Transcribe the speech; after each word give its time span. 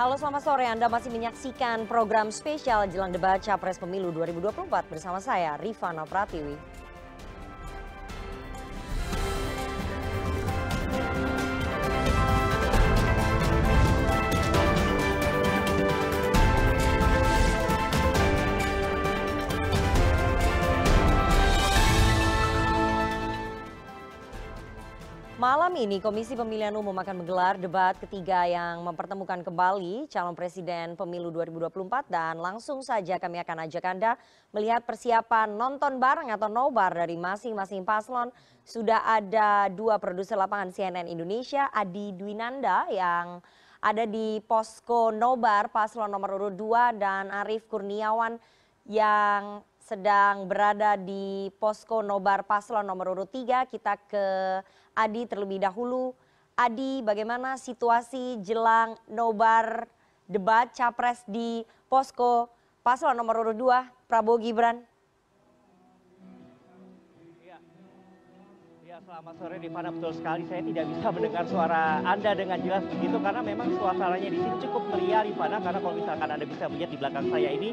Halo 0.00 0.16
selamat 0.16 0.42
sore, 0.48 0.64
Anda 0.64 0.88
masih 0.88 1.12
menyaksikan 1.12 1.84
program 1.84 2.32
spesial 2.32 2.88
jelang 2.88 3.12
debat 3.12 3.36
Capres 3.36 3.76
Pemilu 3.76 4.08
2024 4.16 4.88
bersama 4.88 5.20
saya 5.20 5.60
Rifana 5.60 6.08
Pratiwi. 6.08 6.56
Ini 25.80 25.96
Komisi 25.96 26.36
Pemilihan 26.36 26.76
Umum 26.76 26.92
akan 26.92 27.24
menggelar 27.24 27.56
debat 27.56 27.96
ketiga 27.96 28.44
yang 28.44 28.84
mempertemukan 28.84 29.40
kembali 29.40 30.12
calon 30.12 30.36
presiden 30.36 30.92
pemilu 30.92 31.32
2024 31.32 32.04
dan 32.04 32.36
langsung 32.36 32.84
saja 32.84 33.16
kami 33.16 33.40
akan 33.40 33.64
ajak 33.64 33.88
Anda 33.88 34.20
melihat 34.52 34.84
persiapan 34.84 35.56
nonton 35.56 35.96
bareng 35.96 36.28
atau 36.28 36.52
nobar 36.52 36.92
dari 36.92 37.16
masing-masing 37.16 37.88
paslon. 37.88 38.28
Sudah 38.60 39.08
ada 39.08 39.72
dua 39.72 39.96
produser 39.96 40.36
lapangan 40.36 40.68
CNN 40.68 41.08
Indonesia, 41.08 41.72
Adi 41.72 42.12
Dwinanda 42.12 42.84
yang 42.92 43.40
ada 43.80 44.04
di 44.04 44.36
posko 44.44 45.08
nobar 45.08 45.72
paslon 45.72 46.12
nomor 46.12 46.36
urut 46.36 46.60
2 46.60 47.00
dan 47.00 47.32
Arief 47.32 47.64
Kurniawan 47.64 48.36
yang 48.84 49.64
sedang 49.80 50.44
berada 50.44 51.00
di 51.00 51.48
posko 51.56 52.04
nobar 52.04 52.44
paslon 52.44 52.84
nomor 52.84 53.16
urut 53.16 53.32
3. 53.32 53.64
Kita 53.64 53.96
ke 53.96 54.26
Adi 54.94 55.26
terlebih 55.26 55.62
dahulu. 55.62 56.12
Adi, 56.58 57.00
bagaimana 57.00 57.56
situasi 57.56 58.42
jelang 58.44 58.98
nobar 59.08 59.88
debat 60.28 60.68
capres 60.76 61.24
di 61.24 61.64
posko 61.88 62.52
paslon 62.84 63.16
nomor 63.16 63.40
urut 63.42 63.56
2 63.56 64.06
Prabowo 64.10 64.36
Gibran? 64.38 64.84
Ya, 68.84 68.98
selamat 69.06 69.34
sore 69.40 69.56
Rifana, 69.62 69.88
betul 69.94 70.12
sekali 70.18 70.42
saya 70.50 70.62
tidak 70.66 70.84
bisa 70.90 71.08
mendengar 71.14 71.44
suara 71.46 71.82
Anda 72.04 72.30
dengan 72.34 72.58
jelas 72.60 72.84
begitu 72.90 73.16
karena 73.22 73.40
memang 73.40 73.68
suasananya 73.78 74.28
di 74.28 74.38
sini 74.38 74.56
cukup 74.66 74.82
meriah 74.92 75.22
Rifana 75.24 75.56
karena 75.62 75.78
kalau 75.80 75.94
misalkan 75.96 76.28
Anda 76.28 76.46
bisa 76.46 76.64
melihat 76.68 76.90
di 76.92 76.98
belakang 76.98 77.26
saya 77.30 77.50
ini 77.54 77.68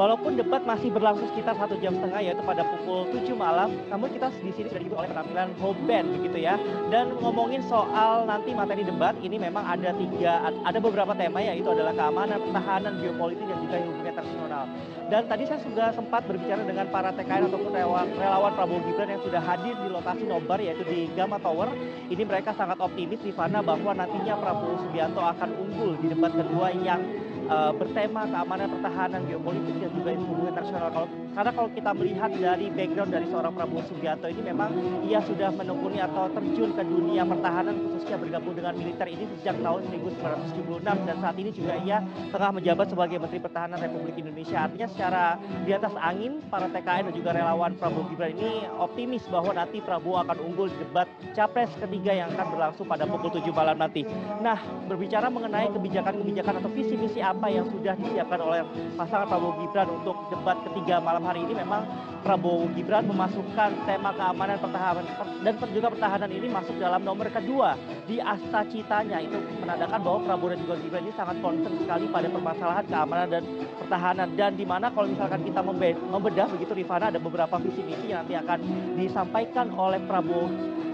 Walaupun 0.00 0.32
debat 0.32 0.64
masih 0.64 0.88
berlangsung 0.88 1.28
sekitar 1.28 1.52
satu 1.60 1.76
jam 1.76 1.92
setengah 1.92 2.24
yaitu 2.24 2.40
pada 2.40 2.64
pukul 2.64 3.04
7 3.12 3.36
malam, 3.36 3.68
namun 3.92 4.08
kita 4.08 4.32
di 4.40 4.48
sini 4.56 4.72
sudah 4.72 4.80
dihibur 4.80 5.04
oleh 5.04 5.12
penampilan 5.12 5.52
home 5.60 5.76
band 5.84 6.08
begitu 6.16 6.40
ya. 6.40 6.56
Dan 6.88 7.20
ngomongin 7.20 7.60
soal 7.68 8.24
nanti 8.24 8.56
materi 8.56 8.80
debat, 8.80 9.12
ini 9.20 9.36
memang 9.36 9.60
ada 9.60 9.92
tiga, 9.92 10.40
ada 10.64 10.78
beberapa 10.80 11.12
tema 11.12 11.44
yaitu 11.44 11.68
adalah 11.68 11.92
keamanan, 11.92 12.40
pertahanan, 12.48 12.96
geopolitik 12.96 13.44
dan 13.44 13.60
juga 13.60 13.76
hubungan 13.76 14.08
internasional. 14.08 14.64
Dan 15.12 15.22
tadi 15.28 15.44
saya 15.44 15.60
sudah 15.68 15.88
sempat 15.92 16.24
berbicara 16.24 16.64
dengan 16.64 16.88
para 16.88 17.12
TKN 17.12 17.52
ataupun 17.52 17.72
relawan 18.16 18.52
Prabowo 18.56 18.80
Gibran 18.88 19.12
yang 19.12 19.20
sudah 19.20 19.42
hadir 19.44 19.76
di 19.84 19.88
lokasi 19.92 20.24
nobar 20.24 20.64
yaitu 20.64 20.80
di 20.88 21.12
Gama 21.12 21.36
Tower. 21.44 21.68
Ini 22.08 22.24
mereka 22.24 22.56
sangat 22.56 22.80
optimis 22.80 23.20
Rifana 23.20 23.60
bahwa 23.60 23.92
nantinya 23.92 24.32
Prabowo 24.40 24.80
Subianto 24.80 25.20
akan 25.20 25.50
unggul 25.60 26.00
di 26.00 26.08
debat 26.08 26.32
kedua 26.32 26.72
yang 26.72 27.04
uh, 27.50 27.72
bertema 27.74 28.22
keamanan 28.30 28.68
pertahanan 28.78 29.20
geopolitik 29.26 29.74
dan 29.82 29.90
juga 29.92 30.10
hubungan 30.14 30.54
internasional. 30.54 30.88
Kalau 30.94 31.08
karena 31.30 31.50
kalau 31.54 31.70
kita 31.70 31.90
melihat 31.94 32.30
dari 32.34 32.66
background 32.74 33.10
dari 33.14 33.26
seorang 33.30 33.52
Prabowo 33.54 33.82
Subianto 33.86 34.26
ini 34.26 34.42
memang 34.50 34.70
ia 35.06 35.22
sudah 35.22 35.54
menekuni 35.54 36.02
atau 36.02 36.26
terjun 36.34 36.74
ke 36.74 36.82
dunia 36.82 37.22
pertahanan 37.22 37.74
khususnya 37.78 38.18
bergabung 38.18 38.54
dengan 38.58 38.74
militer 38.74 39.06
ini 39.06 39.24
sejak 39.38 39.56
tahun 39.62 39.80
1976 39.94 41.06
dan 41.06 41.16
saat 41.22 41.36
ini 41.38 41.50
juga 41.54 41.78
ia 41.86 42.02
tengah 42.34 42.50
menjabat 42.58 42.86
sebagai 42.90 43.16
Menteri 43.22 43.40
Pertahanan 43.40 43.78
Republik 43.78 44.18
Indonesia. 44.18 44.58
Artinya 44.66 44.88
secara 44.90 45.24
di 45.62 45.70
atas 45.70 45.94
angin 46.02 46.42
para 46.50 46.66
TKN 46.66 47.08
dan 47.10 47.14
juga 47.14 47.30
relawan 47.30 47.72
Prabowo 47.78 48.10
Gibran 48.10 48.34
ini 48.34 48.66
optimis 48.82 49.22
bahwa 49.30 49.54
nanti 49.54 49.78
Prabowo 49.78 50.18
akan 50.26 50.36
unggul 50.42 50.66
di 50.66 50.82
debat 50.82 51.06
capres 51.38 51.70
ketiga 51.78 52.10
yang 52.10 52.28
akan 52.34 52.46
berlangsung 52.58 52.90
pada 52.90 53.06
pukul 53.06 53.30
7 53.30 53.46
malam 53.54 53.78
nanti. 53.78 54.02
Nah 54.42 54.58
berbicara 54.90 55.30
mengenai 55.30 55.70
kebijakan-kebijakan 55.70 56.58
atau 56.58 56.70
visi-visi 56.74 57.22
apa 57.22 57.39
yang 57.48 57.64
sudah 57.70 57.94
disiapkan 57.96 58.40
oleh 58.42 58.60
pasangan 58.98 59.30
Prabowo 59.30 59.56
Gibran 59.62 59.88
untuk 59.88 60.16
debat 60.28 60.58
ketiga 60.66 61.00
malam 61.00 61.24
hari 61.24 61.46
ini? 61.46 61.56
Memang 61.56 61.86
Prabowo 62.20 62.68
Gibran 62.76 63.08
memasukkan 63.08 63.88
tema 63.88 64.10
keamanan 64.12 64.60
pertahanan 64.60 65.04
dan 65.40 65.54
juga 65.72 65.88
pertahanan 65.88 66.28
ini 66.28 66.52
masuk 66.52 66.76
dalam 66.76 67.00
nomor 67.00 67.32
kedua 67.32 67.78
di 68.04 68.20
asta 68.20 68.66
citanya. 68.68 69.22
Itu 69.24 69.40
menandakan 69.64 70.00
bahwa 70.02 70.18
Prabowo 70.26 70.52
dan 70.52 70.60
juga 70.60 70.74
Gibran 70.82 71.02
ini 71.06 71.14
sangat 71.14 71.36
concern 71.38 71.74
sekali 71.80 72.04
pada 72.10 72.28
permasalahan 72.28 72.84
keamanan 72.84 73.26
dan 73.30 73.42
pertahanan. 73.80 74.28
Dan 74.36 74.50
di 74.58 74.66
mana 74.68 74.90
kalau 74.90 75.08
misalkan 75.08 75.40
kita 75.46 75.64
membedah 75.64 76.46
begitu 76.50 76.72
Rifana 76.76 77.08
ada 77.08 77.22
beberapa 77.22 77.56
visi 77.62 77.80
misi 77.86 78.10
yang 78.10 78.26
nanti 78.26 78.34
akan 78.36 78.58
disampaikan 78.98 79.72
oleh 79.78 80.02
Prabowo 80.04 80.50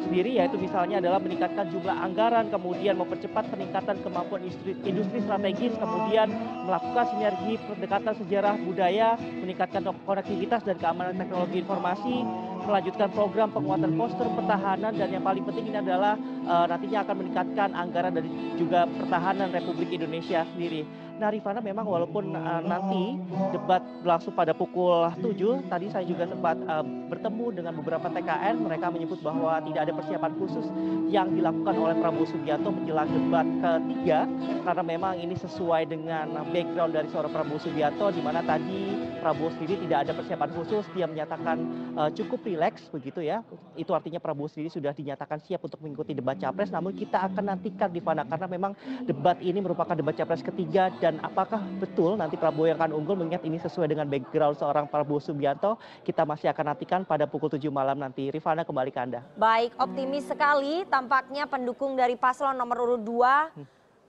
sendiri 0.07 0.39
yaitu 0.39 0.55
misalnya 0.57 1.03
adalah 1.03 1.19
meningkatkan 1.19 1.67
jumlah 1.75 1.93
anggaran, 1.93 2.47
kemudian 2.49 2.95
mempercepat 2.95 3.51
peningkatan 3.51 3.99
kemampuan 4.07 4.47
industri, 4.47 4.73
industri 4.87 5.19
strategis, 5.27 5.75
kemudian 5.75 6.31
melakukan 6.63 7.05
sinergi 7.11 7.59
pendekatan 7.67 8.15
sejarah 8.15 8.55
budaya, 8.63 9.19
meningkatkan 9.19 9.83
konektivitas 10.07 10.63
dan 10.63 10.79
keamanan 10.79 11.19
teknologi 11.19 11.61
informasi, 11.67 12.23
melanjutkan 12.67 13.09
program 13.15 13.49
penguatan 13.55 13.95
postur 13.95 14.27
pertahanan 14.35 14.93
dan 14.95 15.09
yang 15.11 15.23
paling 15.23 15.43
penting 15.47 15.71
ini 15.71 15.79
adalah 15.79 16.19
uh, 16.47 16.67
nantinya 16.67 17.07
akan 17.07 17.15
meningkatkan 17.23 17.69
anggaran 17.75 18.13
dari 18.15 18.31
juga 18.59 18.91
pertahanan 18.91 19.55
Republik 19.55 19.91
Indonesia 19.95 20.43
sendiri. 20.55 21.06
Nah 21.17 21.33
Rifana 21.33 21.65
memang 21.65 21.89
walaupun 21.89 22.37
uh, 22.37 22.61
nanti 22.61 23.17
debat 23.49 23.81
berlangsung 24.05 24.37
pada 24.37 24.53
pukul 24.53 25.09
7, 25.25 25.65
tadi 25.73 25.89
saya 25.89 26.05
juga 26.05 26.29
sempat 26.29 26.61
uh, 26.69 26.85
bertemu 26.85 27.47
dengan 27.57 27.73
beberapa 27.73 28.13
TKN, 28.13 28.61
mereka 28.61 28.93
menyebut 28.93 29.25
bahwa 29.25 29.57
tidak 29.65 29.89
ada 29.89 29.93
persiapan 29.97 30.33
khusus 30.37 30.67
yang 31.09 31.33
dilakukan 31.33 31.73
oleh 31.73 31.97
Prabowo 31.97 32.29
Subianto 32.29 32.69
menjelang 32.69 33.09
debat 33.09 33.47
ketiga, 33.49 34.29
karena 34.69 34.83
memang 34.85 35.15
ini 35.17 35.35
sesuai 35.41 35.89
dengan 35.89 36.37
background 36.53 36.93
dari 36.93 37.09
seorang 37.09 37.33
Prabowo 37.33 37.59
Subianto, 37.65 38.13
di 38.13 38.21
mana 38.21 38.45
tadi 38.45 39.09
Prabowo 39.25 39.49
sendiri 39.57 39.89
tidak 39.89 39.99
ada 40.05 40.13
persiapan 40.13 40.51
khusus, 40.53 40.85
dia 40.93 41.09
menyatakan 41.09 41.57
uh, 41.97 42.11
cukup 42.13 42.45
rileks 42.45 42.93
begitu 42.93 43.25
ya, 43.25 43.41
itu 43.73 43.89
artinya 43.97 44.21
Prabowo 44.21 44.53
sendiri 44.53 44.69
sudah 44.69 44.93
dinyatakan 44.93 45.41
siap 45.41 45.65
untuk 45.65 45.81
mengikuti 45.81 46.13
debat 46.13 46.37
capres, 46.37 46.69
namun 46.69 46.93
kita 46.93 47.25
akan 47.33 47.57
nantikan 47.57 47.89
Rifana, 47.89 48.29
karena 48.29 48.47
memang 48.53 48.77
debat 49.09 49.41
ini 49.41 49.65
merupakan 49.65 49.97
debat 49.97 50.13
capres 50.13 50.45
ketiga 50.45 50.93
apakah 51.23 51.63
betul 51.79 52.19
nanti 52.19 52.35
Prabowo 52.35 52.67
yang 52.67 52.75
akan 52.83 52.91
unggul 52.91 53.15
mengingat 53.15 53.47
ini 53.47 53.63
sesuai 53.63 53.87
dengan 53.87 54.11
background 54.11 54.59
seorang 54.59 54.91
Prabowo 54.91 55.23
Subianto? 55.23 55.79
Kita 56.03 56.27
masih 56.27 56.51
akan 56.51 56.75
nantikan 56.75 57.01
pada 57.07 57.31
pukul 57.31 57.47
7 57.47 57.63
malam 57.71 58.03
nanti. 58.03 58.35
Rifana 58.35 58.67
kembali 58.67 58.91
ke 58.91 58.99
Anda. 58.99 59.21
Baik 59.39 59.79
optimis 59.79 60.27
sekali. 60.27 60.83
Tampaknya 60.91 61.47
pendukung 61.47 61.95
dari 61.95 62.19
paslon 62.19 62.59
nomor 62.59 62.83
urut 62.83 63.03
2 63.07 63.07
hmm. 63.07 63.67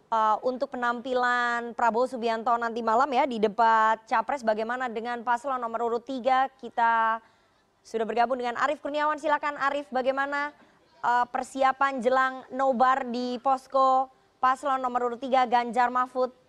Uh, 0.07 0.39
untuk 0.47 0.71
penampilan 0.71 1.75
Prabowo 1.75 2.07
Subianto 2.07 2.55
nanti 2.55 2.79
malam 2.79 3.11
ya 3.11 3.27
di 3.27 3.43
debat 3.43 3.99
capres. 4.07 4.39
Bagaimana 4.39 4.87
dengan 4.87 5.19
paslon 5.19 5.59
nomor 5.59 5.83
urut 5.83 6.07
3 6.07 6.47
kita 6.63 7.19
sudah 7.83 8.07
bergabung 8.07 8.39
dengan 8.39 8.55
Arief 8.63 8.79
Kurniawan. 8.79 9.19
Silakan 9.19 9.59
Arief 9.59 9.91
bagaimana 9.91 10.55
uh, 11.03 11.27
persiapan 11.27 11.99
jelang 11.99 12.47
nobar 12.55 13.03
di 13.03 13.35
posko 13.43 14.07
paslon 14.39 14.79
nomor 14.79 15.11
urut 15.11 15.19
3 15.19 15.43
Ganjar 15.43 15.91
Mahfud 15.91 16.46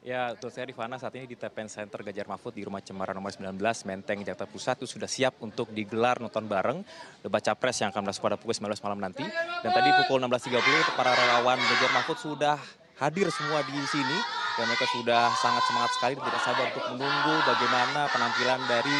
Ya, 0.00 0.32
betul 0.32 0.48
saya 0.48 0.64
Rifana 0.64 0.96
saat 0.96 1.12
ini 1.20 1.28
di 1.28 1.36
TPN 1.36 1.68
Center 1.68 2.00
Gajar 2.00 2.24
Mahfud 2.24 2.56
di 2.56 2.64
Rumah 2.64 2.80
Cemara 2.80 3.12
nomor 3.12 3.36
19 3.36 3.52
Menteng 3.84 4.24
Jakarta 4.24 4.48
Pusat 4.48 4.80
itu 4.80 4.96
sudah 4.96 5.04
siap 5.04 5.36
untuk 5.44 5.68
digelar 5.76 6.16
nonton 6.16 6.48
bareng 6.48 6.80
debat 7.20 7.44
capres 7.44 7.84
yang 7.84 7.92
akan 7.92 8.08
berlangsung 8.08 8.24
pada 8.24 8.40
pukul 8.40 8.56
19 8.56 8.80
malam 8.80 8.96
nanti. 8.96 9.28
Dan 9.60 9.70
tadi 9.76 9.92
pukul 10.00 10.24
16.30 10.24 10.96
para 10.96 11.12
relawan 11.12 11.60
Gajar 11.60 11.92
Mahfud 11.92 12.16
sudah 12.16 12.56
hadir 12.96 13.28
semua 13.28 13.60
di 13.60 13.76
sini 13.92 14.16
dan 14.56 14.72
mereka 14.72 14.88
sudah 14.88 15.36
sangat 15.36 15.68
semangat 15.68 15.92
sekali 15.92 16.12
dan 16.16 16.24
tidak 16.32 16.42
sabar 16.48 16.64
untuk 16.72 16.84
menunggu 16.96 17.34
bagaimana 17.44 18.00
penampilan 18.08 18.60
dari 18.72 18.98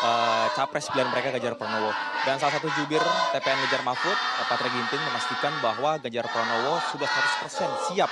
uh, 0.00 0.48
capres 0.56 0.88
pilihan 0.88 1.12
mereka 1.12 1.28
Ganjar 1.36 1.60
Pranowo. 1.60 1.92
Dan 2.24 2.40
salah 2.40 2.56
satu 2.56 2.72
jubir 2.72 3.04
TPN 3.36 3.68
Gajar 3.68 3.84
Mahfud, 3.84 4.16
Patra 4.48 4.68
Ginting 4.72 5.02
memastikan 5.12 5.52
bahwa 5.60 6.00
Ganjar 6.00 6.24
Pranowo 6.32 6.80
sudah 6.88 7.04
100% 7.04 7.92
siap 7.92 8.08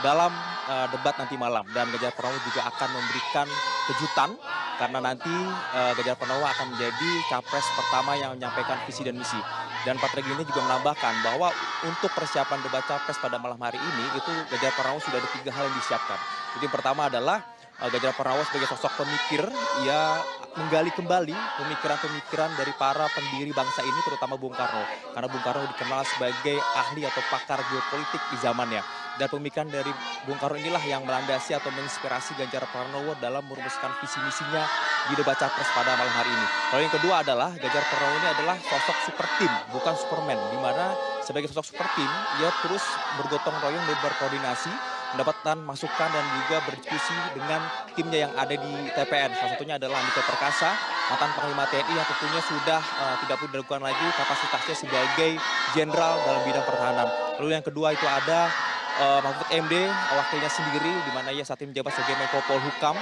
dalam 0.00 0.30
uh, 0.70 0.86
debat 0.94 1.14
nanti 1.18 1.34
malam 1.34 1.66
dan 1.74 1.90
Ganjar 1.90 2.14
Pranowo 2.14 2.38
juga 2.46 2.70
akan 2.70 2.88
memberikan 2.94 3.46
kejutan 3.90 4.30
karena 4.78 4.98
nanti 5.02 5.34
uh, 5.74 5.92
Ganjar 5.98 6.14
Pranowo 6.14 6.46
akan 6.46 6.76
menjadi 6.76 7.10
capres 7.26 7.66
pertama 7.74 8.14
yang 8.14 8.38
menyampaikan 8.38 8.78
visi 8.86 9.02
dan 9.02 9.18
misi. 9.18 9.40
Dan 9.86 9.94
Pak 10.02 10.10
ini 10.18 10.42
juga 10.42 10.60
menambahkan 10.66 11.22
bahwa 11.22 11.54
untuk 11.86 12.10
persiapan 12.12 12.58
debat 12.66 12.82
capres 12.84 13.16
pada 13.18 13.38
malam 13.38 13.58
hari 13.58 13.78
ini 13.78 14.04
itu 14.14 14.32
Ganjar 14.54 14.72
Pranowo 14.78 15.02
sudah 15.02 15.18
ada 15.18 15.28
tiga 15.34 15.50
hal 15.50 15.66
yang 15.66 15.76
disiapkan. 15.76 16.18
Jadi 16.54 16.62
yang 16.66 16.74
pertama 16.74 17.02
adalah 17.10 17.38
Ganjar 17.78 18.10
Pranowo 18.18 18.42
sebagai 18.50 18.74
sosok 18.74 18.90
pemikir, 18.98 19.46
ia 19.86 20.18
menggali 20.58 20.90
kembali 20.90 21.30
pemikiran-pemikiran 21.62 22.50
dari 22.58 22.74
para 22.74 23.06
pendiri 23.14 23.54
bangsa 23.54 23.86
ini, 23.86 24.00
terutama 24.02 24.34
Bung 24.34 24.50
Karno. 24.50 24.82
Karena 25.14 25.30
Bung 25.30 25.44
Karno 25.46 25.62
dikenal 25.70 26.02
sebagai 26.02 26.58
ahli 26.74 27.06
atau 27.06 27.22
pakar 27.30 27.62
geopolitik 27.70 28.18
di 28.34 28.36
zamannya. 28.42 28.82
Dan 29.14 29.30
pemikiran 29.30 29.70
dari 29.70 29.94
Bung 30.26 30.34
Karno 30.42 30.58
inilah 30.58 30.82
yang 30.90 31.06
melandasi 31.06 31.54
atau 31.54 31.70
menginspirasi 31.70 32.34
Ganjar 32.34 32.66
Pranowo 32.66 33.14
dalam 33.22 33.46
merumuskan 33.46 33.94
visi 34.02 34.18
misinya 34.26 34.66
di 35.06 35.14
debat 35.14 35.38
capres 35.38 35.70
pada 35.70 35.94
malam 35.94 36.14
hari 36.18 36.34
ini. 36.34 36.46
Lalu 36.74 36.82
yang 36.82 36.94
kedua 36.98 37.14
adalah 37.22 37.54
Ganjar 37.54 37.84
Pranowo 37.94 38.18
ini 38.18 38.28
adalah 38.34 38.56
sosok 38.58 38.98
super 39.06 39.26
tim, 39.38 39.52
bukan 39.70 39.94
superman, 39.94 40.38
di 40.50 40.58
mana 40.58 40.98
sebagai 41.22 41.46
sosok 41.54 41.70
super 41.70 41.86
tim, 41.94 42.10
ia 42.42 42.50
terus 42.66 42.82
bergotong 43.22 43.54
royong 43.62 43.84
dan 43.86 43.98
berkoordinasi 44.02 44.97
mendapatkan 45.16 45.56
masukan 45.64 46.08
dan 46.12 46.24
juga 46.42 46.56
berdiskusi 46.68 47.16
dengan 47.32 47.60
timnya 47.96 48.28
yang 48.28 48.32
ada 48.36 48.54
di 48.54 48.72
TPN. 48.92 49.30
Salah 49.36 49.50
satunya 49.56 49.74
adalah 49.80 50.04
Andika 50.04 50.22
Perkasa, 50.24 50.70
mantan 51.08 51.30
Panglima 51.32 51.64
TNI 51.70 51.92
yang 51.96 52.06
tentunya 52.06 52.42
sudah 52.44 52.80
uh, 52.80 53.14
tidak 53.24 53.34
perlu 53.40 53.50
diragukan 53.56 53.80
lagi 53.80 54.06
kapasitasnya 54.14 54.76
sebagai 54.76 55.30
jenderal 55.72 56.20
dalam 56.28 56.40
bidang 56.44 56.64
pertahanan. 56.64 57.08
Lalu 57.40 57.48
yang 57.56 57.64
kedua 57.64 57.96
itu 57.96 58.04
ada 58.04 58.52
uh, 58.98 59.20
Mahfud 59.22 59.48
MD, 59.54 59.74
wakilnya 60.14 60.50
sendiri, 60.50 60.90
di 60.90 61.10
mana 61.14 61.30
ia 61.30 61.46
saat 61.46 61.62
ini 61.62 61.70
menjabat 61.72 61.94
sebagai 61.94 62.14
Menko 62.18 62.38
Polhukam. 62.46 62.96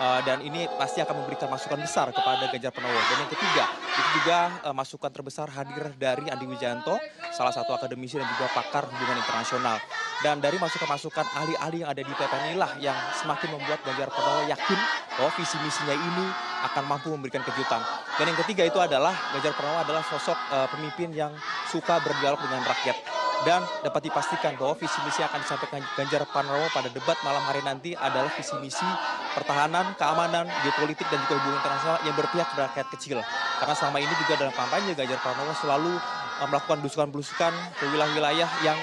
Uh, 0.00 0.22
dan 0.24 0.40
ini 0.40 0.64
pasti 0.80 1.02
akan 1.02 1.12
memberikan 1.12 1.50
masukan 1.50 1.76
besar 1.76 2.08
kepada 2.14 2.48
Ganjar 2.48 2.72
Pranowo. 2.72 2.96
Dan 3.10 3.26
yang 3.26 3.30
ketiga, 3.34 3.68
itu 3.84 4.08
juga 4.22 4.38
uh, 4.64 4.72
masukan 4.72 5.10
terbesar 5.12 5.50
hadir 5.52 5.92
dari 5.98 6.30
Andi 6.30 6.46
Wijanto, 6.48 6.96
salah 7.34 7.52
satu 7.52 7.76
akademisi 7.76 8.16
dan 8.16 8.24
juga 8.32 8.48
pakar 8.54 8.88
hubungan 8.88 9.18
internasional. 9.20 9.76
Dan 10.24 10.40
dari 10.40 10.56
masukan-masukan 10.56 11.26
ahli-ahli 11.36 11.84
yang 11.84 11.90
ada 11.90 12.00
di 12.00 12.12
TPN 12.12 12.44
inilah 12.54 12.72
yang 12.80 12.96
semakin 13.18 13.60
membuat 13.60 13.82
Ganjar 13.84 14.08
Pranowo 14.08 14.48
yakin 14.48 14.80
bahwa 15.18 15.30
visi 15.36 15.56
misinya 15.60 15.96
ini 15.96 16.26
akan 16.70 16.84
mampu 16.86 17.12
memberikan 17.12 17.44
kejutan. 17.44 17.82
Dan 18.16 18.30
yang 18.32 18.38
ketiga 18.46 18.62
itu 18.64 18.78
adalah 18.80 19.12
Ganjar 19.36 19.52
Pranowo 19.52 19.84
adalah 19.84 20.06
sosok 20.06 20.38
uh, 20.54 20.68
pemimpin 20.70 21.12
yang 21.12 21.34
suka 21.68 22.00
berdialog 22.00 22.40
dengan 22.40 22.64
rakyat 22.64 23.19
dan 23.48 23.64
dapat 23.80 24.12
dipastikan 24.12 24.52
bahwa 24.60 24.76
visi 24.76 24.98
misi 25.00 25.24
yang 25.24 25.32
akan 25.32 25.40
disampaikan 25.40 25.80
Ganjar 25.96 26.22
Pranowo 26.28 26.66
pada 26.76 26.92
debat 26.92 27.16
malam 27.24 27.40
hari 27.48 27.64
nanti 27.64 27.96
adalah 27.96 28.28
visi 28.36 28.52
misi 28.60 28.84
pertahanan, 29.32 29.96
keamanan, 29.96 30.44
geopolitik 30.66 31.08
dan 31.08 31.24
juga 31.24 31.40
hubungan 31.40 31.58
internasional 31.64 31.96
yang 32.04 32.14
berpihak 32.18 32.46
kepada 32.52 32.64
rakyat 32.68 32.88
kecil. 32.92 33.18
Karena 33.60 33.74
selama 33.76 33.98
ini 34.02 34.14
juga 34.20 34.32
dalam 34.44 34.54
kampanye 34.54 34.92
Ganjar 34.92 35.18
Pranowo 35.24 35.52
selalu 35.56 35.92
uh, 36.40 36.46
melakukan 36.48 36.76
belusukan-belusukan 36.84 37.52
ke 37.80 37.84
wilayah-wilayah 37.88 38.48
yang 38.60 38.78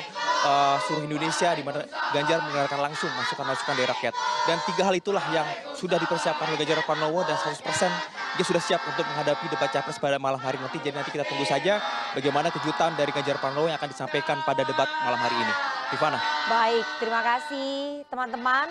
uh, 0.46 0.78
seluruh 0.86 1.06
Indonesia 1.06 1.54
di 1.54 1.62
mana 1.62 1.86
Ganjar 2.14 2.42
mendengarkan 2.42 2.80
langsung 2.82 3.12
masukan-masukan 3.14 3.74
dari 3.78 3.88
rakyat. 3.94 4.14
Dan 4.50 4.58
tiga 4.66 4.90
hal 4.90 4.96
itulah 4.98 5.24
yang 5.30 5.46
sudah 5.78 6.02
dipersiapkan 6.02 6.50
oleh 6.50 6.58
Ganjar 6.66 6.82
Pranowo 6.82 7.22
dan 7.26 7.38
100% 7.38 8.17
dia 8.38 8.46
sudah 8.46 8.62
siap 8.62 8.82
untuk 8.86 9.02
menghadapi 9.02 9.50
debat 9.50 9.74
capres 9.74 9.98
pada 9.98 10.22
malam 10.22 10.38
hari 10.38 10.62
nanti. 10.62 10.78
Jadi 10.78 10.94
nanti 10.94 11.10
kita 11.10 11.26
tunggu 11.26 11.42
saja 11.42 11.82
bagaimana 12.14 12.54
kejutan 12.54 12.94
dari 12.94 13.10
Ganjar 13.10 13.42
Pranowo 13.42 13.66
yang 13.66 13.82
akan 13.82 13.90
disampaikan 13.90 14.46
pada 14.46 14.62
debat 14.62 14.86
malam 15.02 15.18
hari 15.18 15.34
ini. 15.42 15.54
Rifana. 15.90 16.22
Baik, 16.46 16.86
terima 17.02 17.22
kasih 17.26 17.70
teman-teman. 18.14 18.70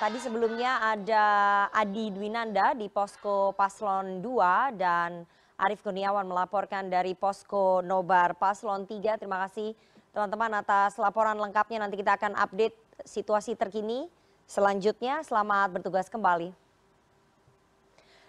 Tadi 0.00 0.16
sebelumnya 0.16 0.80
ada 0.80 1.24
Adi 1.76 2.08
Dwinanda 2.08 2.72
di 2.72 2.88
Posko 2.88 3.52
Paslon 3.52 4.24
2 4.24 4.80
dan 4.80 5.28
Arief 5.60 5.84
Kurniawan 5.84 6.24
melaporkan 6.24 6.88
dari 6.88 7.12
Posko 7.12 7.84
Nobar 7.84 8.32
Paslon 8.40 8.88
3. 8.88 9.20
Terima 9.20 9.44
kasih 9.44 9.76
teman-teman 10.16 10.56
atas 10.56 10.96
laporan 10.96 11.36
lengkapnya. 11.36 11.84
Nanti 11.84 12.00
kita 12.00 12.16
akan 12.16 12.32
update 12.32 12.76
situasi 13.04 13.60
terkini 13.60 14.08
selanjutnya. 14.48 15.20
Selamat 15.20 15.68
bertugas 15.68 16.08
kembali. 16.08 16.65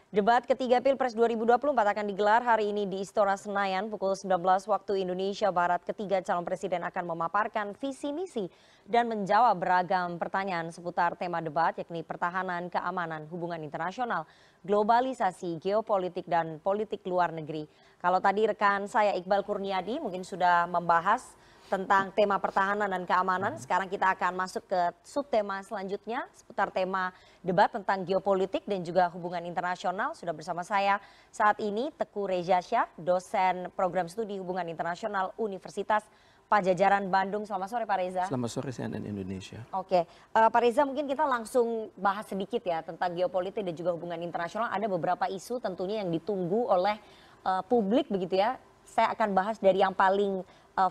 Debat 0.08 0.40
ketiga 0.40 0.80
Pilpres 0.80 1.12
2024 1.20 1.68
akan 1.76 2.06
digelar 2.08 2.40
hari 2.40 2.72
ini 2.72 2.88
di 2.88 3.04
Istora 3.04 3.36
Senayan 3.36 3.92
pukul 3.92 4.16
19 4.16 4.40
waktu 4.72 5.04
Indonesia 5.04 5.52
Barat. 5.52 5.84
Ketiga 5.84 6.24
calon 6.24 6.48
presiden 6.48 6.80
akan 6.88 7.12
memaparkan 7.12 7.76
visi 7.76 8.16
misi 8.16 8.48
dan 8.88 9.12
menjawab 9.12 9.60
beragam 9.60 10.16
pertanyaan 10.16 10.72
seputar 10.72 11.20
tema 11.20 11.44
debat 11.44 11.76
yakni 11.76 12.08
pertahanan, 12.08 12.72
keamanan, 12.72 13.28
hubungan 13.28 13.60
internasional, 13.60 14.24
globalisasi, 14.64 15.60
geopolitik, 15.60 16.24
dan 16.24 16.64
politik 16.64 17.04
luar 17.04 17.36
negeri. 17.36 17.68
Kalau 18.00 18.24
tadi 18.24 18.48
rekan 18.48 18.88
saya 18.88 19.12
Iqbal 19.12 19.44
Kurniadi 19.44 20.00
mungkin 20.00 20.24
sudah 20.24 20.72
membahas 20.72 21.36
tentang 21.68 22.16
tema 22.16 22.40
pertahanan 22.40 22.88
dan 22.88 23.04
keamanan. 23.04 23.60
Sekarang 23.60 23.92
kita 23.92 24.16
akan 24.16 24.40
masuk 24.40 24.64
ke 24.72 24.82
subtema 25.04 25.60
selanjutnya 25.60 26.24
seputar 26.32 26.72
tema 26.72 27.12
debat 27.44 27.68
tentang 27.68 28.08
geopolitik 28.08 28.64
dan 28.64 28.82
juga 28.88 29.12
hubungan 29.12 29.44
internasional. 29.44 30.16
Sudah 30.16 30.32
bersama 30.32 30.64
saya 30.64 31.04
saat 31.28 31.60
ini 31.60 31.92
Teku 31.92 32.24
Reza 32.24 32.64
Syah, 32.64 32.88
dosen 32.96 33.68
program 33.76 34.08
studi 34.08 34.40
hubungan 34.40 34.64
internasional 34.72 35.36
Universitas 35.36 36.08
Pajajaran 36.48 37.12
Bandung. 37.12 37.44
Selamat 37.44 37.68
sore 37.68 37.84
Pak 37.84 37.98
Reza. 38.00 38.24
Selamat 38.32 38.48
sore 38.48 38.72
CNN 38.72 39.04
Indonesia. 39.04 39.60
Oke, 39.76 40.08
uh, 40.08 40.48
Pak 40.48 40.62
Reza 40.64 40.88
mungkin 40.88 41.04
kita 41.04 41.28
langsung 41.28 41.92
bahas 42.00 42.24
sedikit 42.24 42.64
ya 42.64 42.80
tentang 42.80 43.12
geopolitik 43.12 43.68
dan 43.68 43.76
juga 43.76 43.92
hubungan 43.92 44.16
internasional. 44.24 44.72
Ada 44.72 44.88
beberapa 44.88 45.28
isu 45.28 45.60
tentunya 45.60 46.00
yang 46.00 46.08
ditunggu 46.08 46.72
oleh 46.72 46.96
uh, 47.44 47.60
publik 47.68 48.08
begitu 48.08 48.40
ya. 48.40 48.56
Saya 48.88 49.12
akan 49.12 49.36
bahas 49.36 49.60
dari 49.60 49.84
yang 49.84 49.92
paling 49.92 50.48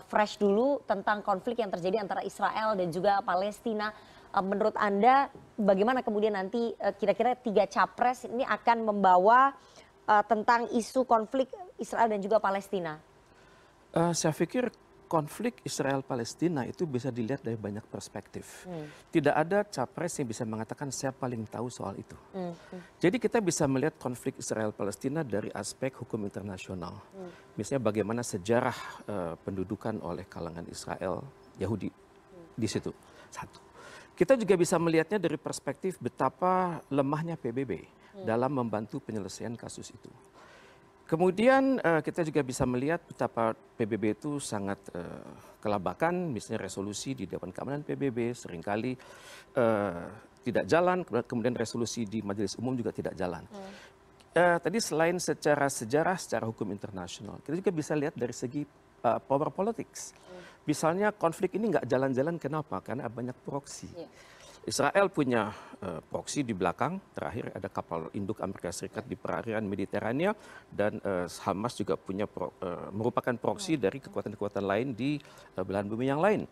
fresh 0.07 0.35
dulu 0.35 0.83
tentang 0.83 1.23
konflik 1.23 1.63
yang 1.63 1.71
terjadi 1.71 2.03
antara 2.03 2.19
Israel 2.27 2.75
dan 2.75 2.91
juga 2.91 3.23
Palestina. 3.23 3.95
Uh, 4.35 4.43
menurut 4.43 4.75
Anda 4.75 5.31
bagaimana 5.55 6.03
kemudian 6.03 6.35
nanti 6.35 6.75
uh, 6.83 6.91
kira-kira 6.91 7.39
tiga 7.39 7.63
capres 7.65 8.27
ini 8.27 8.43
akan 8.43 8.91
membawa 8.91 9.55
tentang 10.07 10.71
isu 10.71 11.03
konflik 11.03 11.51
Israel 11.75 12.07
dan 12.07 12.23
juga 12.23 12.39
Palestina? 12.39 12.95
Uh, 13.91 14.15
saya 14.15 14.31
pikir 14.31 14.71
konflik 15.07 15.63
Israel 15.63 16.03
Palestina 16.03 16.67
itu 16.67 16.83
bisa 16.83 17.09
dilihat 17.09 17.41
dari 17.41 17.55
banyak 17.55 17.87
perspektif. 17.87 18.67
Hmm. 18.67 18.85
Tidak 19.09 19.31
ada 19.31 19.63
capres 19.63 20.19
yang 20.19 20.27
bisa 20.27 20.43
mengatakan 20.43 20.91
saya 20.91 21.15
paling 21.15 21.47
tahu 21.47 21.71
soal 21.71 21.95
itu. 21.95 22.13
Hmm. 22.35 22.51
Hmm. 22.53 22.81
Jadi 22.99 23.17
kita 23.17 23.39
bisa 23.39 23.63
melihat 23.65 23.95
konflik 23.95 24.35
Israel 24.37 24.75
Palestina 24.75 25.23
dari 25.23 25.47
aspek 25.55 25.95
hukum 26.03 26.27
internasional. 26.27 26.99
Hmm. 27.15 27.31
Misalnya 27.55 27.81
bagaimana 27.87 28.21
sejarah 28.21 28.77
uh, 29.07 29.33
pendudukan 29.41 29.97
oleh 30.03 30.27
kalangan 30.27 30.67
Israel 30.67 31.23
Yahudi 31.57 31.89
hmm. 31.89 32.59
di 32.59 32.67
situ. 32.67 32.91
Satu. 33.31 33.63
Kita 34.13 34.35
juga 34.35 34.59
bisa 34.59 34.75
melihatnya 34.75 35.21
dari 35.21 35.39
perspektif 35.39 35.97
betapa 36.03 36.83
lemahnya 36.91 37.39
PBB 37.39 37.71
hmm. 37.81 38.25
dalam 38.27 38.51
membantu 38.51 38.99
penyelesaian 38.99 39.55
kasus 39.55 39.89
itu. 39.95 40.11
Kemudian 41.07 41.79
uh, 41.79 42.03
kita 42.03 42.19
juga 42.27 42.43
bisa 42.43 42.67
melihat 42.67 42.99
betapa 42.99 43.55
PBB 43.55 44.19
itu 44.19 44.43
sangat 44.43 44.75
uh, 44.91 45.23
kelabakan, 45.63 46.35
misalnya 46.35 46.67
resolusi 46.67 47.15
di 47.15 47.23
Dewan 47.23 47.55
Keamanan 47.55 47.87
PBB 47.87 48.35
sering 48.35 48.59
kali 48.59 48.91
uh, 49.55 50.03
tidak 50.43 50.67
jalan, 50.67 51.07
kemudian 51.07 51.55
resolusi 51.55 52.03
di 52.03 52.19
Majelis 52.19 52.59
Umum 52.59 52.75
juga 52.75 52.91
tidak 52.91 53.15
jalan. 53.15 53.47
Hmm. 53.47 53.71
Uh, 54.35 54.57
tadi 54.59 54.83
selain 54.83 55.15
secara 55.15 55.71
sejarah, 55.71 56.19
secara 56.19 56.43
hukum 56.43 56.67
internasional, 56.75 57.39
kita 57.39 57.55
juga 57.55 57.71
bisa 57.71 57.95
lihat 57.95 58.11
dari 58.11 58.35
segi 58.35 58.67
uh, 59.07 59.19
power 59.23 59.47
politics. 59.55 60.11
Hmm. 60.11 60.43
Misalnya 60.67 61.15
konflik 61.15 61.55
ini 61.55 61.71
nggak 61.71 61.87
jalan-jalan 61.87 62.35
kenapa? 62.35 62.83
Karena 62.83 63.07
banyak 63.07 63.35
proksi. 63.47 63.95
Yeah 63.95 64.35
Israel 64.67 65.07
punya 65.07 65.55
uh, 65.79 66.03
proksi 66.11 66.43
di 66.43 66.51
belakang, 66.51 66.99
terakhir 67.15 67.55
ada 67.55 67.71
kapal 67.71 68.11
induk 68.11 68.43
Amerika 68.43 68.67
Serikat 68.75 69.07
di 69.07 69.15
perairan 69.15 69.63
Mediterania 69.63 70.35
dan 70.67 70.99
uh, 71.07 71.23
Hamas 71.47 71.79
juga 71.79 71.95
punya 71.95 72.27
pro, 72.27 72.51
uh, 72.59 72.91
merupakan 72.91 73.31
proksi 73.39 73.79
dari 73.79 74.03
kekuatan-kekuatan 74.03 74.67
lain 74.67 74.91
di 74.91 75.23
uh, 75.55 75.63
belahan 75.63 75.87
bumi 75.87 76.11
yang 76.11 76.19
lain. 76.19 76.43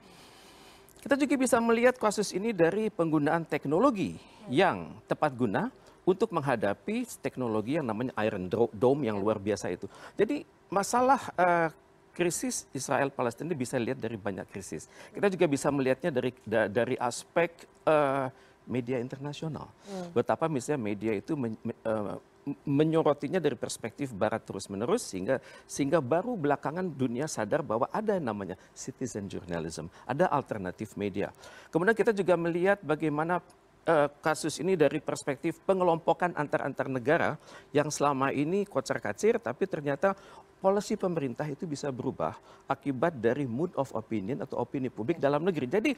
Kita 1.03 1.19
juga 1.19 1.35
bisa 1.35 1.59
melihat 1.59 1.99
kasus 1.99 2.31
ini 2.31 2.55
dari 2.55 2.87
penggunaan 2.87 3.43
teknologi 3.43 4.15
yang 4.47 4.95
tepat 5.11 5.35
guna 5.35 5.67
untuk 6.07 6.31
menghadapi 6.31 7.03
teknologi 7.19 7.75
yang 7.75 7.85
namanya 7.85 8.15
Iron 8.23 8.47
Dome 8.71 9.11
yang 9.11 9.19
luar 9.19 9.43
biasa 9.43 9.75
itu. 9.75 9.91
Jadi 10.15 10.47
masalah 10.71 11.19
uh, 11.35 11.67
krisis 12.15 12.63
Israel 12.71 13.11
Palestina 13.11 13.51
bisa 13.51 13.75
lihat 13.75 13.99
dari 13.99 14.15
banyak 14.15 14.47
krisis. 14.47 14.87
Kita 15.11 15.27
juga 15.27 15.45
bisa 15.51 15.67
melihatnya 15.67 16.15
dari 16.15 16.31
dari 16.47 16.95
aspek 16.95 17.67
uh, 17.83 18.31
media 18.65 18.97
internasional. 19.03 19.67
Hmm. 19.85 20.15
Betapa 20.15 20.47
misalnya 20.47 20.81
media 20.81 21.11
itu 21.13 21.35
men, 21.35 21.59
uh, 21.83 22.17
menyorotinya 22.63 23.41
dari 23.41 23.57
perspektif 23.57 24.13
barat 24.13 24.45
terus-menerus 24.45 25.01
sehingga 25.01 25.41
sehingga 25.65 25.97
baru 25.97 26.37
belakangan 26.37 26.85
dunia 26.85 27.25
sadar 27.25 27.65
bahwa 27.65 27.89
ada 27.89 28.21
namanya 28.21 28.53
citizen 28.77 29.25
journalism, 29.25 29.89
ada 30.05 30.29
alternatif 30.29 30.93
media. 30.93 31.33
Kemudian 31.73 31.97
kita 31.97 32.13
juga 32.13 32.37
melihat 32.37 32.77
bagaimana 32.85 33.41
uh, 33.85 34.09
kasus 34.21 34.59
ini 34.61 34.73
dari 34.73 34.99
perspektif 34.99 35.61
pengelompokan 35.63 36.33
antar-antar 36.35 36.89
negara 36.89 37.37
yang 37.71 37.89
selama 37.89 38.33
ini 38.33 38.65
kocar-kacir 38.65 39.37
tapi 39.39 39.69
ternyata 39.69 40.17
polisi 40.59 40.97
pemerintah 40.97 41.45
itu 41.45 41.69
bisa 41.69 41.93
berubah 41.93 42.33
akibat 42.65 43.21
dari 43.21 43.45
mood 43.45 43.69
of 43.77 43.93
opinion 43.93 44.41
atau 44.41 44.57
opini 44.65 44.89
publik 44.89 45.21
dalam 45.21 45.45
negeri. 45.45 45.69
Jadi 45.69 45.91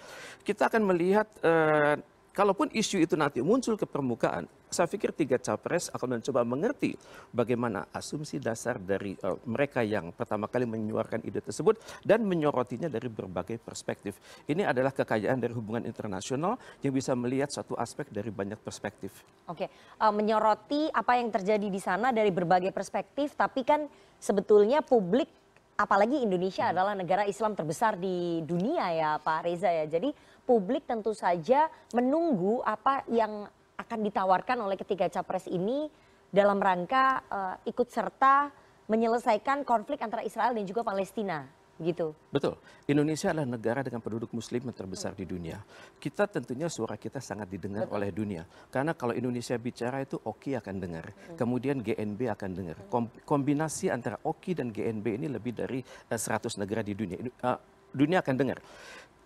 kita 0.44 0.68
akan 0.68 0.84
melihat 0.84 1.28
uh, 1.40 1.96
kalaupun 2.38 2.70
isu 2.70 3.02
itu 3.02 3.18
nanti 3.18 3.42
muncul 3.42 3.74
ke 3.74 3.90
permukaan, 3.90 4.46
saya 4.70 4.86
pikir 4.86 5.10
tiga 5.10 5.42
capres 5.42 5.90
akan 5.90 6.22
mencoba 6.22 6.46
mengerti 6.46 6.94
bagaimana 7.34 7.90
asumsi 7.90 8.38
dasar 8.38 8.78
dari 8.78 9.18
uh, 9.26 9.42
mereka 9.50 9.82
yang 9.82 10.14
pertama 10.14 10.46
kali 10.46 10.70
menyuarakan 10.70 11.26
ide 11.26 11.42
tersebut 11.42 11.82
dan 12.06 12.22
menyorotinya 12.22 12.86
dari 12.86 13.10
berbagai 13.10 13.58
perspektif. 13.58 14.22
Ini 14.46 14.70
adalah 14.70 14.94
kekayaan 14.94 15.42
dari 15.42 15.58
hubungan 15.58 15.82
internasional 15.90 16.62
yang 16.86 16.94
bisa 16.94 17.18
melihat 17.18 17.50
satu 17.50 17.74
aspek 17.74 18.06
dari 18.14 18.30
banyak 18.30 18.62
perspektif. 18.62 19.26
Oke, 19.50 19.66
uh, 19.98 20.14
menyoroti 20.14 20.94
apa 20.94 21.18
yang 21.18 21.34
terjadi 21.34 21.66
di 21.74 21.82
sana 21.82 22.14
dari 22.14 22.30
berbagai 22.30 22.70
perspektif, 22.70 23.34
tapi 23.34 23.66
kan 23.66 23.90
sebetulnya 24.22 24.86
publik 24.86 25.47
apalagi 25.78 26.26
Indonesia 26.26 26.68
hmm. 26.68 26.74
adalah 26.74 26.94
negara 26.98 27.24
Islam 27.30 27.54
terbesar 27.54 27.96
di 27.96 28.42
dunia 28.44 28.90
ya 28.92 29.12
Pak 29.22 29.46
Reza 29.46 29.70
ya. 29.70 29.86
Jadi 29.86 30.12
publik 30.44 30.90
tentu 30.90 31.14
saja 31.14 31.70
menunggu 31.94 32.66
apa 32.66 33.06
yang 33.08 33.46
akan 33.78 34.00
ditawarkan 34.02 34.58
oleh 34.58 34.76
ketiga 34.76 35.06
capres 35.08 35.46
ini 35.46 35.86
dalam 36.34 36.58
rangka 36.58 37.24
uh, 37.30 37.56
ikut 37.64 37.88
serta 37.88 38.50
menyelesaikan 38.90 39.62
konflik 39.64 40.02
antara 40.02 40.26
Israel 40.26 40.58
dan 40.58 40.66
juga 40.66 40.82
Palestina 40.82 41.46
gitu. 41.78 42.14
Betul. 42.34 42.58
Indonesia 42.90 43.30
adalah 43.30 43.50
negara 43.50 43.80
dengan 43.86 44.02
penduduk 44.02 44.34
muslim 44.34 44.66
yang 44.66 44.76
terbesar 44.76 45.14
di 45.14 45.26
dunia. 45.28 45.62
Kita 45.98 46.26
tentunya 46.26 46.68
suara 46.68 46.98
kita 46.98 47.22
sangat 47.22 47.48
didengar 47.52 47.86
Betul. 47.86 47.98
oleh 47.98 48.10
dunia. 48.10 48.44
Karena 48.74 48.98
kalau 48.98 49.14
Indonesia 49.14 49.54
bicara 49.58 50.02
itu 50.02 50.18
OKI 50.18 50.60
akan 50.62 50.76
dengar. 50.78 51.06
Hmm. 51.10 51.38
Kemudian 51.38 51.78
GNB 51.82 52.20
akan 52.34 52.50
dengar. 52.54 52.78
Kombinasi 53.26 53.94
antara 53.94 54.18
OKI 54.22 54.52
dan 54.58 54.68
GNB 54.74 55.06
ini 55.22 55.28
lebih 55.30 55.54
dari 55.54 55.80
uh, 55.82 56.16
eh, 56.16 56.20
100 56.20 56.62
negara 56.62 56.82
di 56.82 56.94
dunia. 56.98 57.18
Uh, 57.44 57.60
dunia 57.94 58.20
akan 58.26 58.36
dengar. 58.36 58.60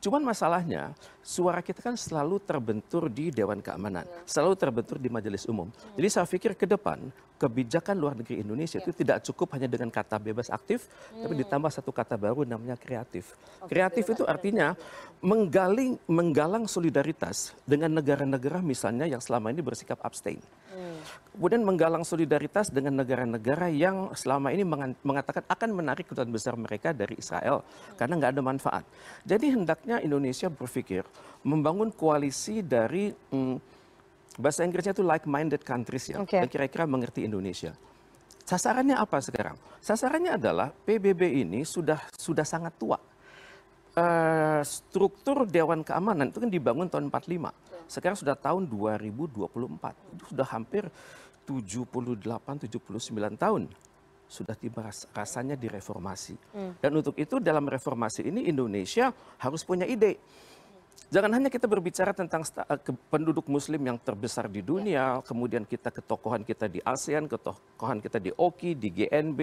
Cuman 0.02 0.26
masalahnya 0.26 0.98
suara 1.22 1.62
kita 1.62 1.86
kan 1.86 1.94
selalu 1.94 2.42
terbentur 2.42 3.08
di 3.08 3.30
Dewan 3.30 3.62
Keamanan, 3.62 4.06
ya. 4.06 4.26
selalu 4.26 4.54
terbentur 4.58 4.98
di 4.98 5.08
Majelis 5.08 5.46
Umum. 5.46 5.70
Hmm. 5.70 5.96
Jadi 5.98 6.08
saya 6.10 6.26
pikir 6.26 6.58
ke 6.58 6.66
depan 6.66 6.98
kebijakan 7.42 7.98
luar 7.98 8.14
negeri 8.14 8.42
Indonesia 8.42 8.78
ya. 8.78 8.86
itu 8.86 8.92
tidak 8.94 9.26
cukup 9.26 9.58
hanya 9.58 9.66
dengan 9.66 9.90
kata 9.90 10.22
bebas 10.22 10.54
aktif, 10.54 10.86
hmm. 10.86 11.26
tapi 11.26 11.34
ditambah 11.42 11.72
satu 11.74 11.90
kata 11.90 12.18
baru 12.18 12.46
namanya 12.46 12.78
kreatif. 12.78 13.34
Okay, 13.66 13.78
kreatif 13.78 14.14
itu 14.14 14.24
artinya 14.30 14.78
menggaling, 15.22 15.98
menggalang 16.10 16.66
solidaritas 16.66 17.54
dengan 17.66 17.94
negara-negara 17.98 18.62
misalnya 18.62 19.06
yang 19.06 19.22
selama 19.22 19.54
ini 19.54 19.62
bersikap 19.62 20.02
abstain. 20.02 20.42
Hmm. 20.74 20.98
Kemudian 21.32 21.64
menggalang 21.64 22.04
solidaritas 22.04 22.70
dengan 22.70 23.02
negara-negara 23.02 23.72
yang 23.72 24.12
selama 24.14 24.52
ini 24.52 24.68
mengatakan 25.02 25.48
akan 25.48 25.70
menarik 25.72 26.06
kedutaan 26.06 26.30
besar 26.30 26.54
mereka 26.60 26.92
dari 26.92 27.18
Israel 27.18 27.64
hmm. 27.64 27.98
karena 27.98 28.14
nggak 28.22 28.32
ada 28.38 28.44
manfaat. 28.44 28.84
Jadi 29.26 29.54
hendaknya 29.54 29.98
Indonesia 30.04 30.52
berpikir 30.52 31.08
membangun 31.42 31.90
koalisi 31.94 32.62
dari 32.62 33.10
hmm, 33.10 33.56
bahasa 34.38 34.64
Inggrisnya 34.64 34.94
itu 34.94 35.06
like-minded 35.06 35.62
countries 35.66 36.12
ya, 36.12 36.22
okay. 36.22 36.42
yang 36.44 36.52
kira-kira 36.52 36.86
mengerti 36.86 37.26
Indonesia. 37.26 37.74
Sasarannya 38.46 38.98
apa 39.00 39.22
sekarang? 39.22 39.56
Sasarannya 39.80 40.36
adalah 40.36 40.70
PBB 40.74 41.46
ini 41.46 41.64
sudah 41.64 42.02
sudah 42.14 42.44
sangat 42.44 42.76
tua 42.76 43.00
uh, 43.96 44.62
struktur 44.64 45.44
Dewan 45.48 45.84
Keamanan 45.84 46.32
itu 46.32 46.40
kan 46.40 46.52
dibangun 46.52 46.88
tahun 46.88 47.12
45. 47.12 47.92
Sekarang 47.92 48.18
sudah 48.18 48.36
tahun 48.40 48.68
2024. 48.72 50.16
Itu 50.16 50.24
sudah 50.32 50.48
hampir 50.48 50.88
78 51.44 52.70
79 52.70 53.36
tahun 53.36 53.64
sudah 54.32 54.56
tiba 54.56 54.88
rasanya 55.12 55.60
direformasi. 55.60 56.56
Hmm. 56.56 56.72
Dan 56.80 57.04
untuk 57.04 57.20
itu 57.20 57.44
dalam 57.44 57.68
reformasi 57.68 58.32
ini 58.32 58.48
Indonesia 58.48 59.12
harus 59.44 59.68
punya 59.68 59.84
ide 59.84 60.24
Jangan 61.12 61.28
hanya 61.36 61.52
kita 61.52 61.68
berbicara 61.68 62.16
tentang 62.16 62.40
uh, 62.40 62.80
penduduk 63.12 63.44
muslim 63.52 63.84
yang 63.84 64.00
terbesar 64.00 64.48
di 64.48 64.64
dunia, 64.64 64.96
ya. 64.96 65.06
kemudian 65.20 65.68
kita 65.68 65.92
ketokohan 65.92 66.40
kita 66.48 66.72
di 66.72 66.80
ASEAN, 66.80 67.28
ketokohan 67.28 68.00
kita 68.00 68.16
di 68.16 68.32
OKI, 68.32 68.80
di 68.80 68.90
GNB, 68.96 69.40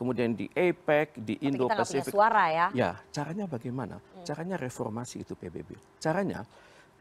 kemudian 0.00 0.32
di 0.32 0.48
APEC, 0.48 1.20
di 1.20 1.36
Indo-Pasifik. 1.44 2.08
suara 2.08 2.48
ya. 2.48 2.66
Ya, 2.72 2.90
caranya 3.12 3.44
bagaimana? 3.44 4.00
Hmm. 4.00 4.24
Caranya 4.24 4.56
reformasi 4.56 5.20
itu 5.20 5.36
PBB. 5.36 5.76
Caranya 6.00 6.40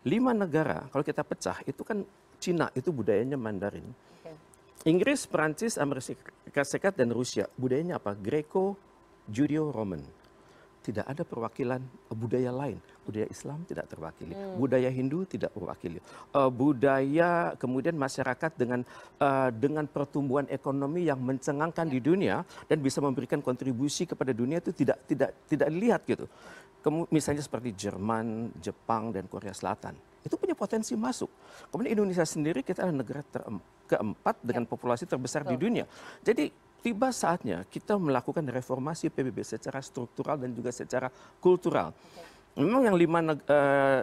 lima 0.04 0.36
negara 0.36 0.84
kalau 0.92 1.04
kita 1.04 1.24
pecah 1.24 1.64
itu 1.64 1.80
kan 1.88 2.04
Cina 2.44 2.68
itu 2.76 2.92
budayanya 2.92 3.40
Mandarin. 3.40 3.88
Okay. 4.20 4.36
Inggris, 4.92 5.32
Perancis, 5.32 5.80
Amerika 5.80 6.64
Serikat 6.68 7.00
dan 7.00 7.16
Rusia 7.16 7.48
budayanya 7.56 8.04
apa? 8.04 8.20
Greco, 8.20 8.76
Judeo-Roman 9.32 10.19
tidak 10.90 11.06
ada 11.06 11.22
perwakilan 11.22 11.82
budaya 12.10 12.50
lain. 12.50 12.82
Budaya 13.06 13.26
Islam 13.30 13.66
tidak 13.66 13.90
terwakili, 13.90 14.34
hmm. 14.38 14.58
budaya 14.62 14.90
Hindu 14.94 15.26
tidak 15.26 15.50
terwakili, 15.50 15.98
uh, 16.34 16.46
budaya 16.46 17.58
kemudian 17.58 17.98
masyarakat 17.98 18.54
dengan 18.54 18.86
uh, 19.18 19.50
dengan 19.50 19.90
pertumbuhan 19.90 20.46
ekonomi 20.46 21.10
yang 21.10 21.18
mencengangkan 21.18 21.90
di 21.90 21.98
dunia 21.98 22.46
dan 22.70 22.78
bisa 22.78 23.02
memberikan 23.02 23.42
kontribusi 23.42 24.06
kepada 24.06 24.30
dunia 24.30 24.62
itu 24.62 24.70
tidak 24.74 25.02
tidak 25.10 25.34
tidak 25.50 25.68
dilihat 25.74 26.02
gitu. 26.06 26.26
Kemu 26.86 27.10
misalnya 27.10 27.42
seperti 27.42 27.74
Jerman, 27.74 28.54
Jepang 28.62 29.10
dan 29.10 29.26
Korea 29.26 29.58
Selatan 29.58 29.98
itu 30.22 30.36
punya 30.36 30.54
potensi 30.54 30.94
masuk. 30.94 31.32
Kemudian 31.72 31.96
Indonesia 31.98 32.28
sendiri 32.28 32.62
kita 32.62 32.84
adalah 32.84 33.02
negara 33.02 33.22
keempat 33.90 34.36
dengan 34.46 34.64
ya. 34.64 34.70
populasi 34.70 35.10
terbesar 35.10 35.42
Betul. 35.42 35.52
di 35.56 35.58
dunia. 35.58 35.86
Jadi 36.22 36.69
tiba 36.80 37.12
saatnya 37.12 37.68
kita 37.68 38.00
melakukan 38.00 38.44
reformasi 38.48 39.12
PBB 39.12 39.44
secara 39.44 39.84
struktural 39.84 40.40
dan 40.40 40.56
juga 40.56 40.72
secara 40.74 41.12
kultural. 41.44 41.92
Memang 42.58 42.92
yang 42.92 42.98
lima 42.98 43.20
eh, 43.36 44.02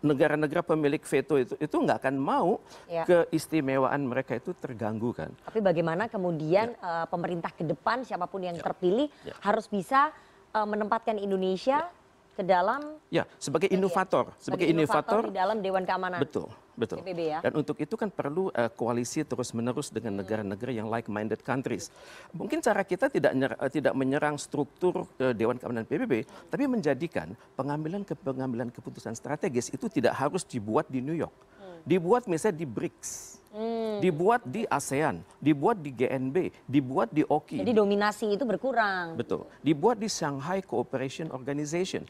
negara-negara 0.00 0.64
pemilik 0.64 1.00
veto 1.04 1.36
itu 1.36 1.54
itu 1.60 1.76
nggak 1.76 2.00
akan 2.00 2.16
mau 2.16 2.56
ya. 2.88 3.04
keistimewaan 3.04 4.00
mereka 4.00 4.36
itu 4.40 4.56
terganggu 4.56 5.12
kan. 5.12 5.28
Tapi 5.44 5.60
bagaimana 5.60 6.08
kemudian 6.08 6.72
ya. 6.72 7.04
uh, 7.04 7.06
pemerintah 7.08 7.52
ke 7.52 7.68
depan 7.68 8.00
siapa 8.00 8.24
pun 8.24 8.40
yang 8.40 8.56
ya. 8.56 8.64
terpilih 8.64 9.12
ya. 9.28 9.36
harus 9.44 9.68
bisa 9.68 10.08
uh, 10.56 10.64
menempatkan 10.64 11.20
Indonesia 11.20 11.84
ya 11.84 12.02
ke 12.34 12.42
dalam 12.42 12.98
ya 13.08 13.22
sebagai 13.38 13.70
inovator 13.70 14.34
ya, 14.34 14.42
sebagai 14.42 14.66
inovator, 14.66 15.22
inovator 15.22 15.30
di 15.30 15.38
dalam 15.38 15.56
Dewan 15.62 15.84
Keamanan 15.86 16.18
betul 16.18 16.50
betul 16.74 17.00
PBB 17.02 17.20
ya 17.30 17.38
dan 17.40 17.52
untuk 17.54 17.78
itu 17.78 17.94
kan 17.94 18.10
perlu 18.10 18.50
uh, 18.50 18.70
koalisi 18.74 19.22
terus 19.22 19.54
menerus 19.54 19.88
dengan 19.90 20.20
negara-negara 20.22 20.70
yang 20.74 20.90
like 20.90 21.06
minded 21.06 21.40
countries 21.46 21.88
mungkin 22.34 22.58
cara 22.60 22.82
kita 22.82 23.08
tidak 23.08 23.32
uh, 23.56 23.70
tidak 23.70 23.94
menyerang 23.94 24.36
struktur 24.36 25.06
uh, 25.22 25.32
Dewan 25.34 25.58
Keamanan 25.58 25.86
PBB 25.86 26.26
tapi 26.50 26.66
menjadikan 26.66 27.32
pengambilan 27.54 28.02
ke 28.02 28.18
pengambilan 28.18 28.74
keputusan 28.74 29.14
strategis 29.14 29.70
itu 29.70 29.86
tidak 29.86 30.18
harus 30.18 30.42
dibuat 30.42 30.90
di 30.90 30.98
New 30.98 31.14
York 31.14 31.34
hmm. 31.34 31.86
dibuat 31.86 32.26
misalnya 32.26 32.60
di 32.60 32.66
BRICS 32.66 33.34
Hmm. 33.54 34.02
Dibuat 34.02 34.42
di 34.42 34.66
ASEAN, 34.66 35.22
dibuat 35.38 35.78
di 35.78 35.94
GNB, 35.94 36.66
dibuat 36.66 37.14
di 37.14 37.22
OKI. 37.22 37.62
Jadi 37.62 37.70
dominasi 37.70 38.34
itu 38.34 38.42
berkurang. 38.42 39.14
Betul. 39.14 39.46
Dibuat 39.62 40.02
di 40.02 40.10
Shanghai 40.10 40.58
Cooperation 40.58 41.30
Organization. 41.30 42.02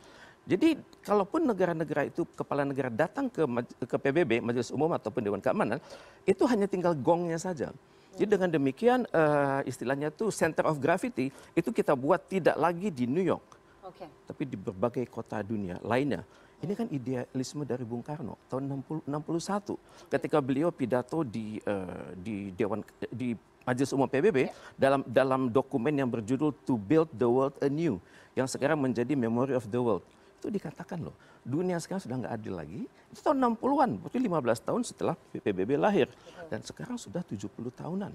Jadi 0.44 0.76
kalaupun 1.00 1.48
negara-negara 1.48 2.04
itu 2.04 2.28
kepala 2.36 2.68
negara 2.68 2.92
datang 2.92 3.32
ke 3.32 3.48
ke 3.88 3.96
PBB 3.96 4.44
Majelis 4.44 4.68
Umum 4.68 4.92
ataupun 4.92 5.24
Dewan 5.24 5.40
Keamanan 5.40 5.80
itu 6.28 6.44
hanya 6.44 6.68
tinggal 6.68 6.92
gongnya 6.92 7.40
saja. 7.40 7.72
Jadi 8.14 8.28
dengan 8.30 8.46
demikian 8.52 9.08
uh, 9.10 9.64
istilahnya 9.66 10.12
itu 10.12 10.30
center 10.30 10.70
of 10.70 10.78
gravity 10.78 11.34
itu 11.56 11.70
kita 11.74 11.98
buat 11.98 12.22
tidak 12.30 12.54
lagi 12.54 12.86
di 12.92 13.10
New 13.10 13.24
York, 13.24 13.42
okay. 13.82 14.06
tapi 14.28 14.46
di 14.46 14.54
berbagai 14.54 15.02
kota 15.10 15.42
dunia 15.42 15.82
lainnya. 15.82 16.22
Ini 16.62 16.72
kan 16.78 16.86
idealisme 16.88 17.66
dari 17.66 17.82
Bung 17.82 18.00
Karno 18.00 18.38
tahun 18.46 18.86
60, 18.86 19.10
61 19.10 19.76
ketika 20.08 20.38
beliau 20.38 20.70
pidato 20.70 21.26
di 21.26 21.58
uh, 21.66 22.14
di 22.14 22.54
Dewan 22.54 22.80
di 23.10 23.34
Majelis 23.64 23.90
Umum 23.96 24.06
PBB 24.06 24.48
ya. 24.48 24.52
dalam 24.76 25.00
dalam 25.08 25.42
dokumen 25.50 25.92
yang 25.92 26.08
berjudul 26.08 26.54
To 26.68 26.76
Build 26.78 27.10
the 27.16 27.26
World 27.26 27.56
Anew 27.64 27.98
yang 28.38 28.46
sekarang 28.46 28.78
menjadi 28.78 29.12
Memory 29.18 29.58
of 29.58 29.66
the 29.66 29.80
World. 29.80 30.06
Itu 30.44 30.52
dikatakan 30.52 31.00
loh, 31.00 31.16
dunia 31.40 31.80
sekarang 31.80 32.04
sudah 32.04 32.20
nggak 32.20 32.34
adil 32.36 32.52
lagi. 32.52 32.84
Itu 33.08 33.24
tahun 33.24 33.56
60-an, 33.56 33.96
berarti 33.96 34.18
15 34.20 34.68
tahun 34.68 34.80
setelah 34.84 35.16
PBB 35.32 35.80
lahir. 35.80 36.12
Dan 36.52 36.60
sekarang 36.60 37.00
sudah 37.00 37.24
70 37.24 37.48
tahunan. 37.72 38.12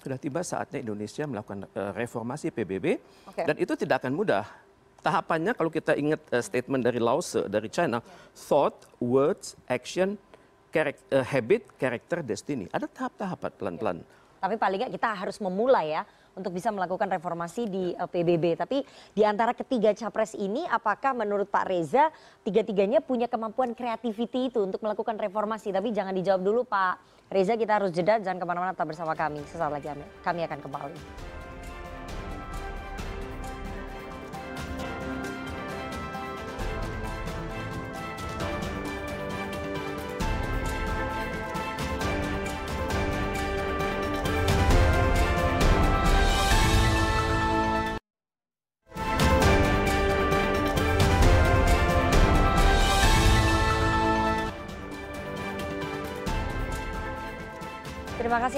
Sudah 0.00 0.16
tiba 0.16 0.40
saatnya 0.40 0.80
Indonesia 0.80 1.28
melakukan 1.28 1.68
uh, 1.76 1.92
reformasi 1.92 2.48
PBB 2.48 2.96
okay. 3.28 3.44
dan 3.44 3.56
itu 3.60 3.76
tidak 3.76 4.00
akan 4.00 4.16
mudah 4.16 4.48
tahapannya 5.04 5.52
kalau 5.52 5.68
kita 5.68 5.92
ingat 5.92 6.24
uh, 6.32 6.40
statement 6.40 6.80
dari 6.88 6.96
Lao 6.96 7.20
Tse 7.20 7.44
dari 7.52 7.68
China, 7.68 8.00
thought, 8.32 8.88
words, 8.96 9.60
action, 9.68 10.16
character, 10.72 11.04
uh, 11.12 11.20
habit, 11.20 11.68
character, 11.76 12.24
destiny. 12.24 12.64
Ada 12.72 12.88
tahap-tahap 12.88 13.60
pelan-pelan. 13.60 14.00
Tapi 14.40 14.56
paling 14.56 14.88
nggak 14.88 14.92
kita 14.96 15.08
harus 15.12 15.36
memulai 15.36 16.00
ya 16.00 16.08
untuk 16.34 16.54
bisa 16.54 16.70
melakukan 16.70 17.06
reformasi 17.10 17.66
di 17.66 17.84
uh, 17.94 18.06
eh, 18.06 18.08
PBB. 18.10 18.58
Tapi 18.58 18.82
di 19.14 19.22
antara 19.22 19.54
ketiga 19.54 19.94
capres 19.94 20.34
ini, 20.38 20.62
apakah 20.66 21.14
menurut 21.14 21.48
Pak 21.50 21.64
Reza 21.66 22.10
tiga-tiganya 22.42 23.02
punya 23.02 23.30
kemampuan 23.30 23.72
kreativiti 23.72 24.52
itu 24.52 24.62
untuk 24.62 24.82
melakukan 24.82 25.18
reformasi? 25.18 25.70
Tapi 25.70 25.90
jangan 25.90 26.14
dijawab 26.14 26.42
dulu 26.42 26.60
Pak 26.66 27.26
Reza, 27.32 27.58
kita 27.58 27.80
harus 27.80 27.90
jeda, 27.90 28.20
jangan 28.20 28.38
ke 28.38 28.46
mana-mana 28.46 28.70
tetap 28.76 28.86
bersama 28.90 29.16
kami. 29.16 29.42
Sesaat 29.48 29.72
lagi 29.72 29.90
kami 30.22 30.40
akan 30.46 30.58
kembali. 30.60 31.33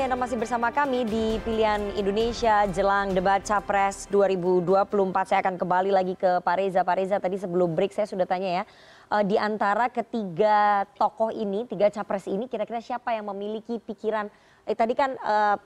Anda 0.06 0.22
masih 0.22 0.38
bersama 0.38 0.70
kami 0.70 1.02
di 1.02 1.34
Pilihan 1.42 1.82
Indonesia 1.98 2.62
jelang 2.70 3.10
debat 3.10 3.42
Capres 3.42 4.06
2024. 4.14 4.86
Saya 5.26 5.42
akan 5.42 5.58
kembali 5.58 5.90
lagi 5.90 6.14
ke 6.14 6.38
Pak 6.46 6.54
Reza. 6.62 6.86
Pak 6.86 6.94
Reza 6.94 7.18
tadi 7.18 7.34
sebelum 7.42 7.74
break 7.74 7.90
saya 7.90 8.06
sudah 8.06 8.22
tanya 8.22 8.62
ya, 8.62 8.64
uh, 9.10 9.26
di 9.26 9.34
antara 9.34 9.90
ketiga 9.90 10.86
tokoh 10.94 11.34
ini, 11.34 11.66
tiga 11.66 11.90
Capres 11.90 12.30
ini 12.30 12.46
kira-kira 12.46 12.78
siapa 12.78 13.18
yang 13.18 13.26
memiliki 13.34 13.82
pikiran, 13.82 14.30
eh, 14.70 14.78
tadi 14.78 14.94
kan 14.94 15.18
uh, 15.18 15.58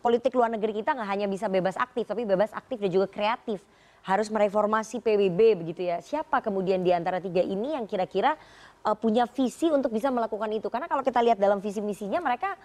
politik 0.00 0.32
luar 0.32 0.48
negeri 0.48 0.72
kita 0.80 0.96
nggak 0.96 1.08
hanya 1.12 1.28
bisa 1.28 1.52
bebas 1.52 1.76
aktif, 1.76 2.08
tapi 2.08 2.24
bebas 2.24 2.48
aktif 2.56 2.80
dan 2.80 2.88
juga 2.88 3.12
kreatif. 3.12 3.60
Harus 4.08 4.32
mereformasi 4.32 5.04
PBB 5.04 5.62
begitu 5.62 5.84
ya. 5.84 6.00
Siapa 6.00 6.40
kemudian 6.40 6.80
di 6.80 6.96
antara 6.96 7.20
tiga 7.20 7.44
ini 7.44 7.76
yang 7.76 7.84
kira-kira 7.84 8.40
uh, 8.88 8.96
punya 8.96 9.28
visi 9.28 9.68
untuk 9.68 9.92
bisa 9.92 10.08
melakukan 10.08 10.48
itu? 10.48 10.72
Karena 10.72 10.88
kalau 10.88 11.04
kita 11.04 11.20
lihat 11.20 11.36
dalam 11.36 11.60
visi 11.60 11.84
misinya 11.84 12.24
mereka 12.24 12.56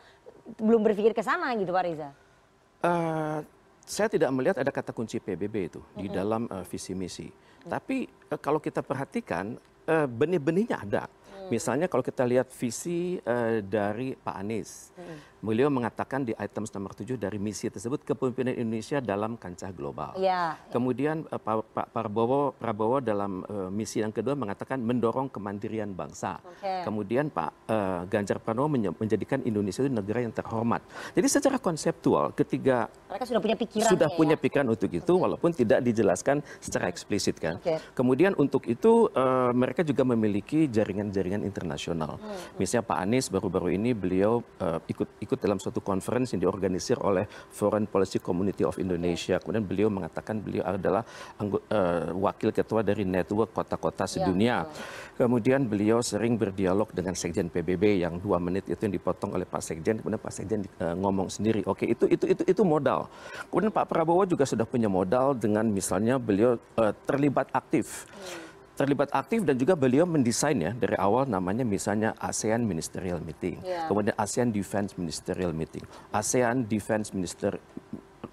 belum 0.55 0.81
berpikir 0.83 1.11
ke 1.11 1.19
sana 1.19 1.51
gitu 1.59 1.75
Pak 1.75 1.83
Reza? 1.83 2.09
Uh, 2.79 3.43
saya 3.83 4.07
tidak 4.07 4.29
melihat 4.31 4.57
ada 4.61 4.71
kata 4.71 4.95
kunci 4.95 5.19
PBB 5.19 5.55
itu 5.73 5.81
mm 5.81 5.87
-hmm. 5.87 5.99
di 5.99 6.07
dalam 6.07 6.43
uh, 6.47 6.63
visi 6.67 6.95
misi. 6.95 7.27
Mm 7.27 7.31
-hmm. 7.33 7.69
Tapi 7.71 7.97
uh, 8.31 8.39
kalau 8.39 8.59
kita 8.63 8.79
perhatikan 8.79 9.59
uh, 9.87 10.07
benih-benihnya 10.07 10.83
ada. 10.83 11.03
Mm. 11.07 11.49
Misalnya 11.51 11.87
kalau 11.87 12.03
kita 12.03 12.27
lihat 12.27 12.51
visi 12.51 13.19
uh, 13.23 13.59
dari 13.63 14.15
Pak 14.15 14.35
Anies, 14.35 14.91
mm 14.95 15.17
beliau 15.41 15.69
mengatakan 15.69 16.25
di 16.25 16.33
item 16.37 16.65
nomor 16.73 16.93
7 16.93 17.17
dari 17.17 17.37
misi 17.37 17.69
tersebut 17.69 18.01
kepemimpinan 18.05 18.57
Indonesia 18.57 18.97
dalam 19.01 19.37
kancah 19.37 19.69
global. 19.73 20.17
Ya, 20.17 20.27
ya. 20.27 20.71
Kemudian 20.73 21.25
uh, 21.29 21.39
Pak 21.61 21.93
Prabowo, 21.93 22.53
Prabowo 22.57 22.97
dalam 23.01 23.45
uh, 23.47 23.69
misi 23.69 24.01
yang 24.01 24.13
kedua 24.13 24.33
mengatakan 24.33 24.81
mendorong 24.81 25.29
kemandirian 25.29 25.93
bangsa. 25.93 26.41
Okay. 26.57 26.83
Kemudian 26.85 27.29
Pak 27.29 27.51
uh, 27.69 28.01
Ganjar 28.09 28.41
Pranowo 28.41 28.69
menjadikan 28.97 29.41
Indonesia 29.45 29.81
itu 29.85 29.93
negara 29.93 30.25
yang 30.25 30.33
terhormat. 30.33 30.81
Jadi 31.13 31.27
secara 31.29 31.57
konseptual 31.61 32.33
ketiga 32.33 32.89
mereka 33.07 33.25
sudah 33.25 33.41
punya 33.41 33.57
pikiran 33.57 33.89
sudah 33.89 34.09
ya, 34.11 34.17
punya 34.17 34.35
pikiran 34.35 34.67
untuk 34.67 34.91
itu 34.91 35.13
okay. 35.13 35.23
walaupun 35.23 35.49
tidak 35.53 35.79
dijelaskan 35.85 36.41
secara 36.59 36.89
eksplisit 36.91 37.37
kan. 37.39 37.61
Okay. 37.61 37.79
Kemudian 37.93 38.33
untuk 38.35 38.65
itu 38.65 39.09
uh, 39.13 39.51
mereka 39.53 39.81
juga 39.85 40.03
memiliki 40.03 40.67
jaringan-jaringan 40.67 41.45
internasional. 41.45 42.19
Hmm. 42.19 42.57
Misalnya 42.59 42.85
Pak 42.85 42.97
Anies 42.99 43.27
baru-baru 43.31 43.77
ini 43.77 43.95
beliau 43.95 44.43
uh, 44.59 44.79
ikut 44.85 45.07
ikut 45.27 45.37
dalam 45.37 45.59
suatu 45.59 45.83
conference 45.83 46.33
yang 46.33 46.47
diorganisir 46.47 46.95
oleh 47.03 47.27
Foreign 47.27 47.85
Policy 47.85 48.23
Community 48.23 48.63
of 48.63 48.79
Indonesia. 48.79 49.37
Kemudian 49.43 49.67
beliau 49.67 49.91
mengatakan 49.91 50.39
beliau 50.39 50.63
adalah 50.63 51.03
uh, 51.43 52.15
wakil 52.15 52.55
ketua 52.55 52.81
dari 52.81 53.03
network 53.03 53.51
kota-kota 53.51 54.07
ya, 54.07 54.11
sedunia. 54.15 54.47
Ya, 54.47 54.57
Kemudian 55.17 55.67
beliau 55.67 55.99
sering 55.99 56.39
berdialog 56.39 56.87
dengan 56.95 57.11
Sekjen 57.13 57.51
PBB 57.51 57.99
yang 58.01 58.21
dua 58.23 58.39
menit 58.39 58.69
itu 58.71 58.79
yang 58.79 58.95
dipotong 58.95 59.35
oleh 59.35 59.43
Pak 59.43 59.59
Sekjen. 59.59 59.99
Kemudian 59.99 60.21
Pak 60.23 60.33
Sekjen 60.33 60.61
uh, 60.79 60.95
ngomong 60.95 61.27
sendiri. 61.27 61.61
Oke, 61.67 61.83
itu 61.83 62.07
itu 62.07 62.25
itu 62.29 62.43
itu 62.47 62.61
modal. 62.63 63.11
Kemudian 63.51 63.75
Pak 63.75 63.91
Prabowo 63.91 64.23
juga 64.23 64.47
sudah 64.47 64.63
punya 64.63 64.87
modal 64.87 65.35
dengan 65.35 65.67
misalnya 65.67 66.15
beliau 66.15 66.55
uh, 66.79 66.93
terlibat 67.03 67.51
aktif. 67.51 68.07
Hmm 68.07 68.46
terlibat 68.77 69.09
aktif 69.09 69.41
dan 69.41 69.57
juga 69.57 69.73
beliau 69.73 70.05
mendesain 70.05 70.53
ya 70.53 70.71
dari 70.77 70.93
awal 71.01 71.25
namanya 71.25 71.65
misalnya 71.65 72.13
ASEAN 72.21 72.61
Ministerial 72.61 73.17
Meeting, 73.17 73.57
yeah. 73.65 73.89
kemudian 73.89 74.13
ASEAN 74.13 74.53
Defense 74.53 74.93
Ministerial 74.95 75.49
Meeting, 75.49 75.81
ASEAN 76.13 76.69
Defense 76.69 77.09
Minister 77.09 77.57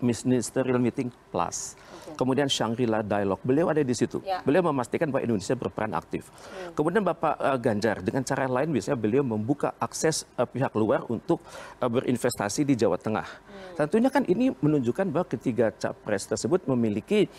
Ministerial 0.05 0.77
Meeting 0.77 1.09
Plus. 1.33 1.81
Okay. 2.05 2.21
Kemudian 2.21 2.49
Shangri-La 2.53 3.01
Dialogue, 3.01 3.41
beliau 3.41 3.73
ada 3.73 3.81
di 3.81 3.97
situ. 3.97 4.21
Yeah. 4.21 4.45
Beliau 4.45 4.61
memastikan 4.69 5.09
bahwa 5.09 5.25
Indonesia 5.25 5.57
berperan 5.57 5.97
aktif. 5.97 6.29
Hmm. 6.29 6.77
Kemudian 6.77 7.01
Bapak 7.01 7.41
uh, 7.41 7.57
Ganjar 7.57 8.05
dengan 8.05 8.21
cara 8.21 8.45
lain 8.45 8.69
biasanya 8.69 9.01
beliau 9.01 9.25
membuka 9.25 9.73
akses 9.81 10.29
uh, 10.37 10.45
pihak 10.45 10.77
luar 10.77 11.09
untuk 11.09 11.41
uh, 11.81 11.89
berinvestasi 11.89 12.69
di 12.69 12.77
Jawa 12.77 13.01
Tengah. 13.01 13.25
Hmm. 13.25 13.75
Tentunya 13.81 14.13
kan 14.13 14.29
ini 14.29 14.53
menunjukkan 14.53 15.09
bahwa 15.09 15.25
ketiga 15.25 15.73
capres 15.73 16.29
tersebut 16.29 16.69
memiliki 16.69 17.33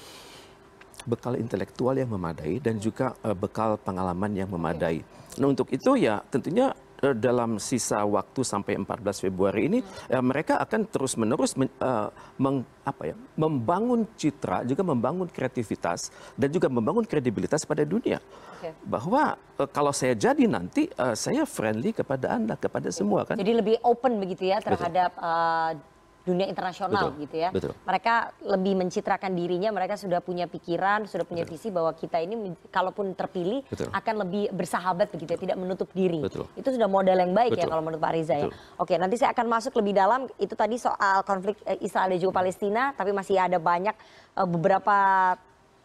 bekal 1.06 1.38
intelektual 1.38 1.96
yang 1.96 2.10
memadai 2.12 2.58
dan 2.60 2.82
juga 2.82 3.14
uh, 3.22 3.38
bekal 3.38 3.78
pengalaman 3.80 4.34
yang 4.34 4.50
memadai. 4.50 5.06
Nah 5.38 5.48
untuk 5.48 5.70
itu 5.70 5.96
ya 5.96 6.20
tentunya 6.34 6.74
uh, 7.06 7.16
dalam 7.16 7.62
sisa 7.62 8.02
waktu 8.04 8.42
sampai 8.42 8.82
14 8.82 9.26
Februari 9.30 9.70
ini 9.70 9.80
uh, 10.12 10.24
mereka 10.24 10.58
akan 10.58 10.90
terus-menerus 10.90 11.54
men, 11.60 11.70
uh, 11.80 12.10
meng, 12.42 12.66
apa 12.82 13.14
ya, 13.14 13.16
membangun 13.38 14.10
citra 14.18 14.66
juga 14.66 14.82
membangun 14.82 15.30
kreativitas 15.30 16.10
dan 16.34 16.50
juga 16.50 16.72
membangun 16.72 17.06
kredibilitas 17.06 17.64
pada 17.64 17.86
dunia. 17.86 18.18
Okay. 18.60 18.74
Bahwa 18.88 19.38
uh, 19.62 19.70
kalau 19.70 19.94
saya 19.94 20.18
jadi 20.18 20.50
nanti 20.50 20.90
uh, 20.98 21.14
saya 21.14 21.46
friendly 21.46 21.94
kepada 21.94 22.34
Anda, 22.34 22.56
kepada 22.58 22.90
semua 22.90 23.28
kan. 23.28 23.38
Jadi 23.38 23.54
lebih 23.54 23.76
open 23.86 24.18
begitu 24.18 24.50
ya 24.50 24.58
terhadap 24.64 25.14
uh, 25.22 25.95
dunia 26.26 26.50
internasional 26.50 27.14
betul, 27.14 27.22
gitu 27.22 27.36
ya. 27.38 27.50
Betul. 27.54 27.72
Mereka 27.86 28.14
lebih 28.50 28.74
mencitrakan 28.74 29.32
dirinya, 29.38 29.70
mereka 29.70 29.94
sudah 29.94 30.20
punya 30.26 30.50
pikiran, 30.50 31.06
sudah 31.06 31.24
punya 31.24 31.46
betul. 31.46 31.62
visi 31.62 31.70
bahwa 31.70 31.94
kita 31.94 32.18
ini 32.18 32.50
kalaupun 32.74 33.14
terpilih 33.14 33.62
betul. 33.70 33.94
akan 33.94 34.16
lebih 34.26 34.50
bersahabat 34.50 35.14
begitu 35.14 35.38
ya, 35.38 35.40
tidak 35.46 35.58
menutup 35.62 35.88
diri. 35.94 36.26
Betul. 36.26 36.50
Itu 36.58 36.74
sudah 36.74 36.90
modal 36.90 37.22
yang 37.22 37.32
baik 37.32 37.54
ya 37.54 37.64
betul. 37.64 37.70
ya 37.70 37.72
kalau 37.78 37.84
menurut 37.86 38.02
Pak 38.02 38.14
Riza 38.18 38.36
ya. 38.42 38.48
Oke, 38.82 38.98
nanti 38.98 39.16
saya 39.22 39.38
akan 39.38 39.46
masuk 39.46 39.78
lebih 39.78 39.94
dalam 39.94 40.26
itu 40.42 40.58
tadi 40.58 40.76
soal 40.82 41.22
konflik 41.22 41.62
eh, 41.70 41.78
Israel 41.86 42.10
dan 42.10 42.18
juga 42.18 42.34
Palestina, 42.42 42.92
tapi 42.98 43.14
masih 43.14 43.38
ada 43.38 43.62
banyak 43.62 43.94
uh, 44.42 44.50
beberapa 44.50 44.98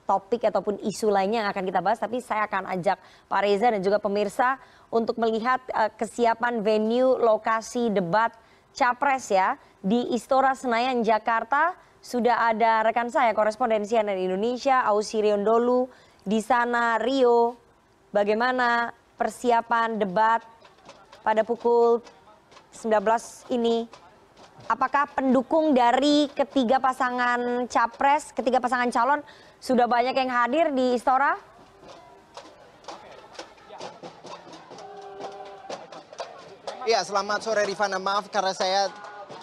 topik 0.08 0.42
ataupun 0.42 0.82
isu 0.82 1.06
lainnya 1.06 1.46
yang 1.46 1.50
akan 1.54 1.64
kita 1.68 1.78
bahas, 1.84 2.02
tapi 2.02 2.18
saya 2.18 2.48
akan 2.50 2.66
ajak 2.74 2.98
Pak 3.30 3.40
Reza 3.46 3.70
dan 3.70 3.78
juga 3.78 4.02
pemirsa 4.02 4.58
untuk 4.90 5.14
melihat 5.20 5.62
uh, 5.70 5.92
kesiapan 5.94 6.64
venue, 6.64 7.14
lokasi 7.20 7.92
debat 7.94 8.34
capres 8.74 9.30
ya 9.30 9.56
di 9.80 10.12
Istora 10.14 10.54
Senayan 10.54 11.02
Jakarta. 11.04 11.74
Sudah 12.00 12.48
ada 12.48 12.80
rekan 12.80 13.12
saya 13.12 13.36
korespondensi 13.36 13.92
dari 14.00 14.24
Indonesia 14.24 14.80
Ausirion 14.88 15.44
Dolu 15.44 15.84
di 16.24 16.40
sana 16.40 16.96
Rio. 16.96 17.60
Bagaimana 18.08 18.88
persiapan 19.20 20.00
debat 20.00 20.40
pada 21.20 21.44
pukul 21.44 22.00
19 22.72 23.52
ini? 23.52 23.84
Apakah 24.64 25.12
pendukung 25.12 25.76
dari 25.76 26.28
ketiga 26.32 26.80
pasangan 26.80 27.68
capres 27.68 28.32
ketiga 28.32 28.60
pasangan 28.60 28.88
calon 28.92 29.20
sudah 29.60 29.84
banyak 29.84 30.16
yang 30.16 30.30
hadir 30.32 30.72
di 30.72 30.96
Istora 30.96 31.36
Ya, 36.90 37.06
selamat 37.06 37.46
sore 37.46 37.62
Rifana. 37.70 38.02
Maaf 38.02 38.34
karena 38.34 38.50
saya 38.50 38.90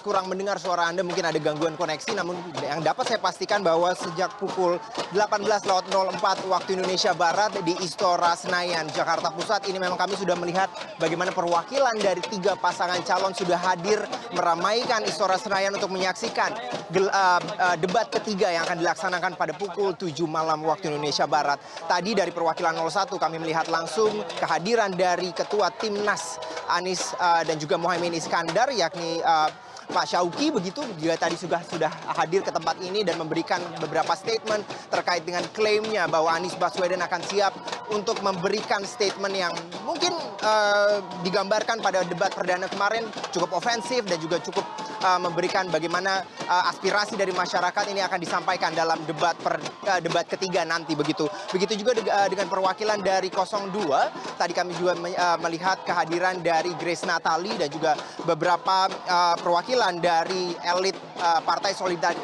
kurang 0.03 0.31
mendengar 0.31 0.55
suara 0.61 0.87
Anda, 0.87 1.03
mungkin 1.03 1.25
ada 1.25 1.35
gangguan 1.39 1.75
koneksi, 1.75 2.15
namun 2.15 2.39
yang 2.63 2.79
dapat 2.79 3.11
saya 3.11 3.19
pastikan 3.19 3.59
bahwa 3.59 3.91
sejak 3.91 4.35
pukul 4.39 4.79
18.04 5.11 6.47
waktu 6.47 6.69
Indonesia 6.79 7.11
Barat 7.11 7.55
di 7.63 7.73
Istora 7.83 8.35
Senayan, 8.37 8.87
Jakarta 8.91 9.31
Pusat, 9.33 9.67
ini 9.71 9.77
memang 9.81 9.99
kami 9.99 10.15
sudah 10.15 10.35
melihat 10.39 10.71
bagaimana 11.01 11.35
perwakilan 11.35 11.95
dari 11.99 12.21
tiga 12.23 12.55
pasangan 12.55 12.99
calon 13.03 13.35
sudah 13.35 13.59
hadir 13.59 13.99
meramaikan 14.31 15.03
Istora 15.03 15.35
Senayan 15.39 15.75
untuk 15.75 15.91
menyaksikan 15.91 16.51
uh, 16.95 17.39
uh, 17.39 17.75
debat 17.79 18.07
ketiga 18.07 18.51
yang 18.51 18.63
akan 18.63 18.79
dilaksanakan 18.79 19.31
pada 19.35 19.53
pukul 19.55 19.95
7 19.95 20.13
malam 20.27 20.63
waktu 20.63 20.91
Indonesia 20.91 21.27
Barat. 21.27 21.59
Tadi 21.87 22.15
dari 22.15 22.31
perwakilan 22.31 22.75
01 22.75 23.11
kami 23.11 23.37
melihat 23.39 23.67
langsung 23.67 24.23
kehadiran 24.39 24.91
dari 24.95 25.31
Ketua 25.35 25.71
Timnas 25.75 26.39
Anies 26.67 27.15
uh, 27.19 27.43
dan 27.47 27.55
juga 27.59 27.79
Mohaimin 27.79 28.15
Iskandar, 28.15 28.71
yakni 28.75 29.23
uh, 29.23 29.47
Pak 29.87 30.03
Syauki 30.03 30.51
begitu 30.51 30.83
juga 30.99 31.15
tadi 31.15 31.39
sudah 31.39 31.63
sudah 31.63 31.87
hadir 32.19 32.43
ke 32.43 32.51
tempat 32.51 32.75
ini 32.83 33.07
dan 33.07 33.15
memberikan 33.15 33.63
beberapa 33.79 34.11
statement 34.19 34.67
terkait 34.91 35.23
dengan 35.23 35.47
klaimnya 35.55 36.11
bahwa 36.11 36.35
Anies 36.35 36.59
Baswedan 36.59 36.99
akan 36.99 37.21
siap 37.23 37.55
untuk 37.87 38.19
memberikan 38.19 38.83
statement 38.83 39.31
yang 39.31 39.53
mungkin 39.87 40.11
uh, 40.43 40.99
digambarkan 41.23 41.79
pada 41.79 42.03
debat 42.03 42.35
perdana 42.35 42.67
kemarin 42.67 43.07
cukup 43.31 43.55
ofensif 43.55 44.03
dan 44.03 44.19
juga 44.19 44.43
cukup 44.43 44.67
uh, 45.07 45.19
memberikan 45.23 45.71
bagaimana 45.71 46.19
uh, 46.51 46.67
aspirasi 46.67 47.15
dari 47.15 47.31
masyarakat 47.31 47.85
ini 47.87 48.03
akan 48.03 48.19
disampaikan 48.19 48.75
dalam 48.75 48.99
debat 49.07 49.39
per, 49.39 49.55
uh, 49.87 49.99
debat 50.03 50.27
ketiga 50.27 50.67
nanti 50.67 50.99
begitu. 50.99 51.31
Begitu 51.55 51.79
juga 51.79 51.95
de 51.95 52.03
uh, 52.03 52.27
dengan 52.27 52.51
perwakilan 52.51 52.99
dari 52.99 53.31
02 53.31 54.35
tadi 54.35 54.51
kami 54.51 54.75
juga 54.75 54.99
me 54.99 55.15
uh, 55.15 55.39
melihat 55.39 55.79
kehadiran 55.87 56.43
dari 56.43 56.75
Grace 56.75 57.07
Natali 57.07 57.55
dan 57.55 57.71
juga 57.71 57.95
beberapa 58.27 58.91
uh, 59.07 59.35
perwakilan 59.39 59.76
perwakilan 59.77 60.01
dari 60.01 60.57
elit 60.73 60.97
uh, 61.21 61.37
Partai 61.45 61.69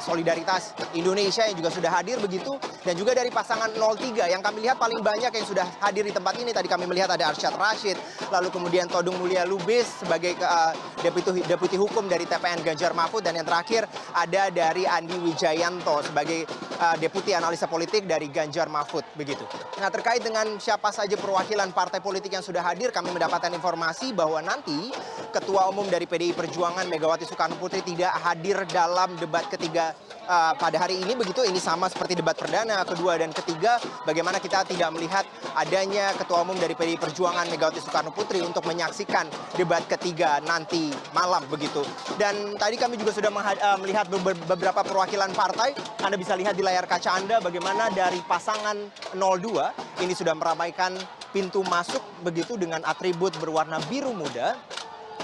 Solidaritas 0.02 0.74
Indonesia 0.98 1.46
yang 1.46 1.54
juga 1.54 1.70
sudah 1.70 2.02
hadir 2.02 2.18
begitu 2.18 2.58
dan 2.82 2.98
juga 2.98 3.14
dari 3.14 3.30
pasangan 3.30 3.70
03 3.70 4.10
yang 4.26 4.42
kami 4.42 4.66
lihat 4.66 4.82
paling 4.82 5.06
banyak 5.06 5.30
yang 5.30 5.46
sudah 5.46 5.62
hadir 5.86 6.02
di 6.02 6.10
tempat 6.10 6.34
ini 6.42 6.50
tadi 6.50 6.66
kami 6.66 6.90
melihat 6.90 7.14
ada 7.14 7.30
Arsyad 7.30 7.54
Rashid 7.54 7.94
lalu 8.34 8.50
kemudian 8.50 8.90
Todung 8.90 9.22
Mulia 9.22 9.46
Lubis 9.46 10.02
sebagai 10.02 10.34
uh, 10.42 10.74
deputi 11.06 11.46
deputi 11.46 11.78
hukum 11.78 12.10
dari 12.10 12.26
TPN 12.26 12.66
Ganjar 12.66 12.98
Mahfud 12.98 13.22
dan 13.22 13.38
yang 13.38 13.46
terakhir 13.46 13.86
ada 14.18 14.50
dari 14.50 14.90
Andi 14.90 15.14
Wijayanto 15.22 16.02
sebagai 16.10 16.50
uh, 16.82 16.98
deputi 16.98 17.38
analisa 17.38 17.70
politik 17.70 18.10
dari 18.10 18.34
Ganjar 18.34 18.66
Mahfud 18.66 19.06
begitu. 19.14 19.46
Nah 19.78 19.94
terkait 19.94 20.26
dengan 20.26 20.58
siapa 20.58 20.90
saja 20.90 21.14
perwakilan 21.22 21.70
partai 21.70 22.02
politik 22.02 22.34
yang 22.34 22.42
sudah 22.42 22.66
hadir 22.66 22.90
kami 22.90 23.14
mendapatkan 23.14 23.54
informasi 23.54 24.10
bahwa 24.10 24.42
nanti 24.42 24.90
Ketua 25.34 25.66
Umum 25.66 25.90
dari 25.90 26.06
PDI 26.06 26.38
Perjuangan 26.38 26.86
Megawati 26.86 27.26
Soekarno 27.26 27.43
Putri 27.60 27.84
tidak 27.84 28.16
hadir 28.24 28.64
dalam 28.72 29.12
debat 29.20 29.44
ketiga 29.52 29.92
uh, 30.28 30.56
pada 30.56 30.80
hari 30.80 31.04
ini. 31.04 31.14
Begitu 31.20 31.44
ini 31.44 31.60
sama 31.60 31.92
seperti 31.92 32.16
debat 32.16 32.38
perdana 32.40 32.88
kedua 32.88 33.20
dan 33.20 33.36
ketiga. 33.36 33.82
Bagaimana 34.08 34.40
kita 34.40 34.64
tidak 34.64 34.90
melihat 34.96 35.28
adanya 35.60 36.16
ketua 36.16 36.48
umum 36.48 36.56
dari 36.56 36.72
PDI 36.78 36.96
Perjuangan 36.96 37.52
Megawati 37.52 37.84
Soekarno 37.84 38.16
Putri 38.16 38.40
untuk 38.40 38.64
menyaksikan 38.64 39.28
debat 39.60 39.84
ketiga 39.92 40.40
nanti 40.48 40.94
malam 41.12 41.44
begitu. 41.52 41.84
Dan 42.16 42.56
tadi 42.56 42.80
kami 42.80 42.96
juga 42.96 43.12
sudah 43.12 43.32
uh, 43.34 43.78
melihat 43.84 44.08
beberapa 44.48 44.80
perwakilan 44.86 45.36
partai. 45.36 45.76
Anda 46.00 46.16
bisa 46.16 46.40
lihat 46.40 46.56
di 46.56 46.64
layar 46.64 46.88
kaca 46.88 47.20
Anda 47.20 47.44
bagaimana 47.44 47.92
dari 47.92 48.24
pasangan 48.24 48.76
02 49.16 50.04
ini 50.04 50.14
sudah 50.16 50.32
meramaikan 50.36 50.96
pintu 51.34 51.66
masuk 51.66 52.00
begitu 52.22 52.56
dengan 52.56 52.86
atribut 52.86 53.34
berwarna 53.42 53.82
biru 53.90 54.14
muda 54.14 54.54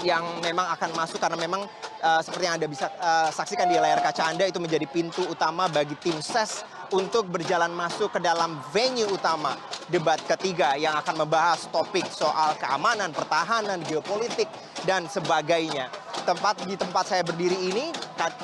yang 0.02 0.22
memang 0.40 0.66
akan 0.76 0.90
masuk 0.96 1.18
karena 1.20 1.36
memang 1.36 1.64
uh, 2.00 2.20
seperti 2.24 2.44
yang 2.48 2.56
Anda 2.56 2.68
bisa 2.68 2.86
uh, 3.00 3.28
saksikan 3.32 3.68
di 3.68 3.76
layar 3.76 4.00
kaca 4.00 4.28
Anda 4.28 4.48
itu 4.48 4.58
menjadi 4.58 4.86
pintu 4.88 5.24
utama 5.28 5.68
bagi 5.68 5.96
tim 6.00 6.18
SES 6.18 6.64
untuk 6.90 7.30
berjalan 7.30 7.70
masuk 7.70 8.18
ke 8.18 8.20
dalam 8.20 8.58
venue 8.74 9.06
utama 9.06 9.54
debat 9.90 10.18
ketiga 10.26 10.74
yang 10.74 10.94
akan 10.98 11.26
membahas 11.26 11.66
topik 11.70 12.06
soal 12.10 12.54
keamanan, 12.58 13.14
pertahanan, 13.14 13.82
geopolitik, 13.86 14.46
dan 14.86 15.06
sebagainya. 15.06 15.90
Tempat 16.26 16.66
di 16.66 16.74
tempat 16.78 17.10
saya 17.10 17.22
berdiri 17.26 17.58
ini, 17.70 17.90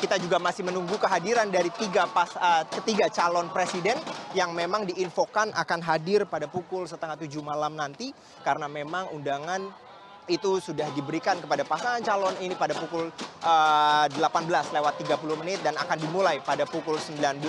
kita 0.03 0.19
juga 0.19 0.43
masih 0.43 0.67
menunggu 0.67 0.97
kehadiran 0.99 1.47
dari 1.51 1.71
tiga 1.75 2.09
pas, 2.11 2.31
uh, 2.39 2.65
ketiga 2.81 3.07
calon 3.11 3.51
presiden 3.51 3.99
yang 4.35 4.55
memang 4.55 4.89
diinfokan 4.89 5.55
akan 5.55 5.81
hadir 5.85 6.27
pada 6.27 6.51
pukul 6.51 6.89
setengah 6.89 7.19
tujuh 7.21 7.43
malam 7.45 7.79
nanti 7.79 8.11
karena 8.43 8.67
memang 8.67 9.13
undangan 9.15 9.86
itu 10.27 10.59
sudah 10.59 10.91
diberikan 10.95 11.39
kepada 11.39 11.63
pasangan 11.63 12.03
calon 12.03 12.35
ini 12.43 12.59
pada 12.59 12.75
pukul 12.75 13.11
uh, 13.47 14.07
18 14.11 14.75
lewat 14.75 14.95
30 15.07 15.41
menit 15.43 15.59
dan 15.63 15.79
akan 15.79 15.99
dimulai 16.03 16.43
pada 16.43 16.67
pukul 16.67 16.99
19 16.99 17.43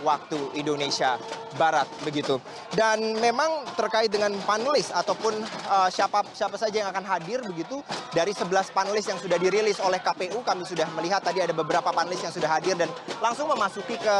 waktu 0.00 0.38
Indonesia 0.56 1.20
Barat 1.54 1.86
begitu. 2.02 2.40
Dan 2.74 3.20
memang 3.22 3.62
terkait 3.78 4.10
dengan 4.10 4.34
panelis 4.42 4.90
ataupun 4.90 5.38
uh, 5.70 5.88
siapa 5.92 6.26
siapa 6.34 6.58
saja 6.58 6.82
yang 6.82 6.90
akan 6.90 7.04
hadir 7.06 7.44
begitu 7.46 7.78
dari 8.10 8.34
11 8.34 8.74
panelis 8.74 9.06
yang 9.06 9.20
sudah 9.20 9.38
dirilis 9.38 9.78
oleh 9.78 10.02
KPU 10.02 10.42
kami 10.42 10.66
sudah 10.66 10.88
melihat 10.98 11.22
tadi 11.22 11.44
ada 11.44 11.54
beberapa 11.54 11.94
panelis 11.94 12.24
yang 12.24 12.34
sudah 12.34 12.50
hadir 12.58 12.74
dan 12.74 12.90
langsung 13.22 13.46
memasuki 13.46 13.94
ke 14.00 14.16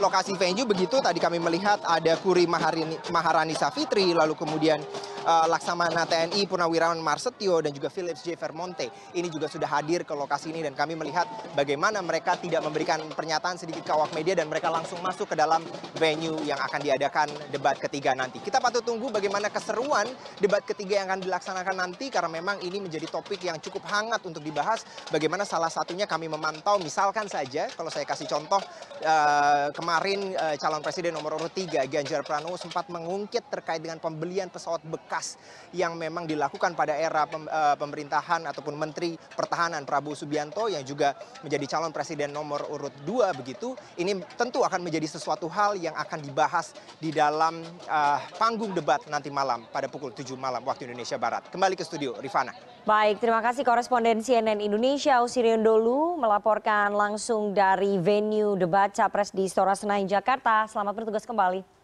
lokasi 0.00 0.32
venue 0.38 0.64
begitu 0.64 0.96
tadi 1.02 1.20
kami 1.20 1.36
melihat 1.36 1.82
ada 1.84 2.16
Kuri 2.22 2.48
Maharini, 2.48 2.96
Maharani 3.12 3.52
Safitri 3.52 4.16
lalu 4.16 4.32
kemudian 4.32 4.80
uh, 5.28 5.46
Laksamana 5.46 6.08
TNI 6.08 6.48
Purnawirawan 6.48 6.96
Marsetio 6.96 7.60
dan 7.60 7.76
juga 7.76 7.92
Philips 7.92 8.24
J. 8.24 8.40
Vermonte 8.40 8.88
ini 9.12 9.28
juga 9.28 9.46
sudah 9.46 9.68
hadir 9.68 10.08
ke 10.08 10.16
lokasi 10.16 10.48
ini 10.50 10.64
dan 10.64 10.72
kami 10.72 10.96
melihat 10.96 11.28
bagaimana 11.52 12.00
mereka 12.00 12.40
tidak 12.40 12.64
memberikan 12.64 13.04
pernyataan 13.12 13.60
sedikit 13.60 13.84
ke 13.84 13.92
awak 13.92 14.10
media 14.16 14.40
dan 14.40 14.48
mereka 14.48 14.72
langsung 14.72 14.98
masuk 15.04 15.28
ke 15.28 15.36
dalam 15.36 15.60
venue 16.00 16.40
yang 16.48 16.56
akan 16.56 16.80
diadakan 16.80 17.28
debat 17.52 17.76
ketiga 17.76 18.16
nanti. 18.16 18.40
Kita 18.40 18.58
patut 18.58 18.80
tunggu 18.80 19.12
bagaimana 19.12 19.52
keseruan 19.52 20.08
debat 20.40 20.64
ketiga 20.64 21.04
yang 21.04 21.12
akan 21.12 21.20
dilaksanakan 21.20 21.76
nanti 21.76 22.08
karena 22.08 22.30
memang 22.32 22.56
ini 22.64 22.80
menjadi 22.80 23.04
topik 23.10 23.44
yang 23.44 23.60
cukup 23.60 23.84
hangat 23.92 24.24
untuk 24.24 24.40
dibahas. 24.40 24.86
Bagaimana 25.12 25.44
salah 25.44 25.68
satunya 25.68 26.08
kami 26.08 26.30
memantau 26.30 26.80
misalkan 26.80 27.28
saja 27.28 27.68
kalau 27.76 27.92
saya 27.92 28.08
kasih 28.08 28.30
contoh 28.30 28.60
uh, 29.04 29.68
kemarin 29.76 30.32
uh, 30.38 30.54
calon 30.56 30.80
presiden 30.80 31.12
nomor 31.12 31.36
urut 31.36 31.52
3 31.52 31.84
Ganjar 31.90 32.22
Pranowo 32.24 32.56
sempat 32.56 32.86
mengungkit 32.88 33.50
terkait 33.50 33.82
dengan 33.82 33.98
pembelian 33.98 34.46
pesawat 34.48 34.80
bekas 34.86 35.17
khas 35.18 35.34
yang 35.74 35.98
memang 35.98 36.30
dilakukan 36.30 36.78
pada 36.78 36.94
era 36.94 37.26
eh, 37.26 37.74
pemerintahan 37.74 38.46
ataupun 38.46 38.78
Menteri 38.78 39.18
Pertahanan 39.18 39.82
Prabowo 39.82 40.14
Subianto 40.14 40.70
yang 40.70 40.86
juga 40.86 41.18
menjadi 41.42 41.76
calon 41.76 41.90
presiden 41.90 42.30
nomor 42.30 42.70
urut 42.70 42.94
2 43.02 43.34
begitu. 43.34 43.74
Ini 43.98 44.22
tentu 44.38 44.62
akan 44.62 44.80
menjadi 44.86 45.10
sesuatu 45.10 45.50
hal 45.50 45.74
yang 45.74 45.92
akan 45.98 46.22
dibahas 46.22 46.72
di 47.02 47.10
dalam 47.10 47.66
uh, 47.90 48.20
panggung 48.38 48.70
debat 48.72 49.02
nanti 49.10 49.28
malam 49.28 49.66
pada 49.68 49.90
pukul 49.90 50.14
7 50.14 50.24
malam 50.38 50.62
waktu 50.62 50.86
Indonesia 50.86 51.18
Barat. 51.18 51.50
Kembali 51.50 51.74
ke 51.74 51.84
studio, 51.84 52.14
Rifana. 52.16 52.54
Baik, 52.88 53.20
terima 53.20 53.44
kasih 53.44 53.68
koresponden 53.68 54.24
CNN 54.24 54.64
Indonesia 54.64 55.20
Ausirion 55.20 55.60
Dolu 55.60 56.16
melaporkan 56.16 56.96
langsung 56.96 57.52
dari 57.52 58.00
venue 58.00 58.56
debat 58.56 58.88
Capres 58.88 59.28
di 59.36 59.44
Istora 59.44 59.76
Senayan 59.76 60.08
Jakarta. 60.08 60.64
Selamat 60.64 60.96
bertugas 60.96 61.28
kembali. 61.28 61.77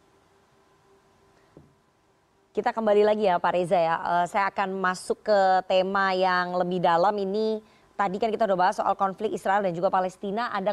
Kita 2.55 2.71
kembali 2.71 3.03
lagi 3.03 3.27
ya 3.27 3.43
Pak 3.43 3.51
Reza 3.51 3.75
ya. 3.75 3.99
Uh, 3.99 4.27
saya 4.31 4.47
akan 4.47 4.79
masuk 4.79 5.27
ke 5.27 5.39
tema 5.67 6.15
yang 6.15 6.55
lebih 6.55 6.79
dalam 6.79 7.11
ini. 7.19 7.59
Tadi 7.99 8.15
kan 8.15 8.31
kita 8.31 8.47
udah 8.47 8.55
bahas 8.55 8.79
soal 8.79 8.95
konflik 8.95 9.35
Israel 9.35 9.67
dan 9.67 9.75
juga 9.75 9.91
Palestina. 9.91 10.55
Ada 10.55 10.71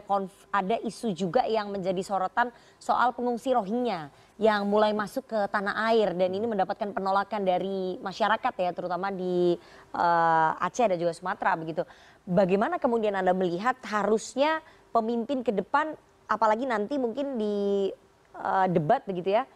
ada 0.54 0.78
isu 0.86 1.10
juga 1.10 1.42
yang 1.50 1.74
menjadi 1.74 1.98
sorotan 2.06 2.54
soal 2.78 3.18
pengungsi 3.18 3.58
Rohingya 3.58 4.14
yang 4.38 4.70
mulai 4.70 4.94
masuk 4.94 5.26
ke 5.26 5.50
tanah 5.50 5.74
air 5.90 6.14
dan 6.14 6.30
ini 6.30 6.46
mendapatkan 6.46 6.94
penolakan 6.94 7.50
dari 7.50 7.98
masyarakat 7.98 8.54
ya, 8.62 8.78
terutama 8.78 9.10
di 9.10 9.58
uh, 9.98 10.62
Aceh 10.62 10.86
dan 10.86 11.02
juga 11.02 11.18
Sumatera 11.18 11.58
begitu. 11.58 11.82
Bagaimana 12.30 12.78
kemudian 12.78 13.18
anda 13.18 13.34
melihat 13.34 13.74
harusnya 13.90 14.62
pemimpin 14.94 15.42
ke 15.42 15.50
depan, 15.50 15.98
apalagi 16.30 16.70
nanti 16.70 17.02
mungkin 17.02 17.42
di 17.42 17.90
uh, 18.38 18.70
debat 18.70 19.02
begitu 19.02 19.34
ya, 19.34 19.50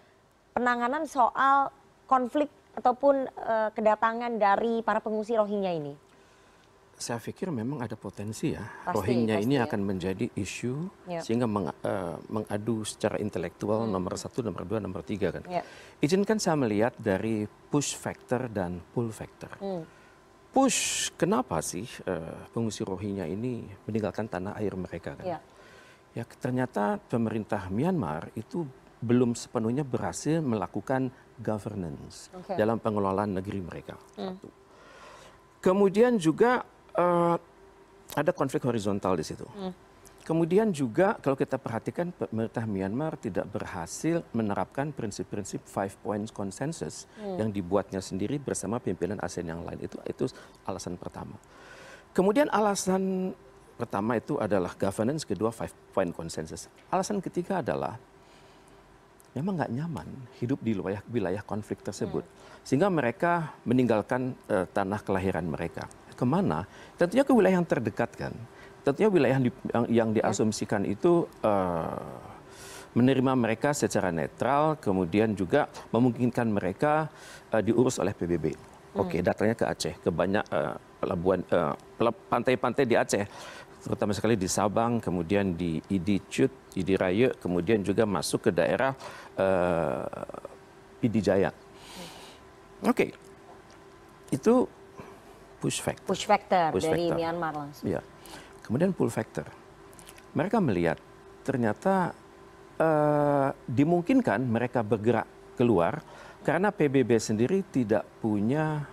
penanganan 0.58 1.06
soal 1.06 1.70
konflik 2.06 2.50
ataupun 2.76 3.28
uh, 3.28 3.70
kedatangan 3.72 4.38
dari 4.38 4.84
para 4.86 5.00
pengungsi 5.02 5.36
Rohingya 5.36 5.74
ini? 5.76 5.94
Saya 6.96 7.20
pikir 7.20 7.52
memang 7.52 7.84
ada 7.84 8.00
potensi 8.00 8.56
ya. 8.56 8.64
Pasti, 8.64 8.96
Rohingya 8.96 9.36
pasti 9.36 9.46
ini 9.52 9.56
ya. 9.60 9.68
akan 9.68 9.82
menjadi 9.84 10.26
isu 10.32 10.74
ya. 11.12 11.20
sehingga 11.20 11.44
meng, 11.44 11.68
uh, 11.68 12.16
mengadu 12.32 12.88
secara 12.88 13.20
intelektual 13.20 13.84
hmm. 13.84 13.92
nomor 13.92 14.16
satu, 14.16 14.40
nomor 14.40 14.64
dua, 14.64 14.80
nomor 14.80 15.04
tiga 15.04 15.36
kan. 15.36 15.44
Ya. 15.52 15.64
Izinkan 16.00 16.40
saya 16.40 16.56
melihat 16.56 16.96
dari 16.96 17.44
push 17.48 18.00
factor 18.00 18.48
dan 18.48 18.80
pull 18.96 19.12
factor. 19.12 19.52
Hmm. 19.60 19.84
Push, 20.56 21.12
kenapa 21.20 21.60
sih 21.60 21.84
uh, 22.08 22.48
pengungsi 22.56 22.88
Rohingya 22.88 23.28
ini 23.28 23.68
meninggalkan 23.84 24.32
tanah 24.32 24.56
air 24.56 24.72
mereka 24.80 25.20
kan? 25.20 25.28
Ya. 25.28 25.40
ya 26.16 26.24
ternyata 26.24 26.96
pemerintah 26.96 27.68
Myanmar 27.68 28.32
itu 28.40 28.64
belum 29.04 29.36
sepenuhnya 29.36 29.84
berhasil 29.84 30.40
melakukan 30.40 31.12
governance 31.40 32.32
okay. 32.32 32.56
dalam 32.56 32.80
pengelolaan 32.80 33.36
negeri 33.36 33.60
mereka. 33.60 33.96
Hmm. 34.16 34.40
Kemudian 35.60 36.16
juga 36.22 36.64
uh, 36.96 37.36
ada 38.14 38.32
konflik 38.32 38.64
horizontal 38.64 39.18
di 39.18 39.26
situ. 39.26 39.44
Hmm. 39.58 39.74
Kemudian 40.26 40.74
juga 40.74 41.22
kalau 41.22 41.38
kita 41.38 41.62
perhatikan 41.62 42.10
pemerintah 42.10 42.66
Myanmar 42.66 43.14
tidak 43.22 43.46
berhasil 43.46 44.26
menerapkan 44.34 44.90
prinsip-prinsip 44.90 45.62
five 45.70 45.94
points 46.02 46.34
consensus 46.34 47.06
hmm. 47.22 47.38
yang 47.46 47.50
dibuatnya 47.54 48.02
sendiri 48.02 48.42
bersama 48.42 48.82
pimpinan 48.82 49.22
ASEAN 49.22 49.54
yang 49.54 49.62
lain 49.62 49.86
itu 49.86 50.02
itu 50.10 50.26
alasan 50.66 50.98
pertama. 50.98 51.38
Kemudian 52.10 52.50
alasan 52.50 53.36
pertama 53.78 54.18
itu 54.18 54.40
adalah 54.42 54.74
governance, 54.74 55.28
kedua 55.28 55.54
five 55.54 55.70
point 55.94 56.10
consensus. 56.10 56.72
Alasan 56.90 57.22
ketiga 57.22 57.62
adalah 57.62 58.00
memang 59.36 59.60
nggak 59.60 59.72
nyaman 59.76 60.08
hidup 60.40 60.64
di 60.64 60.72
wilayah, 60.72 61.04
wilayah 61.12 61.44
konflik 61.44 61.84
tersebut. 61.84 62.24
Hmm. 62.24 62.64
Sehingga 62.64 62.88
mereka 62.88 63.54
meninggalkan 63.68 64.34
uh, 64.48 64.66
tanah 64.72 65.04
kelahiran 65.04 65.46
mereka. 65.46 65.86
Ke 66.16 66.24
mana? 66.24 66.64
Tentunya 66.96 67.28
ke 67.28 67.36
wilayah 67.36 67.60
yang 67.60 67.68
terdekat 67.68 68.10
kan. 68.16 68.34
Tentunya 68.88 69.12
wilayah 69.12 69.36
yang, 69.36 69.46
di, 69.46 69.52
yang, 69.52 69.86
yang 69.92 70.10
diasumsikan 70.16 70.88
itu 70.88 71.28
uh, 71.44 72.00
menerima 72.96 73.36
mereka 73.36 73.76
secara 73.76 74.08
netral, 74.10 74.80
kemudian 74.80 75.36
juga 75.36 75.68
memungkinkan 75.92 76.48
mereka 76.48 77.12
uh, 77.52 77.60
diurus 77.60 78.00
oleh 78.00 78.16
PBB. 78.16 78.56
Hmm. 78.56 79.04
Oke, 79.04 79.20
datangnya 79.20 79.60
ke 79.60 79.66
Aceh, 79.68 79.94
ke 80.00 80.08
banyak 80.08 80.48
uh, 80.48 80.80
pelabuhan, 81.04 81.44
pantai-pantai 82.32 82.88
uh, 82.88 82.90
di 82.90 82.96
Aceh 82.96 83.28
terutama 83.86 84.18
sekali 84.18 84.34
di 84.34 84.50
Sabang, 84.50 84.98
kemudian 84.98 85.54
di 85.54 85.78
Idi 85.94 86.18
Cut, 86.26 86.74
Idi 86.74 86.98
Raya, 86.98 87.30
kemudian 87.38 87.86
juga 87.86 88.10
masuk 88.10 88.50
ke 88.50 88.52
daerah 88.52 88.98
uh, 89.38 91.06
Jaya. 91.06 91.54
Oke, 92.82 92.90
okay. 92.90 93.10
itu 94.34 94.66
push 95.62 95.86
factor. 95.86 96.10
Push 96.10 96.26
factor 96.26 96.74
push 96.74 96.90
dari 96.90 97.14
factor. 97.14 97.18
Myanmar 97.22 97.54
langsung. 97.54 97.86
Ya. 97.86 98.02
Kemudian 98.66 98.90
pull 98.90 99.14
factor. 99.14 99.46
mereka 100.36 100.60
melihat 100.60 101.00
ternyata 101.48 102.12
eh, 102.76 103.50
dimungkinkan 103.70 104.44
mereka 104.44 104.84
bergerak 104.84 105.30
keluar 105.56 106.04
karena 106.44 106.76
PBB 106.76 107.16
sendiri 107.22 107.64
tidak 107.72 108.04
punya 108.20 108.84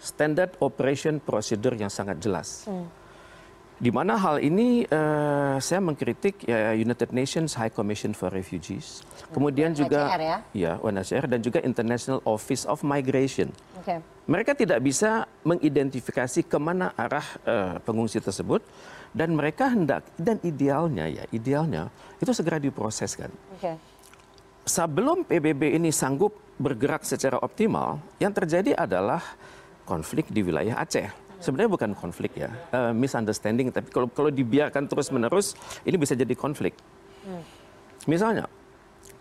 standard 0.00 0.56
operation 0.64 1.20
procedure 1.20 1.76
yang 1.76 1.92
sangat 1.92 2.16
jelas. 2.16 2.64
Di 3.76 3.92
mana 3.92 4.16
hal 4.16 4.40
ini 4.40 4.88
eh, 4.88 5.56
saya 5.60 5.80
mengkritik 5.84 6.48
ya, 6.48 6.72
United 6.72 7.12
Nations 7.12 7.52
High 7.60 7.68
Commission 7.68 8.16
for 8.16 8.32
Refugees, 8.32 9.04
kemudian 9.36 9.76
juga 9.76 10.08
UNHCR 10.08 10.22
ya? 10.24 10.38
ya 10.56 10.72
UNHCR 10.80 11.26
dan 11.28 11.40
juga 11.44 11.60
International 11.60 12.24
Office 12.24 12.64
of 12.64 12.80
Migration. 12.80 13.52
Oke. 13.76 14.00
Mereka 14.26 14.56
tidak 14.56 14.80
bisa 14.80 15.28
mengidentifikasi 15.44 16.48
ke 16.48 16.56
mana 16.56 16.96
arah 16.96 17.28
eh, 17.44 17.76
pengungsi 17.84 18.16
tersebut 18.16 18.64
dan 19.12 19.36
mereka 19.36 19.68
hendak 19.68 20.08
dan 20.16 20.40
idealnya 20.40 21.12
ya 21.12 21.24
idealnya 21.28 21.92
itu 22.16 22.32
segera 22.32 22.56
diproseskan. 22.56 23.28
Oke. 23.60 23.76
Sebelum 24.64 25.28
PBB 25.28 25.76
ini 25.76 25.92
sanggup 25.92 26.32
bergerak 26.56 27.04
secara 27.04 27.36
optimal, 27.44 28.00
yang 28.16 28.32
terjadi 28.32 28.72
adalah 28.72 29.20
konflik 29.84 30.32
di 30.32 30.40
wilayah 30.42 30.80
Aceh. 30.80 31.25
Sebenarnya 31.46 31.70
bukan 31.70 31.90
konflik 31.94 32.34
ya, 32.34 32.50
eh, 32.74 32.90
misunderstanding. 32.90 33.70
Tapi 33.70 33.86
kalau 33.94 34.10
kalau 34.10 34.34
dibiarkan 34.34 34.90
terus 34.90 35.14
menerus, 35.14 35.54
ini 35.86 35.94
bisa 35.94 36.18
jadi 36.18 36.34
konflik. 36.34 36.74
Misalnya, 38.10 38.50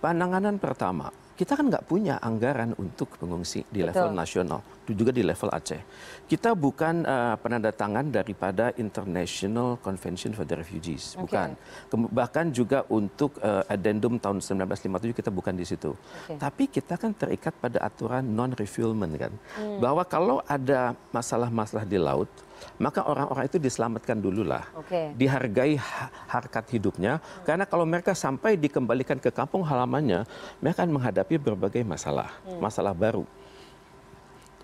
pandanganan 0.05 0.61
pertama, 0.61 1.09
kita 1.33 1.57
kan 1.57 1.65
nggak 1.65 1.89
punya 1.89 2.21
anggaran 2.21 2.77
untuk 2.77 3.17
pengungsi 3.17 3.65
di 3.67 3.81
level 3.81 4.13
Betul. 4.13 4.21
nasional, 4.21 4.59
itu 4.85 4.93
juga 4.93 5.09
di 5.09 5.25
level 5.25 5.49
Aceh. 5.49 5.81
Kita 6.29 6.53
bukan 6.53 7.01
eh, 7.01 7.35
penanda 7.41 7.73
tangan 7.73 8.13
daripada 8.13 8.69
International 8.77 9.81
Convention 9.81 10.37
for 10.37 10.45
the 10.45 10.61
Refugees, 10.61 11.17
Oke. 11.17 11.25
bukan. 11.25 11.49
Kem- 11.89 12.11
Bahkan 12.13 12.45
juga 12.53 12.85
untuk 12.87 13.41
eh, 13.41 13.65
addendum 13.65 14.21
tahun 14.21 14.45
1957 14.45 15.17
kita 15.17 15.33
bukan 15.33 15.57
di 15.57 15.65
situ. 15.65 15.97
Oke. 15.97 16.37
Tapi 16.37 16.63
kita 16.69 17.01
kan 17.01 17.17
terikat 17.17 17.57
pada 17.57 17.81
aturan 17.81 18.21
non-refoulement 18.21 19.13
kan, 19.17 19.33
bahwa 19.81 20.05
kalau 20.05 20.45
ada 20.45 20.93
masalah-masalah 21.09 21.83
di 21.83 21.97
laut, 21.97 22.29
maka 22.77 23.07
orang-orang 23.07 23.47
itu 23.47 23.57
diselamatkan 23.57 24.19
dulu 24.19 24.43
lah 24.43 24.63
Oke. 24.75 25.15
dihargai 25.15 25.79
ha- 25.79 26.11
harkat 26.27 26.75
hidupnya. 26.75 27.23
Karena 27.43 27.63
kalau 27.63 27.83
mereka 27.83 28.11
sampai 28.11 28.55
dikembalikan 28.55 29.15
ke 29.19 29.31
kampung 29.31 29.63
halamannya 29.63 30.27
mereka 30.59 30.83
akan 30.83 30.91
menghadapi 30.91 31.35
berbagai 31.37 31.83
masalah. 31.83 32.31
Masalah 32.59 32.91
baru. 32.91 33.23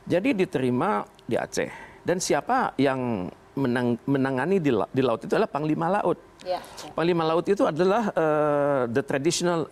Jadi 0.04 0.34
diterima 0.34 1.06
di 1.24 1.38
Aceh. 1.38 1.70
Dan 2.02 2.18
siapa 2.18 2.74
yang 2.76 3.30
menang- 3.54 4.02
menangani 4.10 4.58
di, 4.58 4.72
la- 4.74 4.90
di 4.90 5.06
laut 5.06 5.22
itu 5.22 5.32
adalah 5.32 5.48
panglima 5.48 5.88
laut. 5.88 6.18
Ya. 6.42 6.58
panglima 6.98 7.22
laut 7.22 7.46
itu 7.46 7.62
adalah 7.70 8.10
eh, 8.10 8.82
the 8.90 9.06
traditional 9.06 9.70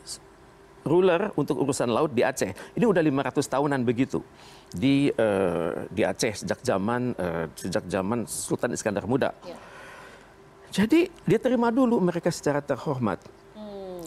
ruler 0.86 1.34
untuk 1.34 1.58
urusan 1.58 1.90
laut 1.90 2.14
di 2.14 2.22
Aceh. 2.22 2.54
Ini 2.78 2.86
udah 2.86 3.02
500 3.02 3.42
tahunan 3.42 3.82
begitu 3.82 4.22
di 4.74 5.10
eh, 5.10 5.72
di 5.90 6.02
Aceh 6.06 6.46
sejak 6.46 6.62
zaman 6.62 7.18
eh, 7.18 7.46
sejak 7.58 7.86
zaman 7.90 8.30
Sultan 8.30 8.74
Iskandar 8.74 9.06
Muda. 9.10 9.34
Ya. 9.42 9.58
Jadi 10.70 11.10
dia 11.26 11.40
terima 11.42 11.74
dulu 11.74 11.98
mereka 11.98 12.30
secara 12.30 12.62
terhormat. 12.62 13.18
Hmm. 13.58 14.06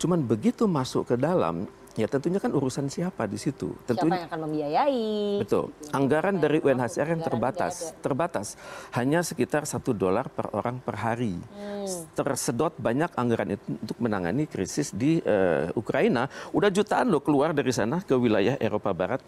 Cuman 0.00 0.24
begitu 0.24 0.64
masuk 0.64 1.12
ke 1.12 1.16
dalam, 1.20 1.68
ya 2.00 2.08
tentunya 2.08 2.40
kan 2.40 2.48
urusan 2.56 2.88
siapa 2.88 3.28
di 3.28 3.36
situ. 3.36 3.76
Siapa 3.84 3.92
Tentunya 3.92 4.24
yang 4.24 4.28
akan 4.32 4.40
membiayai? 4.48 5.04
Betul. 5.44 5.68
Anggaran 5.92 6.40
dari 6.40 6.64
UNHCR 6.64 7.12
yang 7.12 7.20
Anggaran 7.20 7.28
terbatas, 7.28 7.74
terbatas. 8.00 8.46
Hanya 8.96 9.20
sekitar 9.20 9.68
satu 9.68 9.92
dolar 9.92 10.32
per 10.32 10.48
orang 10.56 10.80
per 10.80 10.96
hari. 10.96 11.36
Hmm. 11.36 11.84
Tersedot 12.16 12.72
banyak 12.80 13.12
anggaran 13.12 13.60
itu 13.60 13.76
untuk 13.76 13.98
menangani 14.00 14.48
krisis 14.48 14.96
di 14.96 15.20
eh, 15.20 15.68
Ukraina. 15.76 16.24
Udah 16.56 16.72
jutaan 16.72 17.12
loh 17.12 17.20
keluar 17.20 17.52
dari 17.52 17.74
sana 17.74 18.00
ke 18.00 18.16
wilayah 18.16 18.56
Eropa 18.56 18.96
Barat. 18.96 19.20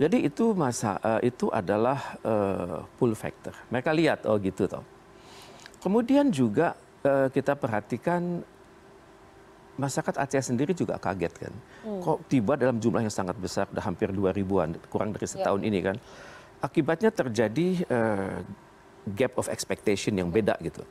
Jadi 0.00 0.24
itu 0.24 0.56
masa 0.56 0.96
eh, 1.04 1.28
itu 1.28 1.52
adalah 1.52 2.16
eh, 2.24 2.80
pull 2.96 3.12
factor. 3.12 3.52
Mereka 3.68 3.92
lihat 3.92 4.24
oh 4.24 4.40
gitu 4.40 4.64
toh. 4.64 4.80
Kemudian 5.84 6.32
juga 6.32 6.72
eh, 7.04 7.28
kita 7.28 7.52
perhatikan 7.52 8.40
masyarakat 9.76 10.16
Aceh 10.16 10.52
sendiri 10.52 10.72
juga 10.72 10.96
kaget 10.96 11.32
kan. 11.36 11.54
Kok 11.84 12.28
tiba 12.28 12.56
dalam 12.56 12.76
jumlah 12.80 13.04
yang 13.04 13.12
sangat 13.12 13.36
besar, 13.40 13.64
udah 13.72 13.80
hampir 13.80 14.12
2 14.12 14.32
ribuan, 14.36 14.76
kurang 14.92 15.12
dari 15.16 15.24
setahun 15.24 15.60
ini 15.64 15.80
kan. 15.80 15.96
Akibatnya 16.60 17.08
terjadi 17.12 17.68
eh, 17.84 18.36
gap 19.16 19.36
of 19.40 19.48
expectation 19.48 20.16
yang 20.16 20.28
beda 20.28 20.56
gitu. 20.60 20.84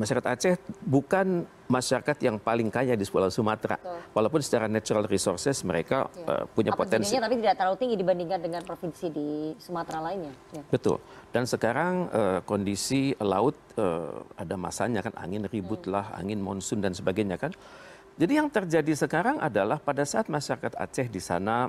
Masyarakat 0.00 0.26
Aceh 0.32 0.54
bukan 0.80 1.44
masyarakat 1.68 2.16
yang 2.24 2.40
paling 2.40 2.72
kaya 2.72 2.96
di 2.96 3.04
Pulau 3.04 3.28
Sumatera. 3.28 3.76
Walaupun 4.16 4.40
secara 4.40 4.64
natural 4.64 5.04
resources 5.04 5.60
mereka 5.60 6.08
eh, 6.24 6.48
punya 6.56 6.72
Apa 6.72 6.88
potensi. 6.88 7.12
tapi 7.20 7.36
tidak 7.36 7.60
terlalu 7.60 7.76
tinggi 7.76 7.96
dibandingkan 8.00 8.40
dengan 8.40 8.64
provinsi 8.64 9.06
di 9.12 9.28
Sumatera 9.60 10.00
lainnya. 10.00 10.32
Ya. 10.56 10.64
Betul. 10.72 11.04
Dan 11.28 11.44
sekarang 11.44 12.08
eh, 12.08 12.40
kondisi 12.48 13.12
laut 13.20 13.60
eh, 13.76 14.40
ada 14.40 14.56
masanya 14.56 15.04
kan 15.04 15.12
angin 15.20 15.44
ribut 15.44 15.84
lah, 15.84 16.16
angin 16.16 16.40
monsun 16.40 16.80
dan 16.80 16.96
sebagainya 16.96 17.36
kan. 17.36 17.52
Jadi 18.16 18.40
yang 18.40 18.48
terjadi 18.48 18.96
sekarang 18.96 19.36
adalah 19.36 19.76
pada 19.76 20.08
saat 20.08 20.32
masyarakat 20.32 20.80
Aceh 20.80 21.12
di 21.12 21.20
sana 21.20 21.68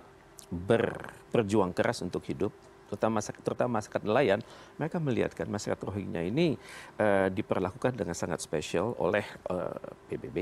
berjuang 0.52 1.72
keras 1.72 2.04
untuk 2.04 2.24
hidup, 2.28 2.52
terutama 2.92 3.24
masyarakat, 3.24 4.04
nelayan, 4.04 4.40
mereka 4.76 5.00
melihat 5.00 5.32
kan 5.32 5.48
masyarakat 5.48 5.80
Rohingya 5.80 6.28
ini 6.28 6.60
eh, 7.00 7.28
diperlakukan 7.32 7.96
dengan 7.96 8.12
sangat 8.12 8.44
spesial 8.44 8.92
oleh 9.00 9.24
eh, 9.48 9.80
PBB, 10.12 10.38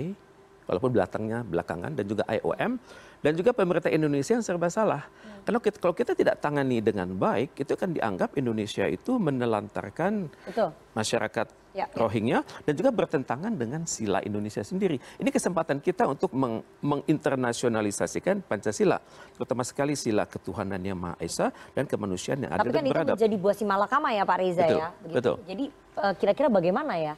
walaupun 0.70 0.94
belakangnya 0.94 1.42
belakangan 1.42 1.98
dan 1.98 2.06
juga 2.06 2.24
IOM 2.30 2.78
dan 3.20 3.34
juga 3.34 3.52
pemerintah 3.52 3.90
Indonesia 3.90 4.38
yang 4.38 4.46
serba 4.46 4.70
salah. 4.70 5.04
Kalau 5.44 5.58
kita, 5.58 5.82
kalau 5.82 5.98
kita 5.98 6.14
tidak 6.14 6.38
tangani 6.38 6.78
dengan 6.80 7.10
baik, 7.10 7.58
itu 7.58 7.74
kan 7.74 7.90
dianggap 7.90 8.38
Indonesia 8.38 8.86
itu 8.86 9.18
menelantarkan 9.18 10.30
Betul. 10.46 10.70
masyarakat 10.94 11.48
Ya, 11.70 11.86
ya. 11.86 12.02
Rohingya 12.02 12.42
dan 12.66 12.74
juga 12.74 12.90
bertentangan 12.90 13.54
dengan 13.54 13.86
sila 13.86 14.26
Indonesia 14.26 14.66
sendiri. 14.66 14.98
Ini 15.22 15.30
kesempatan 15.30 15.78
kita 15.78 16.10
untuk 16.10 16.34
meng- 16.34 16.66
menginternasionalisasikan 16.82 18.42
Pancasila, 18.42 18.98
terutama 19.38 19.62
sekali 19.62 19.94
sila 19.94 20.26
ketuhanan 20.26 20.82
yang 20.82 20.98
Maha 20.98 21.22
Esa 21.22 21.54
dan 21.78 21.86
kemanusiaan 21.86 22.42
yang 22.42 22.58
Tapi 22.58 22.66
adil 22.66 22.74
kan 22.74 22.82
dan 22.82 22.86
itu 22.90 22.94
beradab. 22.98 23.16
menjadi 23.22 23.36
buah 23.38 23.54
si 23.56 23.64
malakama 23.70 24.10
ya 24.10 24.26
Pak 24.26 24.38
Reza 24.42 24.66
Betul, 24.66 24.80
ya. 24.82 24.90
betul. 25.14 25.36
Jadi 25.46 25.66
eh, 25.70 26.14
kira-kira 26.18 26.48
bagaimana 26.50 26.94
ya 26.98 27.14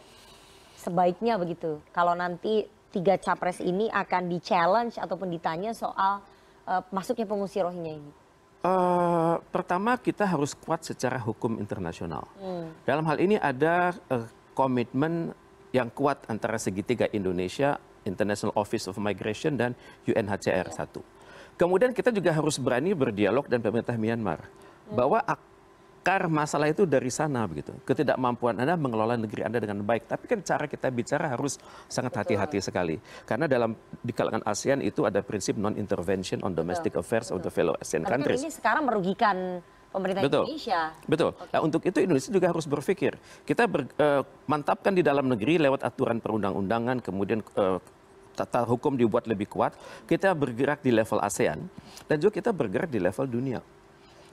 sebaiknya 0.76 1.40
begitu 1.40 1.80
kalau 1.96 2.12
nanti 2.12 2.68
tiga 2.92 3.16
capres 3.18 3.64
ini 3.64 3.88
akan 3.88 4.28
di-challenge 4.28 5.00
ataupun 5.00 5.32
ditanya 5.32 5.72
soal 5.72 6.22
eh, 6.68 6.84
masuknya 6.92 7.26
pengungsi 7.26 7.64
Rohingya 7.64 7.98
ini? 7.98 8.12
Eh, 8.62 9.36
pertama 9.50 9.98
kita 9.98 10.28
harus 10.30 10.54
kuat 10.54 10.86
secara 10.86 11.18
hukum 11.18 11.58
internasional. 11.58 12.30
Dalam 12.86 13.02
hal 13.10 13.18
ini 13.18 13.40
ada 13.42 13.96
eh, 14.12 14.28
komitmen 14.54 15.34
yang 15.74 15.90
kuat 15.90 16.28
antara 16.30 16.62
segitiga 16.62 17.10
Indonesia, 17.10 17.82
International 18.06 18.54
Office 18.54 18.86
of 18.86 19.00
Migration 19.02 19.58
dan 19.58 19.74
UNHCR 20.06 20.68
satu. 20.70 21.02
Kemudian 21.58 21.96
kita 21.96 22.14
juga 22.14 22.36
harus 22.36 22.62
berani 22.62 22.94
berdialog 22.94 23.50
dan 23.50 23.66
pemerintah 23.66 23.98
Myanmar 23.98 24.46
bahwa 24.92 25.24
akar 26.02 26.26
masalah 26.34 26.66
itu 26.66 26.90
dari 26.90 27.14
sana 27.14 27.46
begitu. 27.46 27.78
Ketidakmampuan 27.86 28.58
Anda 28.58 28.74
mengelola 28.74 29.14
negeri 29.14 29.46
Anda 29.46 29.62
dengan 29.62 29.86
baik. 29.86 30.10
Tapi 30.10 30.26
kan 30.26 30.42
cara 30.42 30.66
kita 30.66 30.90
bicara 30.90 31.30
harus 31.30 31.62
sangat 31.86 32.18
hati-hati 32.18 32.58
sekali. 32.58 32.98
Karena 33.30 33.46
dalam 33.46 33.78
di 34.02 34.10
kalangan 34.10 34.42
ASEAN 34.42 34.82
itu 34.82 35.06
ada 35.06 35.22
prinsip 35.22 35.62
non-intervention 35.62 36.42
on 36.42 36.58
domestic 36.58 36.98
affairs 36.98 37.30
of 37.30 37.46
the 37.46 37.54
fellow 37.54 37.78
ASEAN 37.78 38.02
Tapi 38.02 38.10
kan 38.10 38.20
countries. 38.26 38.42
ini 38.42 38.50
sekarang 38.50 38.84
merugikan 38.90 39.62
pemerintah 39.94 40.26
Betul. 40.26 40.50
Indonesia. 40.50 40.82
Betul. 41.06 41.32
Nah, 41.38 41.60
untuk 41.62 41.82
itu 41.86 41.98
Indonesia 42.02 42.32
juga 42.34 42.48
harus 42.50 42.66
berpikir. 42.66 43.14
Kita 43.46 43.70
ber- 43.70 43.94
eh, 43.94 44.26
mantapkan 44.50 44.98
di 44.98 45.06
dalam 45.06 45.30
negeri 45.30 45.62
lewat 45.62 45.86
aturan 45.86 46.18
perundang-undangan, 46.18 46.98
kemudian 47.06 47.46
eh, 47.46 47.78
tata 48.34 48.66
hukum 48.66 48.98
dibuat 48.98 49.30
lebih 49.30 49.46
kuat. 49.46 49.78
Kita 50.10 50.34
bergerak 50.34 50.82
di 50.82 50.90
level 50.90 51.22
ASEAN 51.22 51.62
dan 52.10 52.18
juga 52.18 52.42
kita 52.42 52.50
bergerak 52.50 52.90
di 52.90 52.98
level 52.98 53.30
dunia. 53.30 53.62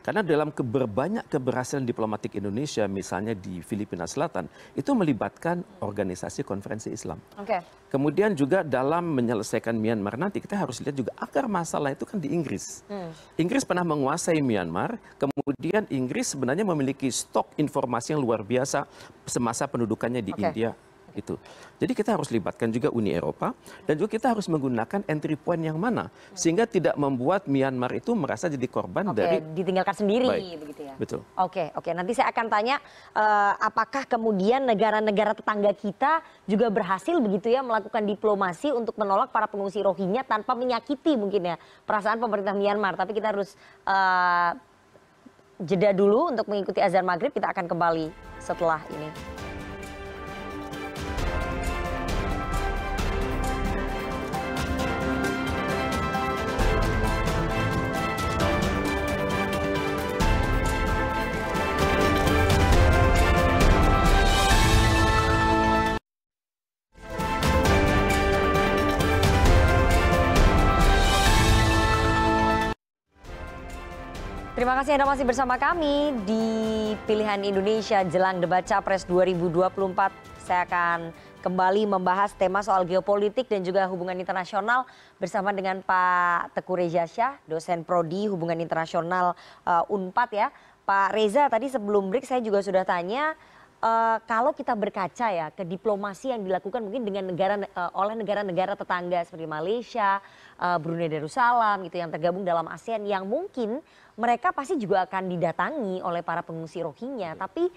Karena 0.08 0.24
dalam 0.24 0.48
ke- 0.48 0.64
berbanyak 0.64 1.28
keberhasilan 1.28 1.84
diplomatik 1.84 2.32
Indonesia, 2.40 2.88
misalnya 2.88 3.36
di 3.36 3.60
Filipina 3.60 4.08
Selatan, 4.08 4.48
itu 4.72 4.88
melibatkan 4.96 5.60
organisasi 5.84 6.48
konferensi 6.48 6.88
Islam. 6.88 7.20
Oke. 7.36 7.60
Kemudian 7.92 8.32
juga 8.32 8.64
dalam 8.64 9.04
menyelesaikan 9.12 9.76
Myanmar 9.76 10.16
nanti 10.16 10.40
kita 10.40 10.56
harus 10.56 10.80
lihat 10.80 10.96
juga 10.96 11.12
akar 11.20 11.44
masalah 11.44 11.92
itu 11.92 12.08
kan 12.08 12.16
di 12.16 12.32
Inggris. 12.32 12.80
Inggris 13.36 13.68
pernah 13.68 13.84
menguasai 13.84 14.40
Myanmar, 14.40 14.96
kemudian 15.20 15.84
Inggris 15.92 16.32
sebenarnya 16.32 16.64
memiliki 16.64 17.12
stok 17.12 17.52
informasi 17.60 18.16
yang 18.16 18.24
luar 18.24 18.40
biasa 18.40 18.88
semasa 19.28 19.68
pendudukannya 19.68 20.24
di 20.24 20.32
Oke. 20.32 20.40
India 20.40 20.72
Itu. 21.16 21.40
Jadi 21.78 21.92
kita 21.94 22.18
harus 22.18 22.28
libatkan 22.34 22.68
juga 22.74 22.90
Uni 22.90 23.14
Eropa 23.14 23.54
dan 23.86 23.94
juga 23.94 24.18
kita 24.18 24.34
harus 24.34 24.50
menggunakan 24.50 25.06
entry 25.06 25.38
point 25.38 25.62
yang 25.62 25.78
mana 25.78 26.10
sehingga 26.34 26.66
tidak 26.66 26.98
membuat 26.98 27.46
Myanmar 27.46 27.94
itu 27.94 28.12
merasa 28.18 28.50
jadi 28.50 28.66
korban 28.66 29.10
Oke, 29.10 29.22
dari 29.22 29.36
ditinggalkan 29.54 29.94
sendiri 29.94 30.26
Baik. 30.28 30.58
begitu 30.62 30.80
ya. 30.84 30.94
betul. 30.98 31.20
Oke, 31.38 31.70
oke. 31.74 31.90
Nanti 31.94 32.12
saya 32.18 32.30
akan 32.34 32.46
tanya 32.50 32.76
eh, 33.14 33.52
apakah 33.62 34.04
kemudian 34.10 34.66
negara-negara 34.66 35.38
tetangga 35.38 35.72
kita 35.72 36.20
juga 36.50 36.66
berhasil 36.68 37.14
begitu 37.22 37.50
ya 37.50 37.62
melakukan 37.62 38.04
diplomasi 38.04 38.74
untuk 38.74 38.98
menolak 38.98 39.30
para 39.30 39.46
pengungsi 39.46 39.80
Rohingya 39.80 40.26
tanpa 40.26 40.58
menyakiti 40.58 41.14
mungkin 41.14 41.54
ya 41.54 41.56
perasaan 41.86 42.18
pemerintah 42.18 42.52
Myanmar. 42.52 42.98
Tapi 42.98 43.14
kita 43.14 43.32
harus 43.32 43.54
eh, 43.86 44.50
jeda 45.62 45.90
dulu 45.90 46.30
untuk 46.34 46.46
mengikuti 46.46 46.78
azan 46.82 47.06
maghrib. 47.06 47.34
Kita 47.34 47.50
akan 47.50 47.66
kembali 47.66 48.06
setelah 48.38 48.82
ini. 48.94 49.47
Terima 74.68 74.84
kasih 74.84 75.00
Anda 75.00 75.08
masih 75.08 75.24
bersama 75.24 75.56
kami 75.56 76.12
di 76.28 76.44
Pilihan 77.08 77.40
Indonesia 77.40 78.04
jelang 78.04 78.36
debat 78.36 78.60
Capres 78.68 79.08
2024. 79.08 80.12
Saya 80.44 80.68
akan 80.68 81.08
kembali 81.40 81.88
membahas 81.88 82.36
tema 82.36 82.60
soal 82.60 82.84
geopolitik 82.84 83.48
dan 83.48 83.64
juga 83.64 83.88
hubungan 83.88 84.12
internasional 84.20 84.84
bersama 85.16 85.56
dengan 85.56 85.80
Pak 85.80 86.52
Teku 86.52 86.76
Reza 86.76 87.08
Syah, 87.08 87.40
dosen 87.48 87.80
prodi 87.80 88.28
hubungan 88.28 88.60
internasional 88.60 89.32
uh, 89.64 89.88
Unpad 89.88 90.36
ya. 90.36 90.52
Pak 90.84 91.16
Reza 91.16 91.48
tadi 91.48 91.72
sebelum 91.72 92.12
break 92.12 92.28
saya 92.28 92.44
juga 92.44 92.60
sudah 92.60 92.84
tanya 92.84 93.40
uh, 93.82 94.20
kalau 94.26 94.52
kita 94.54 94.74
berkaca 94.74 95.28
ya 95.30 95.48
ke 95.54 95.62
diplomasi 95.64 96.34
yang 96.34 96.42
dilakukan 96.42 96.82
mungkin 96.82 97.08
dengan 97.08 97.24
negara 97.30 97.56
uh, 97.56 97.90
oleh 97.96 98.18
negara-negara 98.18 98.76
tetangga 98.76 99.24
seperti 99.24 99.46
Malaysia, 99.46 100.20
uh, 100.58 100.76
Brunei 100.76 101.08
Darussalam 101.08 101.82
gitu 101.86 101.96
yang 101.98 102.10
tergabung 102.12 102.42
dalam 102.42 102.66
ASEAN 102.68 103.06
yang 103.06 103.24
mungkin 103.24 103.80
mereka 104.18 104.50
pasti 104.50 104.74
juga 104.76 105.06
akan 105.06 105.30
didatangi 105.30 106.02
oleh 106.02 106.26
para 106.26 106.42
pengungsi 106.42 106.82
Rohingya, 106.82 107.38
tapi 107.38 107.70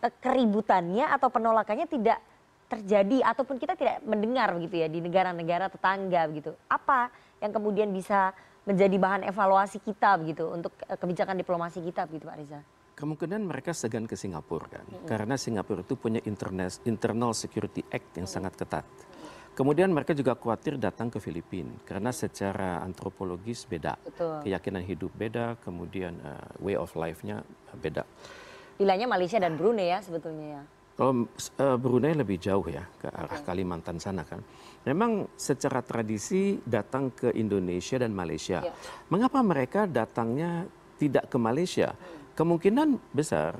uh, 0.00 0.12
keributannya 0.22 1.10
atau 1.10 1.28
penolakannya 1.28 1.90
tidak 1.90 2.22
terjadi 2.70 3.26
ataupun 3.34 3.58
kita 3.58 3.74
tidak 3.74 4.04
mendengar 4.06 4.54
gitu 4.62 4.78
ya 4.78 4.86
di 4.86 5.02
negara-negara 5.02 5.66
tetangga 5.68 6.30
begitu. 6.30 6.54
Apa 6.70 7.10
yang 7.42 7.50
kemudian 7.50 7.90
bisa 7.90 8.30
menjadi 8.62 8.96
bahan 9.00 9.22
evaluasi 9.26 9.80
kita 9.82 10.20
begitu 10.22 10.46
untuk 10.54 10.70
uh, 10.86 10.94
kebijakan 10.94 11.34
diplomasi 11.34 11.82
kita 11.82 12.06
begitu 12.06 12.30
Pak 12.30 12.38
Riza? 12.38 12.60
Kemungkinan 12.98 13.46
mereka 13.46 13.70
segan 13.70 14.10
ke 14.10 14.18
Singapura 14.18 14.66
kan, 14.70 14.86
karena 15.06 15.38
Singapura 15.38 15.86
itu 15.86 15.94
punya 15.94 16.18
interna- 16.26 16.82
Internal 16.82 17.30
Security 17.30 17.86
Act 17.94 18.18
yang 18.18 18.26
sangat 18.26 18.58
ketat. 18.58 18.82
Kemudian 19.58 19.90
mereka 19.90 20.14
juga 20.14 20.38
khawatir 20.38 20.78
datang 20.78 21.10
ke 21.10 21.18
Filipina 21.18 21.74
karena 21.82 22.14
secara 22.14 22.78
antropologis 22.78 23.66
beda, 23.66 23.98
Betul. 24.06 24.46
keyakinan 24.46 24.86
hidup 24.86 25.10
beda, 25.18 25.58
kemudian 25.66 26.14
uh, 26.22 26.46
way 26.62 26.78
of 26.78 26.94
life-nya 26.94 27.42
beda. 27.74 28.06
Pilihannya 28.78 29.10
Malaysia 29.10 29.42
dan 29.42 29.58
Brunei 29.58 29.90
ya 29.90 29.98
sebetulnya 29.98 30.46
ya. 30.46 30.62
Kalau 30.94 31.26
uh, 31.26 31.74
Brunei 31.74 32.14
lebih 32.14 32.38
jauh 32.38 32.62
ya 32.70 32.86
ke 33.02 33.10
arah 33.10 33.42
Kalimantan 33.42 33.98
sana 33.98 34.22
kan. 34.22 34.46
Memang 34.86 35.26
secara 35.34 35.82
tradisi 35.82 36.62
datang 36.62 37.10
ke 37.10 37.34
Indonesia 37.34 37.98
dan 37.98 38.14
Malaysia. 38.14 38.62
Iya. 38.62 38.74
Mengapa 39.10 39.42
mereka 39.42 39.90
datangnya 39.90 40.70
tidak 41.02 41.26
ke 41.26 41.34
Malaysia? 41.34 41.98
Kemungkinan 42.38 42.94
besar 43.10 43.58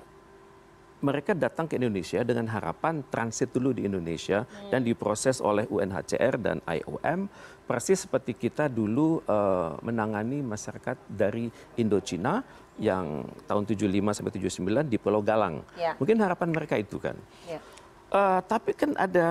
mereka 0.98 1.34
datang 1.34 1.70
ke 1.70 1.78
Indonesia 1.78 2.22
dengan 2.26 2.50
harapan 2.50 3.06
transit 3.06 3.54
dulu 3.54 3.70
di 3.70 3.86
Indonesia 3.86 4.42
dan 4.70 4.82
diproses 4.82 5.38
oleh 5.38 5.64
UNHCR 5.70 6.34
dan 6.42 6.58
IOM 6.66 7.30
persis 7.68 8.08
seperti 8.08 8.32
kita 8.32 8.66
dulu 8.66 9.20
eh, 9.28 9.70
menangani 9.84 10.40
masyarakat 10.40 10.96
dari 11.06 11.52
Indochina 11.76 12.40
yang 12.80 13.26
tahun 13.44 13.68
75 13.68 14.16
sampai 14.16 14.32
79 14.32 14.88
di 14.88 14.96
Pulau 14.96 15.20
Galang. 15.20 15.60
Ya. 15.76 15.92
Mungkin 16.00 16.16
harapan 16.22 16.48
mereka 16.54 16.80
itu 16.80 16.96
kan. 16.96 17.14
Ya. 17.44 17.60
Eh, 18.08 18.40
tapi 18.48 18.72
kan 18.72 18.96
ada 18.96 19.28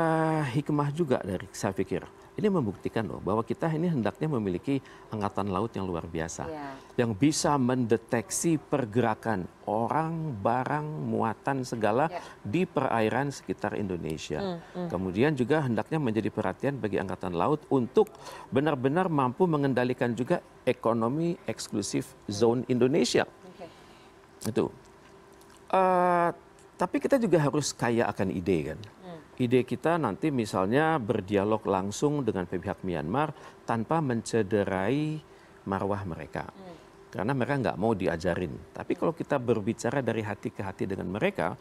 hikmah 0.53 0.93
juga 0.93 1.17
dari 1.25 1.49
saya 1.49 1.73
pikir. 1.73 2.05
Ini 2.37 2.53
membuktikan 2.53 3.01
loh 3.09 3.17
bahwa 3.17 3.41
kita 3.41 3.65
ini 3.73 3.89
hendaknya 3.89 4.29
memiliki 4.29 4.77
angkatan 5.09 5.49
laut 5.49 5.73
yang 5.73 5.89
luar 5.89 6.05
biasa. 6.05 6.45
Ya. 6.45 6.69
Yang 6.93 7.11
bisa 7.17 7.57
mendeteksi 7.57 8.61
pergerakan 8.61 9.49
orang, 9.65 10.37
barang, 10.37 10.85
muatan 10.85 11.65
segala 11.65 12.13
Ya. 12.13 12.21
di 12.45 12.69
perairan 12.69 13.33
sekitar 13.33 13.73
Indonesia. 13.73 14.61
Hmm, 14.69 14.85
Kemudian 14.85 15.33
juga 15.33 15.65
hendaknya 15.65 15.97
menjadi 15.97 16.29
perhatian 16.29 16.77
bagi 16.77 17.01
angkatan 17.01 17.33
laut 17.33 17.65
untuk 17.73 18.13
benar-benar 18.53 19.09
mampu 19.09 19.49
mengendalikan 19.49 20.13
juga 20.13 20.37
ekonomi 20.61 21.41
eksklusif 21.49 22.13
zone 22.29 22.61
Indonesia. 22.69 23.25
Oke. 23.25 23.65
Itu. 24.45 24.69
Eh, 25.73 26.29
tapi 26.77 27.01
kita 27.01 27.17
juga 27.17 27.41
harus 27.41 27.73
kaya 27.73 28.05
akan 28.05 28.29
ide 28.29 28.57
kan. 28.71 28.79
Ide 29.37 29.61
kita 29.69 30.01
nanti 30.01 30.33
misalnya 30.33 30.97
berdialog 30.97 31.61
langsung 31.69 32.25
dengan 32.25 32.49
pihak 32.49 32.81
Myanmar 32.81 33.29
tanpa 33.69 34.01
mencederai 34.01 35.21
marwah 35.69 36.01
mereka. 36.09 36.49
Karena 37.13 37.37
mereka 37.37 37.69
nggak 37.69 37.77
mau 37.77 37.93
diajarin. 37.93 38.73
Tapi 38.73 38.97
kalau 38.97 39.13
kita 39.13 39.37
berbicara 39.37 40.01
dari 40.01 40.25
hati 40.25 40.49
ke 40.49 40.65
hati 40.65 40.89
dengan 40.89 41.13
mereka, 41.13 41.53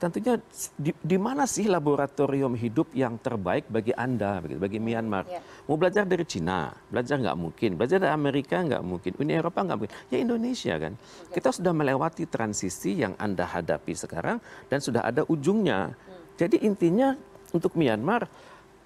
tentunya 0.00 0.42
di, 0.74 0.90
di 0.96 1.18
mana 1.22 1.46
sih 1.46 1.70
laboratorium 1.70 2.58
hidup 2.58 2.90
yang 2.98 3.14
terbaik 3.22 3.70
bagi 3.70 3.94
Anda, 3.94 4.42
begitu, 4.42 4.58
bagi 4.58 4.78
Myanmar? 4.82 5.24
Ya. 5.30 5.38
Mau 5.70 5.78
belajar 5.78 6.02
dari 6.08 6.26
Cina, 6.26 6.74
belajar 6.90 7.14
nggak 7.14 7.38
mungkin. 7.38 7.70
Belajar 7.78 8.02
dari 8.02 8.10
Amerika 8.10 8.58
nggak 8.58 8.82
mungkin. 8.82 9.12
Uni 9.22 9.32
Eropa 9.38 9.62
nggak 9.62 9.78
mungkin. 9.78 9.94
Ya 10.10 10.18
Indonesia 10.18 10.74
kan. 10.82 10.98
Kita 11.30 11.54
sudah 11.54 11.70
melewati 11.70 12.26
transisi 12.26 12.98
yang 12.98 13.14
Anda 13.22 13.46
hadapi 13.46 13.94
sekarang 13.94 14.42
dan 14.66 14.82
sudah 14.82 15.06
ada 15.06 15.22
ujungnya. 15.30 15.94
Jadi 16.40 16.64
intinya 16.64 17.12
untuk 17.52 17.76
Myanmar, 17.76 18.24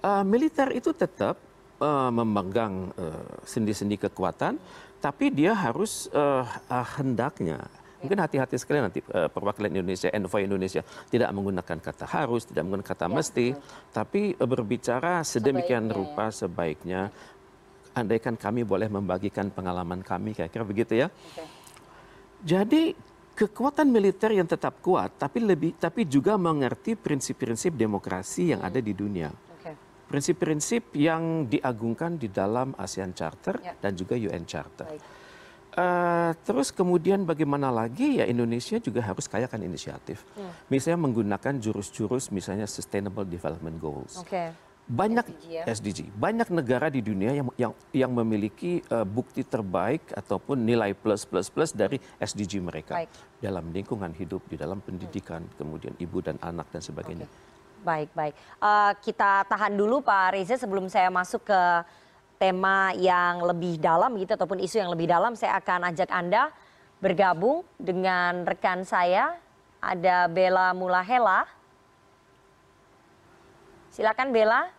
eh, 0.02 0.24
militer 0.26 0.74
itu 0.74 0.90
tetap 0.90 1.38
eh, 1.78 2.10
memegang 2.10 2.90
eh, 2.98 3.26
sendi-sendi 3.46 3.94
kekuatan, 3.94 4.58
tapi 4.98 5.30
dia 5.30 5.54
harus 5.54 6.10
eh, 6.10 6.44
eh, 6.46 6.86
hendaknya 6.98 7.62
Mungkin 8.04 8.20
hati-hati 8.20 8.60
sekali 8.60 8.84
nanti 8.84 9.00
eh, 9.00 9.32
perwakilan 9.32 9.72
Indonesia, 9.80 10.12
envoy 10.12 10.44
Indonesia 10.44 10.84
tidak 11.08 11.32
menggunakan 11.32 11.80
kata 11.80 12.04
harus, 12.04 12.44
tidak 12.44 12.68
menggunakan 12.68 12.92
kata 12.92 13.06
mesti, 13.08 13.56
tapi 13.96 14.36
eh, 14.36 14.44
berbicara 14.44 15.24
sedemikian 15.24 15.88
Sebaiknya, 15.88 15.88
ya. 15.88 15.96
rupa 15.96 16.24
sebaiknya. 16.28 17.00
Andaikan 17.96 18.36
kami 18.36 18.60
boleh 18.60 18.92
membagikan 18.92 19.48
pengalaman 19.48 20.04
kami, 20.04 20.36
kira-kira 20.36 20.68
begitu 20.68 21.00
ya. 21.00 21.08
Oke. 21.08 21.48
Jadi 22.44 22.92
kekuatan 23.34 23.90
militer 23.90 24.30
yang 24.32 24.46
tetap 24.46 24.78
kuat, 24.78 25.18
tapi 25.18 25.42
lebih, 25.42 25.74
tapi 25.76 26.06
juga 26.06 26.38
mengerti 26.38 26.94
prinsip-prinsip 26.94 27.74
demokrasi 27.74 28.54
yang 28.54 28.62
ada 28.62 28.78
di 28.78 28.94
dunia. 28.94 29.30
Prinsip-prinsip 30.04 30.94
yang 30.94 31.48
diagungkan 31.50 32.14
di 32.20 32.30
dalam 32.30 32.70
ASEAN 32.78 33.16
Charter 33.16 33.58
Ya. 33.58 33.74
dan 33.74 33.98
juga 33.98 34.14
UN 34.14 34.46
Charter. 34.46 34.86
Baik. 34.86 35.02
Eh, 35.74 36.30
terus 36.46 36.70
kemudian 36.70 37.26
bagaimana 37.26 37.66
lagi 37.74 38.22
ya 38.22 38.30
Indonesia 38.30 38.78
juga 38.78 39.02
harus 39.02 39.26
kayakan 39.26 39.66
inisiatif. 39.66 40.22
Hmm. 40.38 40.54
Misalnya 40.70 41.10
menggunakan 41.10 41.58
jurus-jurus 41.58 42.30
misalnya 42.30 42.70
Sustainable 42.70 43.26
Development 43.26 43.74
Goals. 43.82 44.14
Oke. 44.22 44.54
Banyak 44.84 45.24
SDG 45.24 45.44
ya. 45.48 45.64
SDG, 45.64 46.00
banyak 46.12 46.48
negara 46.52 46.92
di 46.92 47.00
dunia 47.00 47.32
yang 47.32 47.48
yang 47.56 47.72
yang 47.96 48.12
memiliki 48.12 48.84
eh, 48.84 49.06
bukti 49.08 49.40
terbaik 49.40 50.12
ataupun 50.12 50.60
nilai 50.60 50.92
plus 50.92 51.24
plus 51.24 51.48
plus 51.48 51.72
dari 51.72 51.96
SDG 52.20 52.60
mereka 52.60 53.00
Baik. 53.00 53.08
dalam 53.40 53.72
lingkungan 53.72 54.12
hidup, 54.12 54.44
di 54.44 54.60
dalam 54.60 54.84
pendidikan, 54.84 55.40
kemudian 55.56 55.96
ibu 55.96 56.20
dan 56.20 56.36
anak 56.44 56.68
dan 56.68 56.84
sebagainya. 56.84 57.24
Baik, 57.80 58.12
baik. 58.12 58.36
Eh, 58.36 58.92
kita 59.00 59.48
tahan 59.48 59.72
dulu 59.72 60.04
Pak 60.04 60.36
Reza 60.36 60.60
sebelum 60.60 60.92
saya 60.92 61.08
masuk 61.08 61.48
ke 61.48 61.60
tema 62.36 62.92
yang 63.00 63.40
lebih 63.40 63.80
dalam 63.80 64.12
gitu 64.20 64.36
ataupun 64.36 64.60
isu 64.60 64.84
yang 64.84 64.92
lebih 64.92 65.08
dalam. 65.08 65.32
Saya 65.32 65.56
akan 65.64 65.96
ajak 65.96 66.12
Anda 66.12 66.52
bergabung 67.00 67.64
dengan 67.80 68.44
rekan 68.44 68.84
saya. 68.84 69.32
Ada 69.80 70.28
Bella 70.28 70.76
Mulahela. 70.76 71.48
Silakan 73.94 74.34
Bella. 74.34 74.74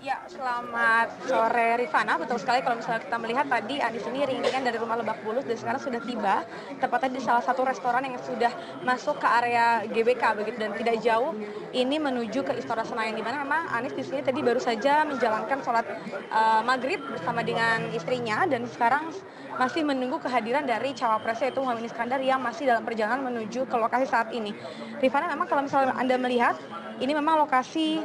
Ya, 0.00 0.16
Selamat 0.40 1.20
sore 1.28 1.76
Rifana, 1.76 2.16
betul 2.16 2.40
sekali 2.40 2.64
kalau 2.64 2.80
misalnya 2.80 3.04
kita 3.04 3.20
melihat 3.20 3.44
tadi 3.44 3.76
Anies 3.76 4.08
ini 4.08 4.24
ringan 4.24 4.64
dari 4.64 4.80
rumah 4.80 4.96
Lebak 4.96 5.20
Bulus 5.20 5.44
dan 5.44 5.52
sekarang 5.52 5.84
sudah 5.84 6.00
tiba 6.00 6.48
tepatnya 6.80 7.12
di 7.12 7.20
salah 7.20 7.44
satu 7.44 7.60
restoran 7.60 8.08
yang 8.08 8.16
sudah 8.24 8.48
masuk 8.80 9.20
ke 9.20 9.28
area 9.28 9.84
GBK 9.84 10.40
begitu 10.40 10.56
dan 10.56 10.72
tidak 10.80 10.96
jauh 11.04 11.36
ini 11.76 12.00
menuju 12.00 12.40
ke 12.40 12.56
Istora 12.56 12.88
Senayan 12.88 13.12
di 13.12 13.20
mana 13.20 13.44
memang 13.44 13.68
Anies 13.68 13.92
di 13.92 14.00
sini 14.00 14.24
tadi 14.24 14.40
baru 14.40 14.56
saja 14.56 15.04
menjalankan 15.04 15.60
sholat 15.60 15.84
uh, 16.32 16.64
maghrib 16.64 17.04
bersama 17.04 17.44
dengan 17.44 17.92
istrinya 17.92 18.48
dan 18.48 18.64
sekarang 18.64 19.12
masih 19.60 19.84
menunggu 19.84 20.24
kehadiran 20.24 20.64
dari 20.64 20.96
cawapresnya 20.96 21.52
yaitu 21.52 21.60
Muhammad 21.60 21.84
Iskandar 21.84 22.16
yang 22.24 22.40
masih 22.40 22.64
dalam 22.64 22.88
perjalanan 22.88 23.28
menuju 23.28 23.68
ke 23.68 23.76
lokasi 23.76 24.08
saat 24.08 24.32
ini. 24.32 24.56
Rifana 25.04 25.28
memang 25.36 25.52
kalau 25.52 25.68
misalnya 25.68 25.92
Anda 26.00 26.16
melihat 26.16 26.56
ini 26.96 27.12
memang 27.12 27.44
lokasi 27.44 28.00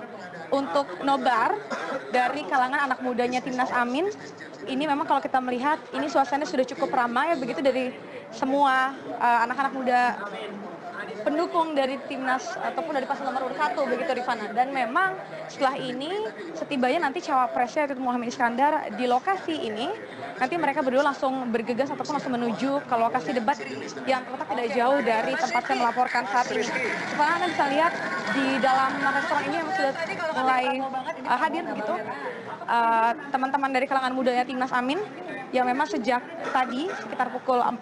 untuk 0.55 0.87
nobar 1.03 1.59
dari 2.15 2.47
kalangan 2.47 2.87
anak 2.87 2.99
mudanya 3.03 3.43
Timnas 3.43 3.71
Amin. 3.75 4.07
Ini 4.65 4.83
memang 4.87 5.05
kalau 5.05 5.21
kita 5.21 5.37
melihat 5.43 5.77
ini 5.93 6.09
suasananya 6.09 6.49
sudah 6.49 6.65
cukup 6.65 6.89
ramai 6.89 7.35
begitu 7.37 7.61
dari 7.61 7.93
semua 8.33 8.95
uh, 9.19 9.39
anak-anak 9.45 9.71
uh, 9.71 9.77
muda 9.77 10.01
pendukung 11.25 11.73
dari 11.73 11.97
timnas 12.05 12.53
ataupun 12.53 12.93
dari 12.93 13.09
paslon 13.09 13.33
nomor 13.33 13.49
urut 13.49 13.57
satu 13.57 13.89
begitu 13.89 14.13
Rifana 14.13 14.53
dan 14.53 14.69
memang 14.69 15.17
setelah 15.49 15.73
ini 15.81 16.29
setibanya 16.53 17.09
nanti 17.09 17.25
cawapresnya 17.25 17.89
itu 17.89 17.97
Muhammad 17.97 18.29
Iskandar 18.29 18.93
di 18.93 19.09
lokasi 19.09 19.57
ini 19.57 19.89
nanti 20.37 20.53
mereka 20.61 20.85
berdua 20.85 21.01
langsung 21.01 21.49
bergegas 21.49 21.89
ataupun 21.89 22.21
langsung 22.21 22.33
menuju 22.37 22.85
ke 22.85 22.95
lokasi 22.95 23.33
debat 23.33 23.57
yang 24.05 24.21
terletak 24.21 24.47
tidak 24.53 24.67
jauh 24.77 24.99
dari 25.01 25.33
tempat 25.33 25.61
saya 25.65 25.77
melaporkan 25.81 26.23
saat 26.29 26.47
ini. 26.53 26.67
Rifana 27.09 27.31
Anda 27.41 27.47
bisa 27.49 27.65
lihat 27.73 27.93
di 28.35 28.45
dalam 28.61 28.91
restoran 29.01 29.43
ini 29.49 29.55
yang 29.57 29.69
sudah 29.73 29.93
mulai 30.35 30.65
uh, 31.25 31.39
hadir 31.39 31.63
begitu 31.65 31.93
uh, 32.67 33.11
teman-teman 33.33 33.69
dari 33.73 33.85
kalangan 33.89 34.13
mudanya 34.13 34.43
timnas 34.45 34.69
Amin 34.75 34.99
yang 35.55 35.71
memang 35.71 35.87
sejak 35.87 36.19
tadi 36.51 36.91
sekitar 36.91 37.31
pukul 37.31 37.63
4 37.63 37.79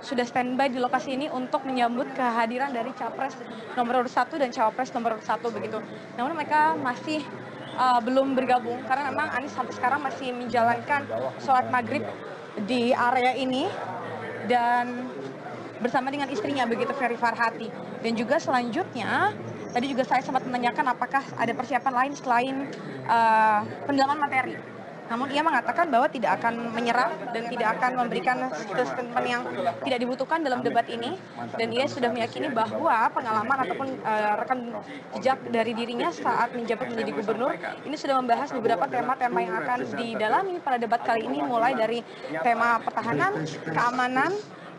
sudah 0.00 0.24
standby 0.24 0.72
di 0.72 0.80
lokasi 0.80 1.12
ini 1.12 1.28
untuk 1.28 1.68
menyambut 1.68 2.08
kehadiran 2.16 2.72
dari 2.72 2.96
capres 2.96 3.36
nomor 3.76 4.00
urut 4.00 4.08
satu 4.08 4.40
dan 4.40 4.48
cawapres 4.48 4.88
nomor 4.96 5.20
urut 5.20 5.26
satu 5.28 5.52
begitu. 5.52 5.76
Namun 6.16 6.32
mereka 6.32 6.72
masih 6.80 7.20
uh, 7.76 8.00
belum 8.00 8.32
bergabung 8.32 8.80
karena 8.88 9.12
memang 9.12 9.28
Anies 9.36 9.52
sampai 9.52 9.76
sekarang 9.76 10.00
masih 10.00 10.32
menjalankan 10.32 11.04
sholat 11.44 11.68
maghrib 11.68 12.08
di 12.64 12.96
area 12.96 13.36
ini 13.36 13.68
dan 14.48 15.12
bersama 15.84 16.08
dengan 16.08 16.28
istrinya 16.32 16.64
begitu 16.64 16.92
Ferry 16.96 17.16
Farhati 17.16 17.68
dan 18.00 18.12
juga 18.16 18.36
selanjutnya 18.36 19.32
tadi 19.72 19.86
juga 19.88 20.04
saya 20.04 20.20
sempat 20.20 20.44
menanyakan 20.44 20.92
apakah 20.92 21.24
ada 21.40 21.52
persiapan 21.56 21.92
lain 22.04 22.12
selain 22.16 22.56
uh, 23.08 23.64
pendalaman 23.88 24.20
materi 24.20 24.79
namun 25.10 25.26
ia 25.34 25.42
mengatakan 25.42 25.90
bahwa 25.90 26.06
tidak 26.06 26.38
akan 26.38 26.70
menyerah 26.70 27.10
dan 27.34 27.50
tidak 27.50 27.68
akan 27.76 27.90
memberikan 28.06 28.46
statement 28.54 29.10
yang 29.26 29.42
tidak 29.82 29.98
dibutuhkan 29.98 30.38
dalam 30.46 30.62
debat 30.62 30.86
ini. 30.86 31.18
Dan 31.58 31.74
ia 31.74 31.90
sudah 31.90 32.14
meyakini 32.14 32.46
bahwa 32.54 33.10
pengalaman 33.10 33.58
ataupun 33.66 33.88
uh, 34.06 34.38
rekan 34.38 34.58
jejak 35.18 35.38
dari 35.50 35.74
dirinya 35.74 36.14
saat 36.14 36.54
menjabat 36.54 36.94
menjadi 36.94 37.10
gubernur 37.10 37.52
ini 37.82 37.96
sudah 37.98 38.22
membahas 38.22 38.54
beberapa 38.54 38.86
tema-tema 38.86 39.38
yang 39.42 39.54
akan 39.66 39.78
didalami 39.98 40.54
pada 40.62 40.78
debat 40.78 41.02
kali 41.02 41.26
ini 41.26 41.42
mulai 41.42 41.74
dari 41.74 42.06
tema 42.46 42.78
pertahanan, 42.78 43.42
keamanan, 43.66 44.30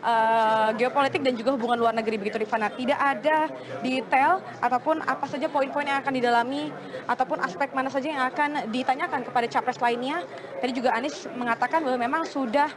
uh, 0.02 0.70
geopolitik 0.76 1.22
dan 1.22 1.38
juga 1.38 1.54
hubungan 1.54 1.78
luar 1.78 1.94
negeri 1.96 2.18
begitu 2.18 2.42
Rifana. 2.42 2.68
Tidak 2.68 2.98
ada 2.98 3.48
detail 3.80 4.42
ataupun 4.60 5.00
apa 5.06 5.24
saja 5.30 5.46
poin-poin 5.48 5.86
yang 5.86 6.02
akan 6.02 6.12
didalami 6.12 6.68
ataupun 7.06 7.38
aspek 7.40 7.70
mana 7.72 7.88
saja 7.88 8.08
yang 8.10 8.24
akan 8.28 8.68
ditanyakan 8.68 9.22
kepada 9.24 9.46
capres 9.48 9.78
lainnya. 9.78 10.26
Tadi 10.60 10.72
juga 10.74 10.92
Anies 10.92 11.26
mengatakan 11.34 11.82
bahwa 11.82 11.98
memang 11.98 12.22
sudah 12.26 12.68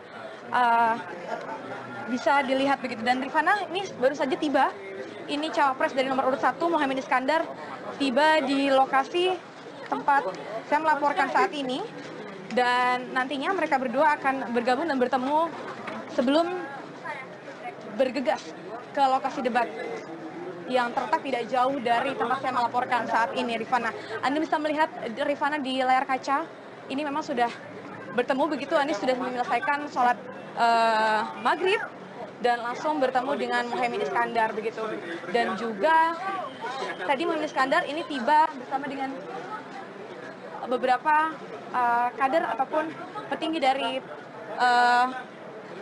uh, 0.54 0.96
bisa 2.06 2.46
dilihat 2.46 2.80
begitu 2.80 3.02
dan 3.02 3.20
Rifana 3.20 3.66
ini 3.74 3.84
baru 3.98 4.16
saja 4.16 4.38
tiba. 4.38 4.70
Ini 5.26 5.50
cawapres 5.50 5.98
dari 5.98 6.06
nomor 6.06 6.30
urut 6.30 6.38
satu 6.38 6.70
Muhammad 6.70 7.02
Iskandar 7.02 7.50
tiba 7.98 8.46
di 8.46 8.70
lokasi 8.70 9.34
tempat 9.90 10.22
saya 10.70 10.80
melaporkan 10.86 11.34
saat 11.34 11.50
ini 11.50 11.82
dan 12.54 13.10
nantinya 13.10 13.58
mereka 13.58 13.82
berdua 13.82 14.22
akan 14.22 14.54
bergabung 14.54 14.86
dan 14.86 15.02
bertemu 15.02 15.50
sebelum 16.14 16.65
bergegas 17.96 18.44
ke 18.92 19.02
lokasi 19.02 19.44
debat 19.44 19.68
yang 20.66 20.90
terletak 20.92 21.22
tidak 21.22 21.44
jauh 21.50 21.78
dari 21.78 22.12
tempat 22.18 22.42
saya 22.42 22.54
melaporkan 22.54 23.06
saat 23.06 23.38
ini, 23.38 23.54
Rifana. 23.58 23.94
Anda 24.26 24.38
bisa 24.42 24.58
melihat 24.58 24.90
Rifana 25.14 25.62
di 25.62 25.82
layar 25.82 26.10
kaca, 26.10 26.46
ini 26.90 27.02
memang 27.06 27.22
sudah 27.22 27.50
bertemu 28.18 28.44
begitu, 28.50 28.74
Anies 28.74 28.98
sudah 28.98 29.14
menyelesaikan 29.14 29.86
sholat 29.94 30.18
uh, 30.58 31.38
maghrib 31.46 31.78
dan 32.42 32.62
langsung 32.66 32.98
bertemu 32.98 33.32
dengan 33.38 33.64
Muhammad 33.70 34.10
Iskandar 34.10 34.50
begitu. 34.58 34.82
Dan 35.30 35.54
juga 35.60 36.18
tadi 37.06 37.22
Muhammad 37.30 37.46
Iskandar 37.46 37.84
ini 37.86 38.02
tiba 38.10 38.50
bersama 38.58 38.86
dengan 38.90 39.14
beberapa 40.66 41.30
uh, 41.76 42.10
kader 42.18 42.44
ataupun 42.58 42.90
petinggi 43.30 43.60
dari 43.62 44.02
uh, 44.58 45.08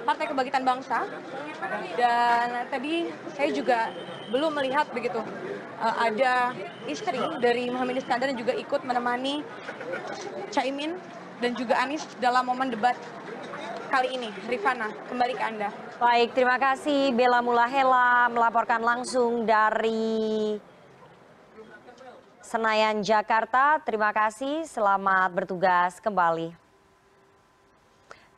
Partai 0.04 0.26
Kebangkitan 0.28 0.64
Bangsa 0.68 1.08
dan 1.96 2.68
tadi 2.68 3.08
saya 3.34 3.50
juga 3.56 3.90
belum 4.30 4.52
melihat 4.60 4.88
begitu 4.92 5.20
uh, 5.80 5.96
ada 6.00 6.52
istri 6.88 7.20
dari 7.40 7.72
Muhammad 7.72 8.04
Iskandar 8.04 8.32
yang 8.32 8.40
juga 8.40 8.54
ikut 8.56 8.82
menemani 8.84 9.44
Caimin 10.52 11.00
dan 11.40 11.52
juga 11.56 11.80
Anies 11.80 12.04
dalam 12.24 12.48
momen 12.48 12.72
debat 12.72 12.96
kali 13.94 14.18
ini. 14.18 14.30
Rifana, 14.50 14.90
kembali 15.06 15.34
ke 15.38 15.44
Anda. 15.44 15.70
Baik, 16.02 16.34
terima 16.34 16.58
kasih 16.58 17.14
Bella 17.14 17.46
Mulahela 17.46 18.26
melaporkan 18.34 18.82
langsung 18.82 19.46
dari 19.46 20.58
Senayan, 22.42 23.02
Jakarta. 23.02 23.82
Terima 23.82 24.14
kasih, 24.14 24.66
selamat 24.70 25.30
bertugas 25.34 25.98
kembali. 25.98 26.63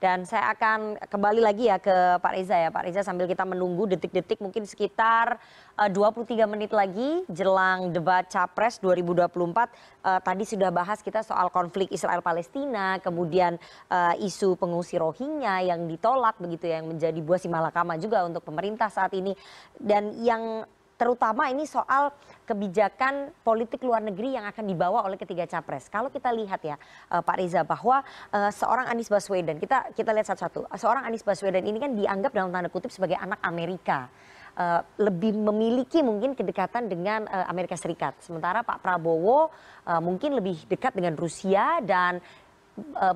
Dan 0.05 0.21
saya 0.21 0.53
akan 0.53 1.01
kembali 1.09 1.41
lagi 1.41 1.65
ya 1.65 1.81
ke 1.81 2.21
Pak 2.21 2.29
Reza 2.37 2.53
ya. 2.53 2.69
Pak 2.69 2.85
Reza 2.85 3.01
sambil 3.01 3.25
kita 3.25 3.41
menunggu 3.41 3.89
detik-detik 3.89 4.37
mungkin 4.37 4.69
sekitar 4.69 5.41
eh, 5.81 5.89
23 5.89 6.45
menit 6.45 6.69
lagi 6.77 7.25
jelang 7.25 7.89
debat 7.89 8.21
Capres 8.29 8.77
2024. 8.85 9.33
Uh, 9.33 9.57
eh, 9.65 10.21
tadi 10.21 10.45
sudah 10.45 10.69
bahas 10.69 11.01
kita 11.01 11.25
soal 11.25 11.49
konflik 11.49 11.89
Israel 11.89 12.21
Palestina, 12.21 13.01
kemudian 13.01 13.57
uh, 13.89 14.13
isu 14.21 14.53
pengungsi 14.61 15.01
Rohingya 15.01 15.73
yang 15.73 15.89
ditolak 15.89 16.37
begitu 16.37 16.69
ya, 16.69 16.85
yang 16.85 16.93
menjadi 16.93 17.17
buah 17.25 17.41
si 17.41 17.49
malakama 17.49 17.97
juga 17.97 18.29
untuk 18.29 18.45
pemerintah 18.45 18.93
saat 18.93 19.09
ini. 19.17 19.33
Dan 19.73 20.21
yang 20.21 20.69
terutama 20.95 21.51
ini 21.51 21.67
soal 21.67 22.11
kebijakan 22.47 23.35
politik 23.43 23.83
luar 23.83 23.99
negeri 23.99 24.39
yang 24.39 24.47
akan 24.47 24.63
dibawa 24.63 25.03
oleh 25.03 25.19
ketiga 25.19 25.43
capres. 25.43 25.91
Kalau 25.91 26.07
kita 26.07 26.31
lihat 26.31 26.61
ya 26.63 26.79
uh, 27.11 27.19
Pak 27.19 27.35
Riza 27.35 27.67
bahwa 27.67 27.99
uh, 28.31 28.51
seorang 28.51 28.87
Anies 28.87 29.11
Baswedan 29.11 29.59
kita 29.59 29.91
kita 29.91 30.15
lihat 30.15 30.31
satu-satu. 30.31 30.71
Seorang 30.77 31.03
Anies 31.03 31.25
Baswedan 31.25 31.67
ini 31.67 31.77
kan 31.81 31.91
dianggap 31.91 32.31
dalam 32.31 32.53
tanda 32.53 32.71
kutip 32.71 32.93
sebagai 32.93 33.19
anak 33.19 33.39
Amerika. 33.43 34.07
Uh, 34.55 34.79
lebih 35.03 35.35
memiliki 35.35 35.99
mungkin 35.99 36.31
kedekatan 36.31 36.87
dengan 36.87 37.27
Amerika 37.51 37.75
Serikat. 37.75 38.15
Sementara 38.23 38.63
Pak 38.63 38.79
Prabowo 38.79 39.51
mungkin 39.99 40.31
lebih 40.31 40.63
dekat 40.71 40.95
dengan 40.95 41.19
Rusia 41.19 41.83
dan 41.83 42.23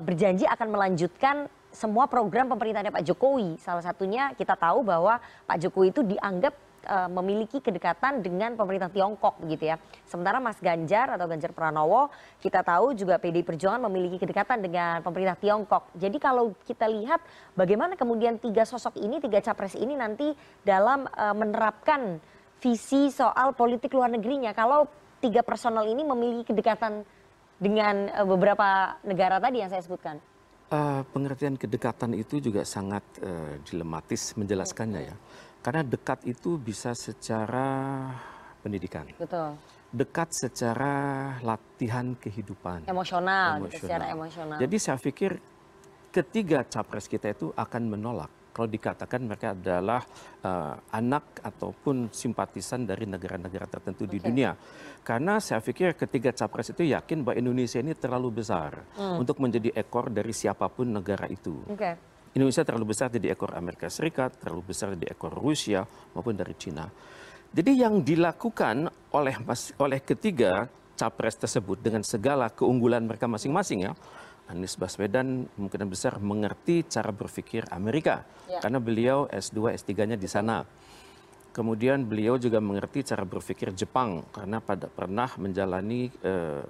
berjanji 0.04 0.44
akan 0.44 0.68
melanjutkan 0.68 1.48
semua 1.72 2.04
program 2.12 2.44
pemerintahnya 2.44 2.92
Pak 2.92 3.08
Jokowi. 3.08 3.56
Salah 3.56 3.80
satunya 3.80 4.36
kita 4.36 4.52
tahu 4.52 4.84
bahwa 4.84 5.16
Pak 5.48 5.56
Jokowi 5.64 5.96
itu 5.96 6.04
dianggap 6.04 6.52
memiliki 6.90 7.62
kedekatan 7.62 8.18
dengan 8.18 8.58
pemerintah 8.58 8.90
Tiongkok 8.90 9.38
begitu 9.38 9.70
ya. 9.70 9.76
Sementara 10.10 10.42
Mas 10.42 10.58
Ganjar 10.58 11.14
atau 11.14 11.30
Ganjar 11.30 11.54
Pranowo 11.54 12.10
kita 12.42 12.66
tahu 12.66 12.98
juga 12.98 13.20
PDI 13.22 13.46
Perjuangan 13.46 13.86
memiliki 13.86 14.18
kedekatan 14.18 14.58
dengan 14.58 14.98
pemerintah 15.04 15.38
Tiongkok. 15.38 15.94
Jadi 15.94 16.18
kalau 16.18 16.56
kita 16.66 16.90
lihat 16.90 17.22
bagaimana 17.54 17.94
kemudian 17.94 18.42
tiga 18.42 18.66
sosok 18.66 18.98
ini, 18.98 19.22
tiga 19.22 19.38
capres 19.38 19.78
ini 19.78 19.94
nanti 19.94 20.34
dalam 20.66 21.06
uh, 21.06 21.34
menerapkan 21.36 22.18
visi 22.60 23.08
soal 23.14 23.56
politik 23.56 23.94
luar 23.94 24.12
negerinya. 24.12 24.52
Kalau 24.52 24.86
tiga 25.20 25.44
personal 25.44 25.88
ini 25.88 26.02
memiliki 26.02 26.50
kedekatan 26.50 27.04
dengan 27.60 28.08
uh, 28.12 28.26
beberapa 28.26 28.96
negara 29.04 29.36
tadi 29.38 29.60
yang 29.60 29.70
saya 29.70 29.84
sebutkan. 29.84 30.16
Uh, 30.70 31.02
pengertian 31.10 31.58
kedekatan 31.58 32.14
itu 32.14 32.38
juga 32.38 32.62
sangat 32.62 33.02
uh, 33.26 33.58
dilematis 33.66 34.38
menjelaskannya 34.38 35.02
ya. 35.02 35.16
Karena 35.60 35.84
dekat 35.84 36.24
itu 36.24 36.56
bisa 36.56 36.96
secara 36.96 38.08
pendidikan. 38.64 39.04
Betul. 39.16 39.56
Dekat 39.90 40.32
secara 40.32 40.94
latihan 41.42 42.14
kehidupan. 42.16 42.86
Emosional, 42.86 43.58
emosional. 43.58 43.68
Gitu, 43.68 43.84
secara 43.84 44.04
emosional. 44.08 44.58
Jadi 44.60 44.76
saya 44.80 44.98
pikir 44.98 45.30
ketiga 46.10 46.64
capres 46.64 47.06
kita 47.06 47.30
itu 47.34 47.50
akan 47.54 47.82
menolak 47.86 48.30
kalau 48.50 48.66
dikatakan 48.66 49.20
mereka 49.24 49.54
adalah 49.54 50.02
uh, 50.42 50.74
anak 50.90 51.38
ataupun 51.40 52.10
simpatisan 52.10 52.82
dari 52.84 53.06
negara-negara 53.06 53.66
tertentu 53.70 54.04
di 54.10 54.18
dunia. 54.18 54.52
Karena 55.00 55.38
saya 55.38 55.62
pikir 55.62 55.94
ketiga 55.96 56.34
capres 56.34 56.74
itu 56.74 56.84
yakin 56.84 57.22
bahwa 57.24 57.38
Indonesia 57.38 57.78
ini 57.78 57.94
terlalu 57.94 58.42
besar 58.42 58.84
hmm. 58.98 59.22
untuk 59.22 59.38
menjadi 59.38 59.70
ekor 59.72 60.10
dari 60.10 60.34
siapa 60.34 60.66
pun 60.68 60.92
negara 60.92 61.30
itu. 61.30 61.62
Okay. 61.72 61.94
Indonesia 62.30 62.62
terlalu 62.62 62.94
besar 62.94 63.10
jadi 63.10 63.34
ekor 63.34 63.58
Amerika 63.58 63.90
Serikat, 63.90 64.38
terlalu 64.38 64.70
besar 64.70 64.94
jadi 64.94 65.10
ekor 65.10 65.34
Rusia 65.34 65.82
maupun 66.14 66.38
dari 66.38 66.54
Cina. 66.54 66.86
Jadi 67.50 67.74
yang 67.74 68.06
dilakukan 68.06 68.86
oleh 69.10 69.34
oleh 69.82 70.00
ketiga 70.02 70.70
capres 70.94 71.34
tersebut 71.34 71.82
dengan 71.82 72.06
segala 72.06 72.46
keunggulan 72.52 73.02
mereka 73.02 73.26
masing-masing 73.26 73.90
ya 73.90 73.92
Anies 74.50 74.74
Baswedan 74.74 75.46
mungkin 75.54 75.86
besar 75.86 76.18
mengerti 76.18 76.82
cara 76.82 77.14
berpikir 77.14 77.70
Amerika 77.70 78.26
ya. 78.50 78.58
karena 78.58 78.82
beliau 78.82 79.30
S2 79.30 79.78
S3-nya 79.78 80.18
di 80.18 80.26
sana. 80.26 80.66
Kemudian 81.50 82.06
beliau 82.06 82.38
juga 82.38 82.58
mengerti 82.58 83.06
cara 83.06 83.22
berpikir 83.22 83.74
Jepang 83.74 84.26
karena 84.34 84.58
pada 84.58 84.86
pernah 84.90 85.30
menjalani 85.38 86.10
uh, 86.22 86.62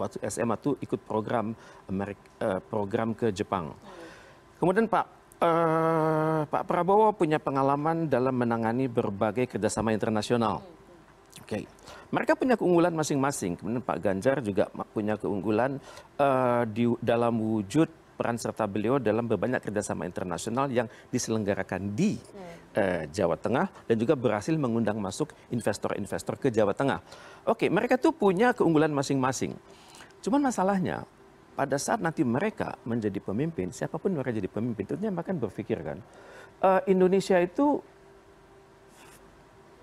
waktu 0.00 0.20
SMA 0.28 0.56
itu 0.60 0.70
ikut 0.84 1.00
program 1.04 1.52
Amerika, 1.88 2.24
uh, 2.44 2.60
program 2.60 3.16
ke 3.16 3.32
Jepang. 3.32 3.72
Kemudian 4.62 4.86
Pak 4.86 5.06
uh, 5.42 6.46
Pak 6.46 6.62
Prabowo 6.70 7.10
punya 7.18 7.42
pengalaman 7.42 8.06
dalam 8.06 8.30
menangani 8.38 8.86
berbagai 8.86 9.50
kerjasama 9.58 9.90
internasional. 9.90 10.62
Oke. 11.42 11.58
Okay. 11.58 11.64
Mereka 12.14 12.38
punya 12.38 12.54
keunggulan 12.54 12.94
masing-masing. 12.94 13.58
Kemudian 13.58 13.82
Pak 13.82 13.98
Ganjar 13.98 14.38
juga 14.38 14.70
punya 14.94 15.18
keunggulan 15.18 15.82
uh, 16.22 16.62
di 16.68 16.86
dalam 17.02 17.42
wujud 17.42 17.90
peran 18.14 18.38
serta 18.38 18.70
beliau 18.70 19.02
dalam 19.02 19.26
berbanyak 19.26 19.58
kerjasama 19.64 20.06
internasional 20.06 20.70
yang 20.70 20.86
diselenggarakan 21.10 21.96
di 21.96 22.14
uh, 22.78 23.02
Jawa 23.10 23.34
Tengah 23.34 23.66
dan 23.88 23.96
juga 23.98 24.14
berhasil 24.14 24.54
mengundang 24.54 25.02
masuk 25.02 25.34
investor-investor 25.50 26.38
ke 26.38 26.54
Jawa 26.54 26.70
Tengah. 26.70 27.02
Oke, 27.50 27.66
mereka 27.66 27.98
tuh 27.98 28.14
punya 28.14 28.54
keunggulan 28.54 28.94
masing-masing. 28.94 29.58
Cuman 30.22 30.38
masalahnya 30.52 31.02
pada 31.52 31.76
saat 31.76 32.00
nanti 32.00 32.24
mereka 32.24 32.76
menjadi 32.88 33.20
pemimpin, 33.20 33.70
siapa 33.70 34.00
pun 34.00 34.16
mereka 34.16 34.32
jadi 34.32 34.48
pemimpin, 34.48 34.84
tentunya 34.88 35.12
akan 35.12 35.36
berpikir 35.36 35.78
kan, 35.84 35.98
uh, 36.64 36.80
Indonesia 36.88 37.36
itu 37.38 37.80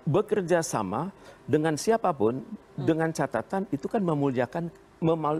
bekerja 0.04 0.64
sama 0.64 1.14
dengan 1.46 1.78
siapa 1.78 2.10
pun 2.10 2.42
hmm. 2.42 2.82
dengan 2.82 3.10
catatan 3.14 3.68
itu 3.70 3.86
kan 3.86 4.02
memuliakan 4.02 4.72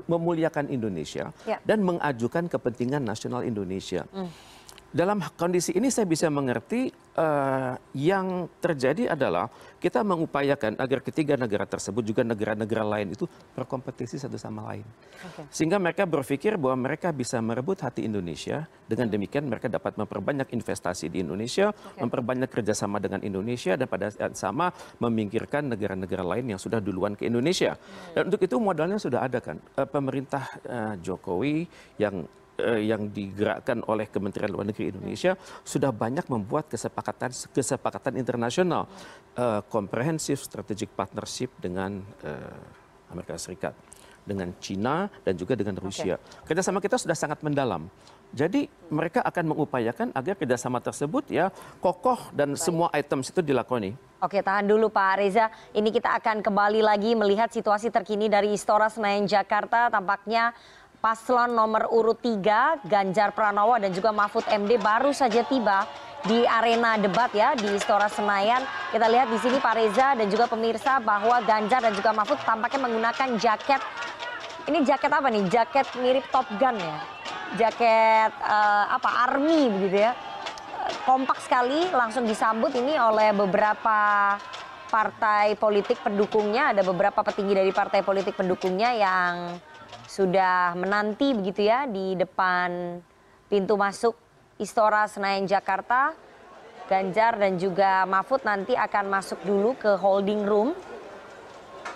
memuliakan 0.09 0.72
Indonesia 0.72 1.37
ya. 1.45 1.61
dan 1.68 1.85
mengajukan 1.85 2.49
kepentingan 2.49 3.05
nasional 3.05 3.45
Indonesia. 3.45 4.09
Hmm 4.09 4.33
dalam 4.91 5.22
kondisi 5.39 5.70
ini 5.78 5.87
saya 5.87 6.07
bisa 6.07 6.26
mengerti 6.26 6.91
yang 7.92 8.48
terjadi 8.60 9.12
adalah 9.12 9.50
kita 9.80 10.04
mengupayakan 10.04 10.76
agar 10.76 11.00
ketiga 11.00 11.40
negara 11.40 11.64
tersebut 11.64 12.04
juga 12.04 12.20
negara-negara 12.20 12.84
lain 12.84 13.16
itu 13.16 13.24
berkompetisi 13.56 14.20
satu 14.20 14.36
sama 14.36 14.60
lain. 14.68 14.84
Okay. 15.16 15.44
Sehingga 15.48 15.80
mereka 15.80 16.04
berpikir 16.04 16.60
bahwa 16.60 16.84
mereka 16.84 17.08
bisa 17.16 17.40
merebut 17.40 17.80
hati 17.80 18.04
Indonesia. 18.04 18.68
Dengan 18.84 19.08
demikian 19.08 19.48
mereka 19.48 19.72
dapat 19.72 19.96
memperbanyak 19.96 20.52
investasi 20.52 21.08
di 21.08 21.24
Indonesia, 21.24 21.72
okay. 21.72 22.04
memperbanyak 22.04 22.52
kerjasama 22.52 23.00
dengan 23.00 23.24
Indonesia 23.24 23.72
dan 23.78 23.88
pada 23.88 24.12
saat 24.12 24.36
sama 24.36 24.68
memingkirkan 25.00 25.72
negara-negara 25.72 26.24
lain 26.36 26.52
yang 26.56 26.60
sudah 26.60 26.82
duluan 26.82 27.16
ke 27.16 27.24
Indonesia. 27.28 27.76
Hmm. 27.76 28.12
Dan 28.12 28.22
untuk 28.28 28.42
itu 28.44 28.56
modalnya 28.60 29.00
sudah 29.00 29.24
ada 29.24 29.40
kan. 29.40 29.56
Uh, 29.78 29.88
pemerintah 29.88 30.44
uh, 30.68 30.94
Jokowi 31.00 31.64
yang 31.96 32.28
yang 32.80 33.08
digerakkan 33.11 33.80
oleh 33.88 34.06
Kementerian 34.08 34.52
Luar 34.52 34.66
Negeri 34.68 34.92
Indonesia 34.92 35.34
sudah 35.64 35.90
banyak 35.90 36.26
membuat 36.28 36.68
kesepakatan 36.68 37.32
kesepakatan 37.52 38.20
internasional 38.20 38.86
uh, 39.36 39.64
komprehensif 39.66 40.44
strategic 40.44 40.92
partnership 40.92 41.50
dengan 41.58 42.04
uh, 42.24 43.12
Amerika 43.12 43.34
Serikat 43.40 43.74
dengan 44.24 44.52
Cina 44.61 45.08
dan 45.24 45.34
juga 45.34 45.56
dengan 45.56 45.74
Rusia. 45.80 46.20
Okay. 46.20 46.54
Kerjasama 46.54 46.78
kita 46.78 47.00
sudah 47.00 47.16
sangat 47.16 47.40
mendalam. 47.40 47.88
Jadi 48.30 48.70
mereka 48.94 49.26
akan 49.26 49.44
mengupayakan 49.50 50.14
agar 50.14 50.38
kerjasama 50.38 50.78
tersebut 50.78 51.26
ya 51.34 51.50
kokoh 51.82 52.30
dan 52.30 52.54
Baik. 52.54 52.62
semua 52.62 52.86
item 52.94 53.26
itu 53.26 53.42
dilakoni. 53.42 53.98
Oke, 54.22 54.38
tahan 54.38 54.70
dulu 54.70 54.86
Pak 54.86 55.18
Reza. 55.18 55.50
Ini 55.74 55.90
kita 55.90 56.14
akan 56.22 56.38
kembali 56.44 56.78
lagi 56.78 57.18
melihat 57.18 57.50
situasi 57.50 57.90
terkini 57.90 58.30
dari 58.30 58.54
Istora 58.54 58.86
Senayan 58.86 59.26
Jakarta. 59.26 59.90
Tampaknya 59.90 60.54
paslon 61.01 61.57
nomor 61.57 61.88
urut 61.90 62.20
3 62.20 62.84
Ganjar 62.84 63.32
Pranowo 63.32 63.80
dan 63.80 63.90
juga 63.90 64.12
Mahfud 64.12 64.44
MD 64.46 64.76
baru 64.76 65.11
saja 65.16 65.40
tiba 65.48 65.88
di 66.28 66.44
arena 66.44 67.01
debat 67.01 67.32
ya 67.32 67.57
di 67.57 67.72
Istora 67.72 68.07
Senayan. 68.12 68.61
Kita 68.92 69.09
lihat 69.09 69.32
di 69.32 69.40
sini 69.40 69.57
Pak 69.57 69.74
Reza 69.74 70.12
dan 70.12 70.28
juga 70.28 70.44
pemirsa 70.44 71.01
bahwa 71.01 71.40
Ganjar 71.40 71.80
dan 71.80 71.96
juga 71.96 72.12
Mahfud 72.12 72.36
tampaknya 72.44 72.80
menggunakan 72.84 73.28
jaket 73.40 73.80
ini 74.68 74.84
jaket 74.84 75.11
apa 75.11 75.26
nih? 75.32 75.42
Jaket 75.48 75.86
mirip 75.98 76.28
Top 76.28 76.44
Gun 76.61 76.76
ya. 76.76 76.98
Jaket 77.57 78.32
uh, 78.44 78.84
apa? 78.92 79.26
Army 79.26 79.72
begitu 79.72 80.05
ya. 80.05 80.12
Kompak 81.09 81.40
sekali 81.40 81.88
langsung 81.90 82.28
disambut 82.28 82.70
ini 82.76 82.94
oleh 83.01 83.32
beberapa 83.32 84.36
partai 84.90 85.55
politik 85.55 86.03
pendukungnya, 86.03 86.74
ada 86.74 86.82
beberapa 86.82 87.22
petinggi 87.22 87.55
dari 87.55 87.70
partai 87.70 88.03
politik 88.03 88.34
pendukungnya 88.34 88.90
yang 88.98 89.55
sudah 90.11 90.74
menanti 90.74 91.32
begitu 91.32 91.66
ya 91.66 91.86
di 91.86 92.18
depan 92.18 92.99
pintu 93.47 93.78
masuk 93.78 94.18
Istora 94.61 95.09
Senayan 95.09 95.49
Jakarta. 95.49 96.12
Ganjar 96.91 97.38
dan 97.38 97.55
juga 97.55 98.03
Mahfud 98.03 98.43
nanti 98.43 98.74
akan 98.74 99.07
masuk 99.07 99.38
dulu 99.47 99.78
ke 99.78 99.95
holding 99.95 100.43
room 100.43 100.74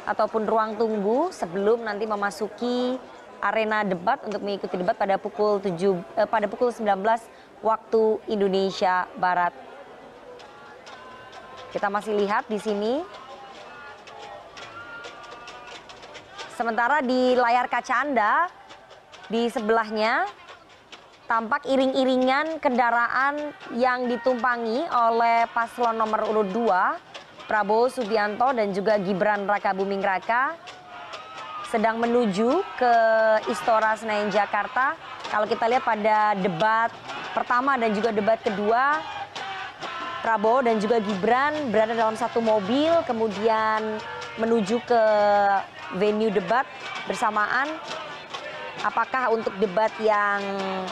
ataupun 0.07 0.47
ruang 0.47 0.79
tunggu 0.79 1.35
sebelum 1.35 1.83
nanti 1.83 2.07
memasuki 2.07 2.95
arena 3.43 3.83
debat 3.83 4.23
untuk 4.23 4.41
mengikuti 4.41 4.79
debat 4.79 4.95
pada 4.95 5.19
pukul 5.19 5.59
7 5.59 5.75
eh, 6.15 6.29
pada 6.31 6.47
pukul 6.47 6.71
19 6.71 6.87
waktu 7.61 8.03
Indonesia 8.31 9.11
Barat. 9.19 9.53
Kita 11.75 11.91
masih 11.91 12.15
lihat 12.15 12.47
di 12.47 12.63
sini 12.63 13.03
Sementara 16.55 17.03
di 17.03 17.35
layar 17.35 17.67
kaca 17.67 18.07
Anda, 18.07 18.47
di 19.27 19.51
sebelahnya 19.51 20.23
tampak 21.27 21.67
iring-iringan 21.67 22.63
kendaraan 22.63 23.51
yang 23.75 24.07
ditumpangi 24.07 24.87
oleh 24.87 25.51
paslon 25.51 25.99
nomor 25.99 26.31
urut 26.31 26.47
2, 26.55 27.51
Prabowo 27.51 27.91
Subianto 27.91 28.55
dan 28.55 28.71
juga 28.71 29.03
Gibran 29.03 29.51
Raka 29.51 29.75
Buming 29.75 29.99
Raka 29.99 30.55
sedang 31.75 31.99
menuju 31.99 32.63
ke 32.79 32.95
Istora 33.51 33.99
Senayan 33.99 34.31
Jakarta. 34.31 34.95
Kalau 35.27 35.51
kita 35.51 35.67
lihat 35.67 35.83
pada 35.83 36.39
debat 36.39 36.95
pertama 37.35 37.75
dan 37.75 37.91
juga 37.91 38.15
debat 38.15 38.39
kedua, 38.39 39.03
Prabowo 40.23 40.63
dan 40.63 40.79
juga 40.79 41.03
Gibran 41.03 41.75
berada 41.75 41.99
dalam 41.99 42.15
satu 42.15 42.39
mobil, 42.39 42.95
kemudian 43.11 43.99
menuju 44.39 44.79
ke 44.87 45.03
venue 45.97 46.31
debat 46.31 46.67
bersamaan. 47.07 47.71
Apakah 48.85 49.33
untuk 49.33 49.55
debat 49.57 49.89
yang 50.03 50.45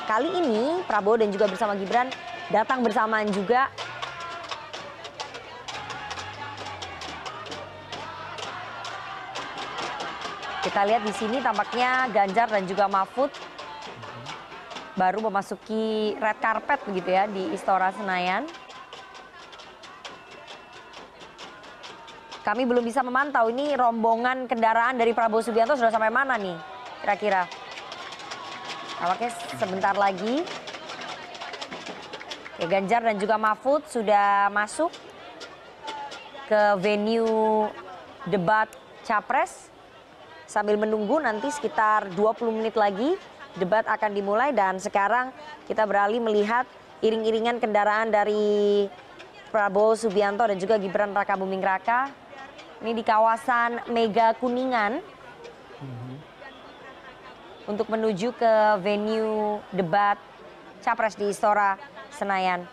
kali 0.08 0.32
ini 0.32 0.80
Prabowo 0.88 1.20
dan 1.20 1.28
juga 1.28 1.44
bersama 1.44 1.76
Gibran 1.76 2.08
datang 2.48 2.80
bersamaan 2.80 3.28
juga? 3.28 3.68
Kita 10.62 10.88
lihat 10.88 11.02
di 11.04 11.12
sini 11.12 11.42
tampaknya 11.42 12.08
Ganjar 12.14 12.48
dan 12.48 12.64
juga 12.64 12.88
Mahfud 12.88 13.28
baru 14.96 15.24
memasuki 15.28 16.14
red 16.16 16.38
carpet 16.40 16.80
begitu 16.86 17.10
ya 17.12 17.24
di 17.28 17.50
Istora 17.52 17.92
Senayan. 17.92 18.46
Kami 22.42 22.66
belum 22.66 22.82
bisa 22.82 23.06
memantau 23.06 23.46
ini 23.54 23.70
rombongan 23.78 24.50
kendaraan 24.50 24.98
dari 24.98 25.14
Prabowo 25.14 25.46
Subianto 25.46 25.78
sudah 25.78 25.94
sampai 25.94 26.10
mana 26.10 26.34
nih 26.34 26.58
kira-kira. 27.02 27.46
Oke 29.14 29.30
sebentar 29.54 29.94
lagi. 29.94 30.42
Oke, 32.58 32.66
Ganjar 32.66 33.02
dan 33.02 33.18
juga 33.18 33.38
Mahfud 33.38 33.86
sudah 33.86 34.50
masuk 34.50 34.90
ke 36.50 36.60
venue 36.82 37.70
debat 38.26 38.66
Capres. 39.06 39.70
Sambil 40.46 40.74
menunggu 40.74 41.22
nanti 41.22 41.46
sekitar 41.50 42.10
20 42.10 42.58
menit 42.58 42.74
lagi 42.74 43.14
debat 43.54 43.86
akan 43.86 44.10
dimulai 44.14 44.50
dan 44.50 44.82
sekarang 44.82 45.30
kita 45.70 45.86
beralih 45.86 46.18
melihat 46.18 46.66
iring-iringan 47.02 47.62
kendaraan 47.62 48.10
dari 48.10 48.86
Prabowo 49.50 49.94
Subianto 49.94 50.46
dan 50.46 50.58
juga 50.58 50.78
Gibran 50.78 51.14
Raka 51.14 51.34
Buming 51.34 51.60
Raka 51.60 52.21
ini 52.82 52.98
di 52.98 53.04
kawasan 53.06 53.86
Mega 53.94 54.34
Kuningan. 54.36 54.98
Untuk 57.62 57.86
menuju 57.86 58.34
ke 58.34 58.54
venue 58.82 59.62
debat 59.70 60.18
capres 60.82 61.14
di 61.14 61.30
Istora 61.30 61.78
Senayan. 62.10 62.66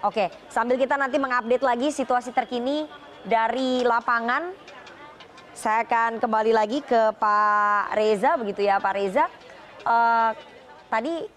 Oke, 0.00 0.32
sambil 0.48 0.80
kita 0.80 0.96
nanti 0.96 1.20
mengupdate 1.20 1.60
lagi 1.60 1.92
situasi 1.92 2.32
terkini 2.32 2.88
dari 3.20 3.84
lapangan, 3.84 4.48
saya 5.52 5.84
akan 5.84 6.16
kembali 6.16 6.56
lagi 6.56 6.80
ke 6.80 7.12
Pak 7.20 7.92
Reza, 7.92 8.40
begitu 8.40 8.64
ya 8.64 8.80
Pak 8.80 8.96
Reza. 8.96 9.28
Uh, 9.84 10.32
tadi 10.88 11.28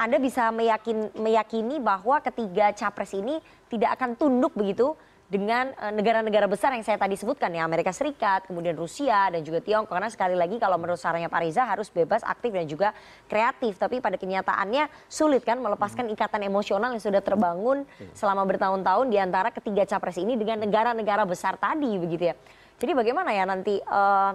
Anda 0.00 0.16
bisa 0.16 0.48
meyakin, 0.48 1.12
meyakini 1.12 1.76
bahwa 1.76 2.24
ketiga 2.24 2.72
capres 2.72 3.12
ini 3.12 3.36
tidak 3.70 3.96
akan 3.96 4.18
tunduk 4.18 4.52
begitu 4.58 4.98
dengan 5.30 5.70
eh, 5.78 5.94
negara-negara 5.94 6.50
besar 6.50 6.74
yang 6.74 6.82
saya 6.82 6.98
tadi 6.98 7.14
sebutkan 7.14 7.54
ya 7.54 7.62
Amerika 7.62 7.94
Serikat, 7.94 8.50
kemudian 8.50 8.74
Rusia 8.74 9.30
dan 9.30 9.46
juga 9.46 9.62
Tiongkok 9.62 9.94
karena 9.94 10.10
sekali 10.10 10.34
lagi 10.34 10.58
kalau 10.58 10.74
menurut 10.74 10.98
sarannya 10.98 11.30
Pak 11.30 11.40
Riza 11.46 11.62
harus 11.62 11.86
bebas, 11.86 12.26
aktif 12.26 12.50
dan 12.50 12.66
juga 12.66 12.90
kreatif. 13.30 13.78
Tapi 13.78 14.02
pada 14.02 14.18
kenyataannya 14.18 14.90
sulit 15.06 15.46
kan 15.46 15.62
melepaskan 15.62 16.10
ikatan 16.10 16.42
emosional 16.50 16.90
yang 16.90 17.00
sudah 17.00 17.22
terbangun 17.22 17.86
selama 18.10 18.42
bertahun-tahun 18.42 19.06
di 19.06 19.22
antara 19.22 19.54
ketiga 19.54 19.86
capres 19.86 20.18
ini 20.18 20.34
dengan 20.34 20.66
negara-negara 20.66 21.22
besar 21.22 21.54
tadi 21.54 21.94
begitu 21.94 22.34
ya. 22.34 22.36
Jadi 22.82 22.92
bagaimana 22.98 23.30
ya 23.30 23.46
nanti 23.46 23.78
uh, 23.86 24.34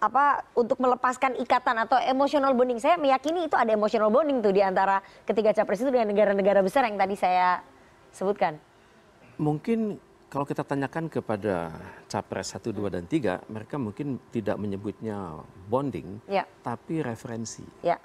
apa 0.00 0.44
untuk 0.56 0.80
melepaskan 0.80 1.36
ikatan 1.40 1.76
atau 1.84 2.00
emosional 2.00 2.56
bonding 2.56 2.80
saya 2.80 2.96
meyakini 2.96 3.48
itu 3.48 3.56
ada 3.56 3.68
emosional 3.68 4.08
bonding 4.08 4.40
tuh 4.40 4.52
di 4.52 4.64
antara 4.64 5.04
ketiga 5.28 5.52
capres 5.52 5.84
itu 5.84 5.92
dengan 5.92 6.08
negara-negara 6.08 6.64
besar 6.64 6.88
yang 6.88 6.96
tadi 6.96 7.14
saya 7.20 7.60
sebutkan 8.12 8.58
mungkin 9.40 9.96
kalau 10.30 10.46
kita 10.46 10.62
tanyakan 10.62 11.10
kepada 11.10 11.74
capres 12.06 12.54
1, 12.54 12.70
2, 12.70 12.86
dan 12.86 13.04
3, 13.04 13.50
mereka 13.50 13.76
mungkin 13.82 14.22
tidak 14.30 14.62
menyebutnya 14.62 15.42
bonding, 15.66 16.22
ya. 16.30 16.46
tapi 16.62 17.02
referensi. 17.02 17.66
Ya. 17.82 17.98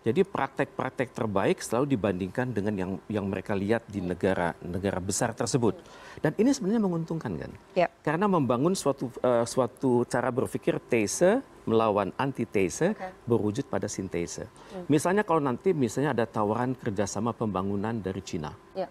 Jadi 0.00 0.24
praktek-praktek 0.24 1.12
terbaik 1.12 1.60
selalu 1.60 1.92
dibandingkan 1.92 2.56
dengan 2.56 2.72
yang 2.72 2.92
yang 3.12 3.28
mereka 3.28 3.52
lihat 3.52 3.84
di 3.84 4.00
negara-negara 4.00 5.04
besar 5.04 5.36
tersebut. 5.36 5.76
Dan 6.24 6.32
ini 6.40 6.56
sebenarnya 6.56 6.80
menguntungkan 6.80 7.36
kan? 7.36 7.52
Ya. 7.76 7.92
Karena 8.00 8.24
membangun 8.24 8.72
suatu 8.72 9.12
uh, 9.20 9.44
suatu 9.44 10.08
cara 10.08 10.32
berpikir 10.32 10.80
tese 10.80 11.44
melawan 11.68 12.08
antitese 12.16 12.96
okay. 12.96 13.12
berwujud 13.28 13.68
pada 13.68 13.84
sintese. 13.84 14.48
Hmm. 14.72 14.88
Misalnya 14.88 15.28
kalau 15.28 15.44
nanti 15.44 15.76
misalnya 15.76 16.16
ada 16.16 16.24
tawaran 16.24 16.72
kerjasama 16.72 17.36
pembangunan 17.36 17.92
dari 18.00 18.24
Cina. 18.24 18.56
Ya 18.72 18.88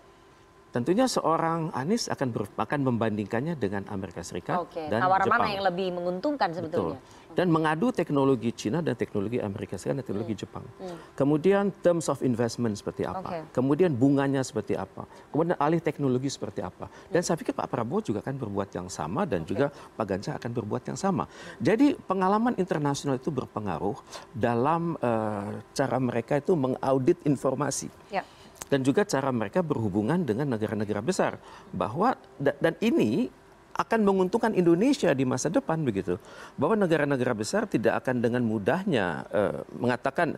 tentunya 0.72 1.08
seorang 1.08 1.72
Anies 1.72 2.12
akan 2.12 2.28
ber, 2.32 2.44
akan 2.60 2.80
membandingkannya 2.84 3.56
dengan 3.56 3.88
Amerika 3.88 4.20
Serikat 4.22 4.68
Oke. 4.68 4.92
dan 4.92 5.00
Tawaran 5.00 5.26
Jepang. 5.28 5.40
mana 5.40 5.48
yang 5.54 5.66
lebih 5.66 5.88
menguntungkan 5.96 6.50
sebetulnya? 6.52 7.00
Betul. 7.00 7.36
Dan 7.38 7.54
mengadu 7.54 7.94
teknologi 7.94 8.50
Cina 8.50 8.82
dan 8.82 8.98
teknologi 8.98 9.38
Amerika 9.38 9.78
Serikat 9.78 10.02
dan 10.02 10.06
teknologi 10.10 10.34
hmm. 10.34 10.42
Jepang. 10.42 10.66
Hmm. 10.82 10.98
Kemudian 11.14 11.70
terms 11.86 12.10
of 12.10 12.20
investment 12.26 12.74
seperti 12.76 13.06
apa? 13.06 13.22
Okay. 13.22 13.42
Kemudian 13.54 13.94
bunganya 13.94 14.42
seperti 14.42 14.74
apa? 14.74 15.06
Kemudian 15.30 15.54
alih 15.62 15.78
teknologi 15.78 16.34
seperti 16.34 16.66
apa? 16.66 16.90
Dan 17.14 17.22
saya 17.22 17.38
pikir 17.38 17.54
Pak 17.54 17.70
Prabowo 17.70 18.02
juga 18.02 18.26
akan 18.26 18.36
berbuat 18.42 18.70
yang 18.74 18.90
sama 18.90 19.30
dan 19.30 19.46
okay. 19.46 19.54
juga 19.54 19.66
Pak 19.70 20.06
Ganjar 20.10 20.34
akan 20.42 20.52
berbuat 20.52 20.84
yang 20.90 20.98
sama. 20.98 21.30
Jadi 21.62 21.94
pengalaman 22.10 22.58
internasional 22.58 23.22
itu 23.22 23.30
berpengaruh 23.30 23.96
dalam 24.34 24.98
uh, 24.98 25.62
cara 25.78 25.98
mereka 26.02 26.42
itu 26.42 26.58
mengaudit 26.58 27.22
informasi. 27.22 27.94
Ya 28.10 28.26
dan 28.68 28.84
juga 28.84 29.08
cara 29.08 29.32
mereka 29.32 29.64
berhubungan 29.64 30.24
dengan 30.24 30.52
negara-negara 30.56 31.00
besar 31.04 31.40
bahwa 31.72 32.16
dan 32.40 32.76
ini 32.84 33.32
akan 33.78 34.00
menguntungkan 34.02 34.58
Indonesia 34.58 35.14
di 35.14 35.24
masa 35.24 35.54
depan 35.54 35.78
begitu 35.86 36.18
bahwa 36.58 36.74
negara-negara 36.74 37.38
besar 37.38 37.70
tidak 37.70 38.02
akan 38.04 38.26
dengan 38.26 38.42
mudahnya 38.42 39.30
uh, 39.30 39.62
mengatakan 39.78 40.34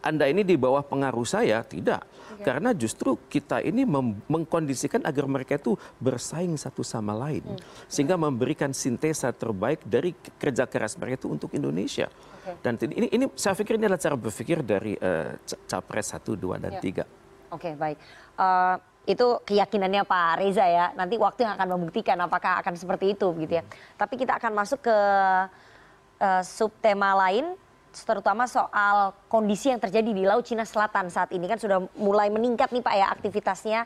anda 0.00 0.24
ini 0.26 0.42
di 0.42 0.56
bawah 0.56 0.80
pengaruh 0.80 1.28
saya 1.28 1.60
tidak 1.60 2.02
okay. 2.34 2.44
karena 2.48 2.72
justru 2.72 3.20
kita 3.28 3.60
ini 3.60 3.84
mengkondisikan 4.26 5.04
agar 5.04 5.28
mereka 5.28 5.60
itu 5.60 5.76
bersaing 6.00 6.56
satu 6.56 6.80
sama 6.80 7.12
lain 7.12 7.44
hmm. 7.44 7.60
sehingga 7.86 8.16
memberikan 8.16 8.72
sintesa 8.72 9.30
terbaik 9.30 9.84
dari 9.84 10.16
kerja 10.16 10.64
keras 10.64 10.96
mereka 10.96 11.20
itu 11.20 11.28
untuk 11.28 11.52
Indonesia 11.52 12.08
okay. 12.08 12.56
dan 12.64 12.74
ini 12.80 13.06
ini 13.12 13.24
saya 13.36 13.52
pikir 13.54 13.76
ini 13.76 13.86
adalah 13.86 14.00
cara 14.00 14.16
berpikir 14.16 14.64
dari 14.64 14.96
uh, 14.96 15.36
capres 15.68 16.16
satu 16.16 16.34
dua 16.34 16.56
dan 16.56 16.80
ya. 16.80 16.82
tiga 16.82 17.04
Oke, 17.50 17.74
baik. 17.74 17.98
Uh, 18.38 18.78
itu 19.08 19.26
keyakinannya 19.42 20.06
Pak 20.06 20.38
Reza 20.38 20.66
ya. 20.66 20.94
Nanti 20.94 21.18
waktu 21.18 21.42
yang 21.42 21.58
akan 21.58 21.68
membuktikan 21.78 22.18
apakah 22.22 22.62
akan 22.62 22.74
seperti 22.78 23.18
itu 23.18 23.26
gitu 23.42 23.52
ya. 23.58 23.64
Tapi 23.98 24.14
kita 24.14 24.38
akan 24.38 24.52
masuk 24.54 24.86
ke 24.86 24.96
uh, 26.22 26.42
subtema 26.46 27.16
lain 27.16 27.58
terutama 27.90 28.46
soal 28.46 29.18
kondisi 29.26 29.74
yang 29.74 29.82
terjadi 29.82 30.14
di 30.14 30.22
Laut 30.22 30.46
Cina 30.46 30.62
Selatan 30.62 31.10
saat 31.10 31.34
ini 31.34 31.50
kan 31.50 31.58
sudah 31.58 31.82
mulai 31.98 32.30
meningkat 32.30 32.70
nih 32.70 32.86
Pak 32.86 32.94
ya 32.94 33.06
aktivitasnya 33.10 33.80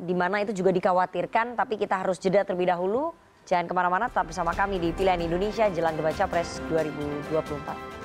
di 0.00 0.16
mana 0.16 0.40
itu 0.40 0.56
juga 0.56 0.72
dikhawatirkan 0.72 1.52
tapi 1.52 1.76
kita 1.76 2.00
harus 2.00 2.16
jeda 2.16 2.42
terlebih 2.42 2.72
dahulu. 2.72 3.12
Jangan 3.44 3.68
ke 3.68 3.74
mana-mana, 3.76 4.08
tetap 4.08 4.32
bersama 4.32 4.56
kami 4.56 4.80
di 4.80 4.88
Pilihan 4.96 5.20
Indonesia 5.20 5.68
Jelang 5.68 6.00
Debat 6.00 6.16
Capres 6.16 6.64
2024. 6.72 8.03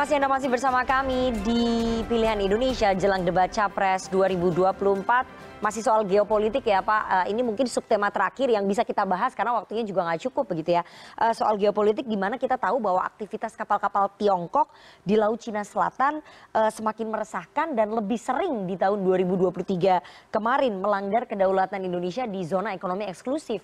Kasih 0.00 0.16
Anda 0.16 0.32
masih 0.32 0.48
bersama 0.48 0.80
kami 0.80 1.28
di 1.44 1.60
Pilihan 2.08 2.40
Indonesia 2.40 2.88
jelang 2.96 3.20
debat 3.20 3.52
Capres 3.52 4.08
2024. 4.08 5.60
Masih 5.60 5.84
soal 5.84 6.08
geopolitik 6.08 6.64
ya 6.64 6.80
Pak, 6.80 7.02
uh, 7.04 7.26
ini 7.28 7.44
mungkin 7.44 7.68
subtema 7.68 8.08
terakhir 8.08 8.48
yang 8.48 8.64
bisa 8.64 8.80
kita 8.80 9.04
bahas 9.04 9.36
karena 9.36 9.60
waktunya 9.60 9.84
juga 9.84 10.08
nggak 10.08 10.24
cukup 10.24 10.56
begitu 10.56 10.80
ya. 10.80 10.88
Uh, 11.20 11.36
soal 11.36 11.60
geopolitik 11.60 12.08
di 12.08 12.16
mana 12.16 12.40
kita 12.40 12.56
tahu 12.56 12.80
bahwa 12.80 13.04
aktivitas 13.04 13.52
kapal-kapal 13.52 14.08
Tiongkok 14.16 14.72
di 15.04 15.20
Laut 15.20 15.36
Cina 15.36 15.68
Selatan 15.68 16.24
uh, 16.56 16.72
semakin 16.72 17.04
meresahkan 17.04 17.76
dan 17.76 17.92
lebih 17.92 18.16
sering 18.16 18.64
di 18.64 18.80
tahun 18.80 19.04
2023 19.04 20.32
kemarin 20.32 20.80
melanggar 20.80 21.28
kedaulatan 21.28 21.84
Indonesia 21.84 22.24
di 22.24 22.40
zona 22.48 22.72
ekonomi 22.72 23.04
eksklusif. 23.04 23.60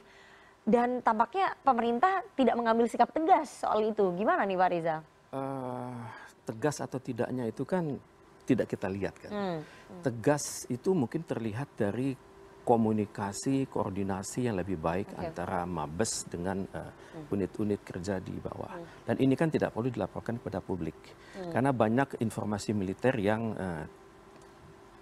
Dan 0.68 1.00
tampaknya 1.00 1.56
pemerintah 1.64 2.20
tidak 2.36 2.60
mengambil 2.60 2.84
sikap 2.92 3.08
tegas 3.08 3.64
soal 3.64 3.88
itu. 3.88 4.12
Gimana 4.12 4.44
nih 4.44 4.60
Pak 4.60 4.68
Riza? 4.68 5.16
uh, 5.36 6.25
tegas 6.46 6.78
atau 6.78 7.02
tidaknya 7.02 7.50
itu 7.50 7.66
kan 7.66 7.98
tidak 8.46 8.70
kita 8.70 8.86
lihat 8.86 9.14
kan. 9.18 9.30
Hmm. 9.34 9.58
Hmm. 9.60 10.02
Tegas 10.06 10.70
itu 10.70 10.94
mungkin 10.94 11.26
terlihat 11.26 11.74
dari 11.74 12.14
komunikasi, 12.66 13.70
koordinasi 13.70 14.50
yang 14.50 14.58
lebih 14.58 14.78
baik 14.78 15.14
okay. 15.14 15.30
antara 15.30 15.62
Mabes 15.62 16.26
dengan 16.26 16.66
uh, 16.74 16.90
unit-unit 17.30 17.82
kerja 17.82 18.18
di 18.22 18.34
bawah. 18.38 18.74
Hmm. 18.74 18.86
Dan 19.06 19.16
ini 19.22 19.34
kan 19.38 19.50
tidak 19.50 19.74
perlu 19.74 19.90
dilaporkan 19.90 20.38
kepada 20.42 20.62
publik. 20.62 20.98
Hmm. 21.34 21.50
Karena 21.50 21.70
banyak 21.74 22.22
informasi 22.22 22.74
militer 22.74 23.14
yang 23.18 23.54
uh, 23.54 23.84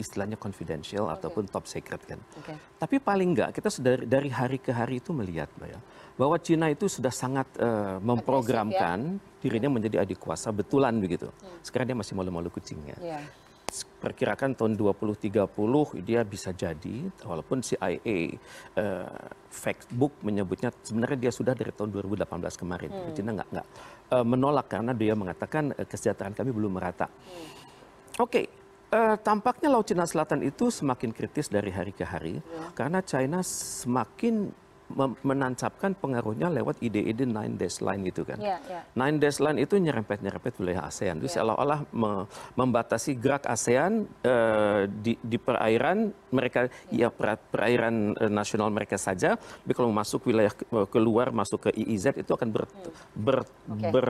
istilahnya 0.05 0.37
confidential 0.37 1.09
okay. 1.09 1.17
ataupun 1.17 1.49
top 1.49 1.65
secret 1.65 2.05
kan. 2.05 2.21
Okay. 2.45 2.57
Tapi 2.77 3.01
paling 3.01 3.33
enggak 3.33 3.57
kita 3.57 3.73
sudah 3.73 4.05
dari 4.05 4.29
hari 4.29 4.61
ke 4.61 4.71
hari 4.71 5.01
itu 5.01 5.17
melihat 5.17 5.49
ya, 5.65 5.81
bahwa 6.15 6.37
Cina 6.39 6.71
itu 6.71 6.87
sudah 6.87 7.11
sangat 7.11 7.49
uh, 7.59 7.99
memprogramkan 7.99 9.19
ya? 9.19 9.21
dirinya 9.43 9.71
menjadi 9.73 10.05
adik 10.05 10.21
kuasa 10.21 10.53
betulan 10.55 10.95
begitu. 11.01 11.27
Hmm. 11.27 11.59
Sekarang 11.65 11.91
dia 11.91 11.99
masih 11.99 12.15
malu-malu 12.15 12.53
kucingnya. 12.53 12.95
Yeah. 13.01 13.25
Perkirakan 13.75 14.55
tahun 14.55 14.79
2030 14.79 15.35
dia 16.07 16.23
bisa 16.23 16.55
jadi 16.55 17.11
walaupun 17.27 17.59
CIA 17.59 17.91
uh, 17.91 18.07
eh, 18.07 19.09
Factbook 19.51 20.23
menyebutnya 20.23 20.71
sebenarnya 20.71 21.19
dia 21.27 21.33
sudah 21.35 21.59
dari 21.59 21.75
tahun 21.75 21.91
2018 21.91 22.29
kemarin. 22.55 22.91
Hmm. 22.95 23.15
Cina 23.17 23.31
nggak 23.35 23.49
nggak 23.51 23.67
uh, 24.15 24.23
menolak 24.23 24.71
karena 24.71 24.95
dia 24.95 25.19
mengatakan 25.19 25.75
uh, 25.75 25.87
kesejahteraan 25.89 26.39
kami 26.39 26.55
belum 26.55 26.79
merata. 26.79 27.11
Hmm. 27.11 28.23
Oke, 28.23 28.31
okay 28.31 28.47
Uh, 28.95 29.19
tampaknya 29.19 29.75
Laut 29.75 29.91
Cina 29.91 30.07
Selatan 30.07 30.47
itu 30.47 30.71
semakin 30.71 31.11
kritis 31.11 31.51
dari 31.51 31.75
hari 31.75 31.91
ke 31.91 32.07
hari 32.07 32.39
ya. 32.39 32.71
karena 32.79 33.03
China 33.03 33.43
semakin 33.43 34.55
menancapkan 35.25 35.97
pengaruhnya 35.97 36.53
lewat 36.53 36.79
ide-ide 36.79 37.27
nine 37.27 37.57
dash 37.59 37.83
line 37.83 38.05
itu 38.07 38.23
kan. 38.23 38.39
Ya, 38.39 38.61
ya. 38.69 38.85
Nine 38.95 39.19
dash 39.19 39.43
line 39.43 39.59
itu 39.59 39.75
nyerempet-nyerempet 39.81 40.55
wilayah 40.61 40.87
ASEAN. 40.87 41.19
Itu 41.19 41.29
ya. 41.33 41.41
seolah-olah 41.41 41.81
me 41.91 42.29
membatasi 42.55 43.17
gerak 43.19 43.49
ASEAN 43.49 44.07
uh, 44.23 44.87
di, 44.87 45.19
di 45.19 45.41
perairan 45.41 46.15
mereka 46.31 46.71
ya, 46.93 47.09
ya 47.11 47.35
perairan 47.41 48.15
uh, 48.15 48.31
nasional 48.31 48.71
mereka 48.71 49.01
saja. 49.01 49.35
Tapi 49.41 49.73
kalau 49.75 49.91
masuk 49.91 50.31
wilayah 50.31 50.53
keluar 50.93 51.35
masuk 51.35 51.67
ke 51.67 51.71
EEZ 51.75 52.21
itu 52.21 52.31
akan 52.31 52.49
ber, 52.53 52.65
hmm. 52.69 52.93
ber, 53.19 53.39
okay. 53.43 53.91
ber 53.91 54.07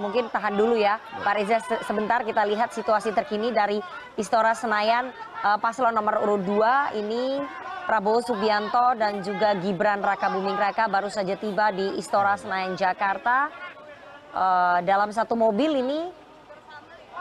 mungkin 0.00 0.24
tahan 0.32 0.54
dulu 0.56 0.74
ya, 0.80 0.96
Pak 1.20 1.34
Reza 1.36 1.58
se- 1.60 1.82
sebentar 1.84 2.24
kita 2.24 2.40
lihat 2.48 2.72
situasi 2.72 3.12
terkini 3.12 3.52
dari 3.52 3.76
Istora 4.16 4.56
Senayan 4.56 5.12
eh, 5.44 5.58
paslon 5.60 5.92
nomor 5.92 6.24
urut 6.24 6.42
2 6.42 6.96
ini 6.96 7.44
Prabowo 7.86 8.18
Subianto 8.18 8.96
dan 8.98 9.22
juga 9.22 9.54
Gibran 9.60 10.02
Raka 10.02 10.26
Buming 10.32 10.58
Raka 10.58 10.90
baru 10.90 11.06
saja 11.06 11.38
tiba 11.38 11.70
di 11.70 11.94
Istora 12.00 12.34
Senayan 12.34 12.74
Jakarta 12.74 13.52
eh, 14.32 14.78
dalam 14.82 15.12
satu 15.12 15.36
mobil 15.36 15.84
ini 15.84 16.00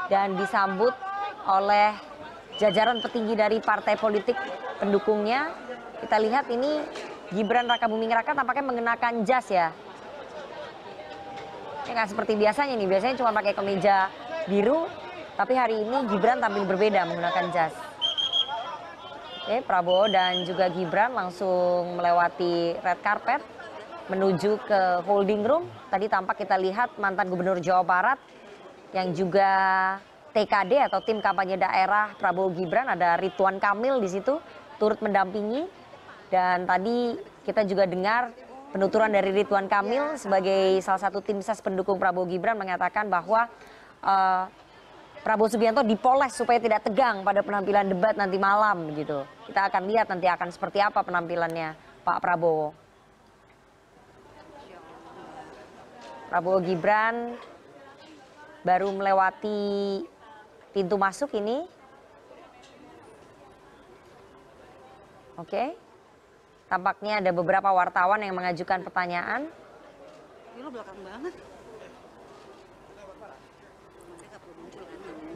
dan 0.07 0.39
disambut 0.39 0.95
oleh 1.45 1.93
jajaran 2.57 3.03
petinggi 3.03 3.35
dari 3.35 3.59
partai 3.59 3.99
politik 3.99 4.39
pendukungnya. 4.79 5.51
Kita 5.99 6.15
lihat 6.15 6.47
ini 6.47 6.79
Gibran 7.33 7.67
Raka 7.67 7.85
Buming 7.85 8.13
Raka 8.13 8.31
tampaknya 8.31 8.65
mengenakan 8.71 9.27
jas 9.27 9.49
ya. 9.51 9.69
Ya 11.85 11.91
nggak 11.93 12.17
seperti 12.17 12.33
biasanya 12.33 12.73
nih, 12.81 12.89
biasanya 12.89 13.15
cuma 13.21 13.29
pakai 13.29 13.53
kemeja 13.53 14.09
biru, 14.49 14.89
tapi 15.37 15.53
hari 15.53 15.85
ini 15.85 16.09
Gibran 16.09 16.41
tampil 16.41 16.65
berbeda 16.65 17.05
menggunakan 17.05 17.45
jas. 17.53 17.73
Oke, 19.45 19.61
Prabowo 19.61 20.09
dan 20.09 20.41
juga 20.49 20.65
Gibran 20.73 21.13
langsung 21.13 22.01
melewati 22.01 22.73
red 22.81 22.99
carpet 23.05 23.45
menuju 24.09 24.57
ke 24.65 25.05
holding 25.05 25.45
room. 25.45 25.69
Tadi 25.93 26.09
tampak 26.09 26.41
kita 26.41 26.57
lihat 26.57 26.97
mantan 26.97 27.29
Gubernur 27.29 27.61
Jawa 27.61 27.85
Barat 27.85 28.17
yang 28.89 29.13
juga 29.13 29.45
TKD 30.33 30.89
atau 30.89 31.05
tim 31.05 31.21
kampanye 31.21 31.61
daerah 31.61 32.17
Prabowo 32.17 32.49
Gibran 32.57 32.89
ada 32.89 33.21
Ridwan 33.21 33.61
Kamil 33.61 34.01
di 34.01 34.09
situ 34.09 34.41
turut 34.81 34.97
mendampingi 35.05 35.69
dan 36.33 36.65
tadi 36.65 37.13
kita 37.45 37.61
juga 37.69 37.85
dengar 37.85 38.33
penuturan 38.75 39.07
dari 39.07 39.31
Ridwan 39.31 39.71
Kamil 39.71 40.19
sebagai 40.19 40.83
salah 40.83 40.99
satu 40.99 41.23
tim 41.23 41.39
ses 41.39 41.63
pendukung 41.63 41.95
Prabowo 41.95 42.27
Gibran 42.27 42.59
mengatakan 42.59 43.07
bahwa 43.07 43.47
eh, 44.03 44.43
Prabowo 45.23 45.47
Subianto 45.47 45.79
dipoles 45.79 46.35
supaya 46.35 46.59
tidak 46.59 46.83
tegang 46.83 47.23
pada 47.23 47.39
penampilan 47.39 47.87
debat 47.87 48.19
nanti 48.19 48.35
malam 48.35 48.91
gitu. 48.91 49.23
Kita 49.47 49.71
akan 49.71 49.87
lihat 49.87 50.11
nanti 50.11 50.27
akan 50.27 50.51
seperti 50.51 50.83
apa 50.83 51.07
penampilannya 51.07 51.71
Pak 52.03 52.19
Prabowo. 52.19 52.75
Prabowo 56.27 56.59
Gibran 56.59 57.39
baru 58.67 58.91
melewati 58.91 60.03
pintu 60.75 60.99
masuk 60.99 61.31
ini. 61.31 61.63
Oke. 65.39 65.84
Tampaknya 66.65 67.21
ada 67.21 67.29
beberapa 67.29 67.69
wartawan 67.69 68.25
yang 68.25 68.33
mengajukan 68.33 68.81
pertanyaan. 68.81 69.45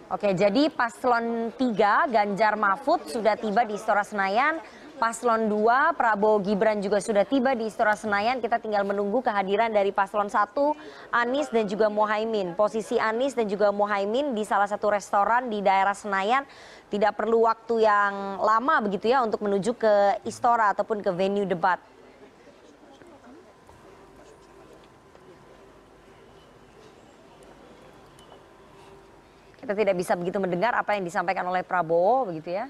Oke, 0.09 0.34
jadi 0.34 0.73
paslon 0.73 1.53
3 1.53 2.09
Ganjar 2.09 2.57
Mahfud 2.57 3.05
sudah 3.05 3.38
tiba 3.38 3.61
di 3.61 3.77
Istora 3.77 4.01
Senayan. 4.01 4.57
Paslon 5.00 5.47
2 5.47 5.95
Prabowo 5.95 6.43
Gibran 6.43 6.84
juga 6.84 7.00
sudah 7.00 7.24
tiba 7.24 7.56
di 7.56 7.72
Istora 7.72 7.95
Senayan. 7.95 8.43
Kita 8.43 8.60
tinggal 8.60 8.84
menunggu 8.84 9.24
kehadiran 9.24 9.72
dari 9.72 9.95
paslon 9.95 10.28
1 10.28 10.52
Anies 11.16 11.47
dan 11.47 11.72
juga 11.72 11.88
Mohaimin. 11.88 12.52
Posisi 12.52 13.00
Anies 13.00 13.32
dan 13.32 13.47
juga 13.47 13.72
Mohaimin 13.72 14.36
di 14.36 14.43
salah 14.43 14.68
satu 14.68 14.91
restoran 14.91 15.47
di 15.47 15.64
daerah 15.64 15.95
Senayan 15.95 16.43
tidak 16.91 17.16
perlu 17.16 17.47
waktu 17.47 17.88
yang 17.88 18.43
lama 18.43 18.84
begitu 18.84 19.08
ya 19.08 19.24
untuk 19.24 19.39
menuju 19.39 19.72
ke 19.80 20.20
Istora 20.28 20.76
ataupun 20.76 21.00
ke 21.00 21.16
venue 21.16 21.47
debat. 21.47 21.80
Kita 29.64 29.72
tidak 29.72 29.95
bisa 29.95 30.20
begitu 30.20 30.43
mendengar 30.43 30.76
apa 30.76 31.00
yang 31.00 31.08
disampaikan 31.08 31.47
oleh 31.47 31.64
Prabowo 31.64 32.28
begitu 32.28 32.52
ya. 32.52 32.68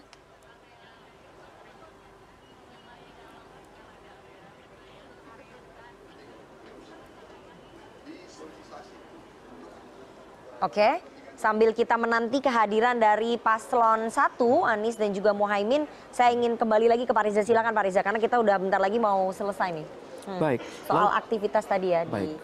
Oke, 10.59 10.99
sambil 11.39 11.71
kita 11.71 11.95
menanti 11.95 12.43
kehadiran 12.43 12.99
dari 12.99 13.39
paslon 13.39 14.11
1 14.11 14.35
Anies 14.67 14.99
dan 14.99 15.15
juga 15.15 15.31
Mohaimin, 15.31 15.87
saya 16.11 16.35
ingin 16.35 16.59
kembali 16.59 16.91
lagi 16.91 17.07
ke 17.07 17.15
Pak 17.15 17.31
Riza. 17.31 17.47
Silakan 17.47 17.71
Pak 17.71 17.83
Riza, 17.87 18.03
karena 18.03 18.19
kita 18.19 18.35
udah 18.43 18.59
bentar 18.59 18.75
lagi 18.75 18.99
mau 18.99 19.31
selesai 19.31 19.71
nih. 19.71 19.87
Hmm. 20.27 20.35
Baik. 20.35 20.59
Soal 20.83 21.15
aktivitas 21.15 21.63
tadi 21.63 21.95
ya 21.95 22.03
di 22.03 22.11
Baik. 22.11 22.39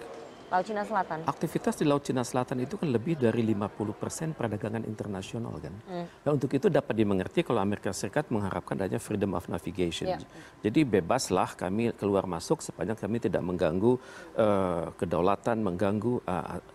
Laut 0.45 0.63
Cina 0.63 0.88
Selatan. 0.88 1.28
Aktivitas 1.28 1.74
di 1.76 1.84
Laut 1.84 2.07
Cina 2.07 2.24
Selatan 2.24 2.63
itu 2.63 2.80
kan 2.80 2.88
lebih 2.88 3.20
dari 3.20 3.43
50% 3.43 4.38
perdagangan 4.38 4.86
internasional 4.88 5.57
kan. 5.59 5.74
Nah, 6.24 6.32
untuk 6.32 6.53
itu 6.53 6.70
dapat 6.72 6.95
dimengerti 6.95 7.41
kalau 7.43 7.59
Amerika 7.59 7.89
Serikat 7.91 8.30
mengharapkan 8.32 8.78
adanya 8.80 9.01
freedom 9.01 9.36
of 9.36 9.49
navigation. 9.51 10.05
Ya. 10.16 10.22
Jadi 10.63 10.86
bebaslah 10.86 11.57
kami 11.57 11.91
keluar 11.97 12.30
masuk 12.30 12.61
sepanjang 12.61 12.95
kami 12.95 13.20
tidak 13.20 13.41
mengganggu 13.41 13.97
eh, 14.38 14.86
kedaulatan, 14.95 15.66
mengganggu 15.66 16.24
ke- 16.24 16.75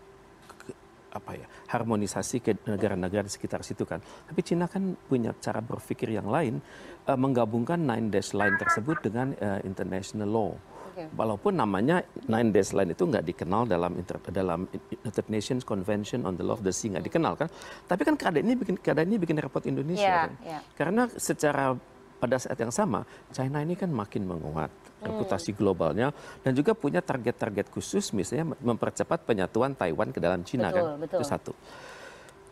apa 1.10 1.34
ya 1.34 1.46
harmonisasi 1.70 2.36
ke 2.42 2.52
negara-negara 2.66 3.26
di 3.26 3.32
sekitar 3.32 3.66
situ 3.66 3.82
kan. 3.86 3.98
Tapi 4.00 4.40
Cina 4.46 4.70
kan 4.70 4.94
punya 4.94 5.34
cara 5.38 5.58
berpikir 5.58 6.14
yang 6.14 6.30
lain, 6.30 6.62
eh, 7.06 7.18
menggabungkan 7.18 7.82
nine 7.82 8.08
dash 8.08 8.32
line 8.32 8.56
tersebut 8.58 9.02
dengan 9.02 9.34
eh, 9.34 9.60
international 9.66 10.30
law. 10.30 10.52
Walaupun 11.16 11.56
namanya 11.56 12.04
Nine 12.28 12.52
Days 12.52 12.76
Line 12.76 12.92
itu 12.92 13.08
nggak 13.08 13.24
dikenal 13.24 13.64
dalam 13.64 13.96
inter, 13.96 14.20
dalam 14.28 14.68
United 14.68 15.26
Nations 15.32 15.62
Convention 15.64 16.28
on 16.28 16.36
the 16.36 16.44
Law 16.44 16.60
of 16.60 16.62
the 16.66 16.74
Sea 16.74 16.92
nggak 16.92 17.08
dikenal 17.08 17.40
kan, 17.40 17.48
tapi 17.88 18.04
kan 18.04 18.20
keadaan 18.20 18.44
ini 18.44 18.54
bikin 18.58 18.76
keadaan 18.76 19.08
ini 19.08 19.16
bikin 19.16 19.40
repot 19.40 19.64
Indonesia 19.64 20.04
Iya, 20.04 20.20
kan, 20.28 20.30
iya. 20.44 20.60
karena 20.76 21.02
secara 21.16 21.72
pada 22.20 22.36
saat 22.36 22.54
yang 22.54 22.68
sama 22.70 23.02
China 23.32 23.58
ini 23.58 23.74
kan 23.74 23.88
makin 23.88 24.28
menguat 24.28 24.68
Hmm. 25.00 25.16
reputasi 25.16 25.56
globalnya 25.56 26.12
dan 26.44 26.52
juga 26.52 26.76
punya 26.76 27.00
target-target 27.00 27.72
khusus 27.72 28.12
misalnya 28.12 28.52
mempercepat 28.60 29.24
penyatuan 29.24 29.72
Taiwan 29.72 30.12
ke 30.12 30.20
dalam 30.20 30.44
Cina 30.44 30.68
Betul, 30.68 30.76
kan, 30.76 31.00
betul. 31.00 31.16
itu 31.16 31.24
satu. 31.24 31.52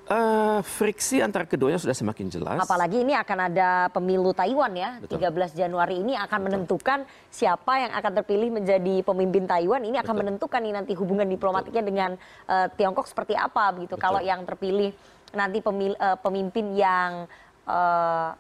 Eh, 0.09 0.61
friksi 0.65 1.21
antara 1.21 1.45
keduanya 1.45 1.77
sudah 1.77 1.93
semakin 1.93 2.33
jelas. 2.33 2.57
Apalagi 2.57 3.05
ini 3.05 3.13
akan 3.13 3.39
ada 3.45 3.93
pemilu 3.93 4.33
Taiwan 4.33 4.73
ya, 4.73 4.97
Betul. 4.97 5.21
13 5.21 5.53
Januari 5.53 6.01
ini 6.01 6.17
akan 6.17 6.49
menentukan 6.49 7.05
siapa 7.29 7.77
yang 7.77 7.93
akan 7.93 8.13
terpilih 8.17 8.49
menjadi 8.49 9.05
pemimpin 9.05 9.45
Taiwan. 9.45 9.85
Ini 9.85 10.01
akan 10.01 10.09
Betul. 10.09 10.21
menentukan 10.25 10.61
nih 10.65 10.73
nanti 10.73 10.93
hubungan 10.97 11.29
diplomatiknya 11.29 11.85
dengan 11.85 12.11
eh, 12.49 12.67
Tiongkok 12.73 13.05
seperti 13.05 13.37
apa 13.37 13.69
begitu. 13.71 14.01
Betul. 14.01 14.09
Kalau 14.09 14.21
yang 14.25 14.49
terpilih 14.49 14.97
nanti 15.37 15.61
pemil- 15.61 16.01
eh, 16.01 16.17
pemimpin 16.17 16.73
yang 16.73 17.29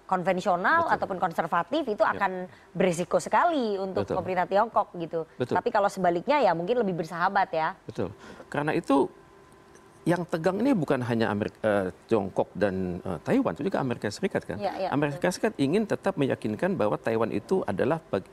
konvensional 0.08 0.88
Betul. 0.88 0.94
ataupun 0.96 1.18
konservatif 1.20 1.82
itu 1.84 2.00
akan 2.00 2.48
berisiko 2.72 3.20
sekali 3.20 3.76
untuk 3.76 4.08
Betul. 4.08 4.16
pemerintah 4.24 4.46
Tiongkok 4.48 4.88
gitu. 4.96 5.28
Betul. 5.36 5.54
Tapi 5.60 5.68
kalau 5.68 5.92
sebaliknya 5.92 6.40
ya 6.40 6.56
mungkin 6.56 6.80
lebih 6.80 6.96
bersahabat 6.96 7.48
ya. 7.52 7.76
Betul. 7.84 8.08
Karena 8.48 8.72
itu 8.72 9.12
yang 10.08 10.24
tegang 10.24 10.56
ini 10.64 10.72
bukan 10.72 11.04
hanya 11.04 11.28
Amerika, 11.28 11.58
eh, 11.60 11.86
Tiongkok 12.08 12.48
dan 12.56 13.04
eh, 13.04 13.18
Taiwan, 13.20 13.52
itu 13.52 13.68
juga 13.68 13.84
Amerika 13.84 14.08
Serikat 14.08 14.48
kan. 14.48 14.56
Ya, 14.56 14.72
ya, 14.74 14.88
Amerika 14.88 15.28
Serikat 15.28 15.52
ingin 15.60 15.84
tetap 15.84 16.16
meyakinkan 16.16 16.72
bahwa 16.72 16.96
Taiwan 16.96 17.28
itu 17.28 17.60
adalah 17.68 18.00
bag- 18.08 18.24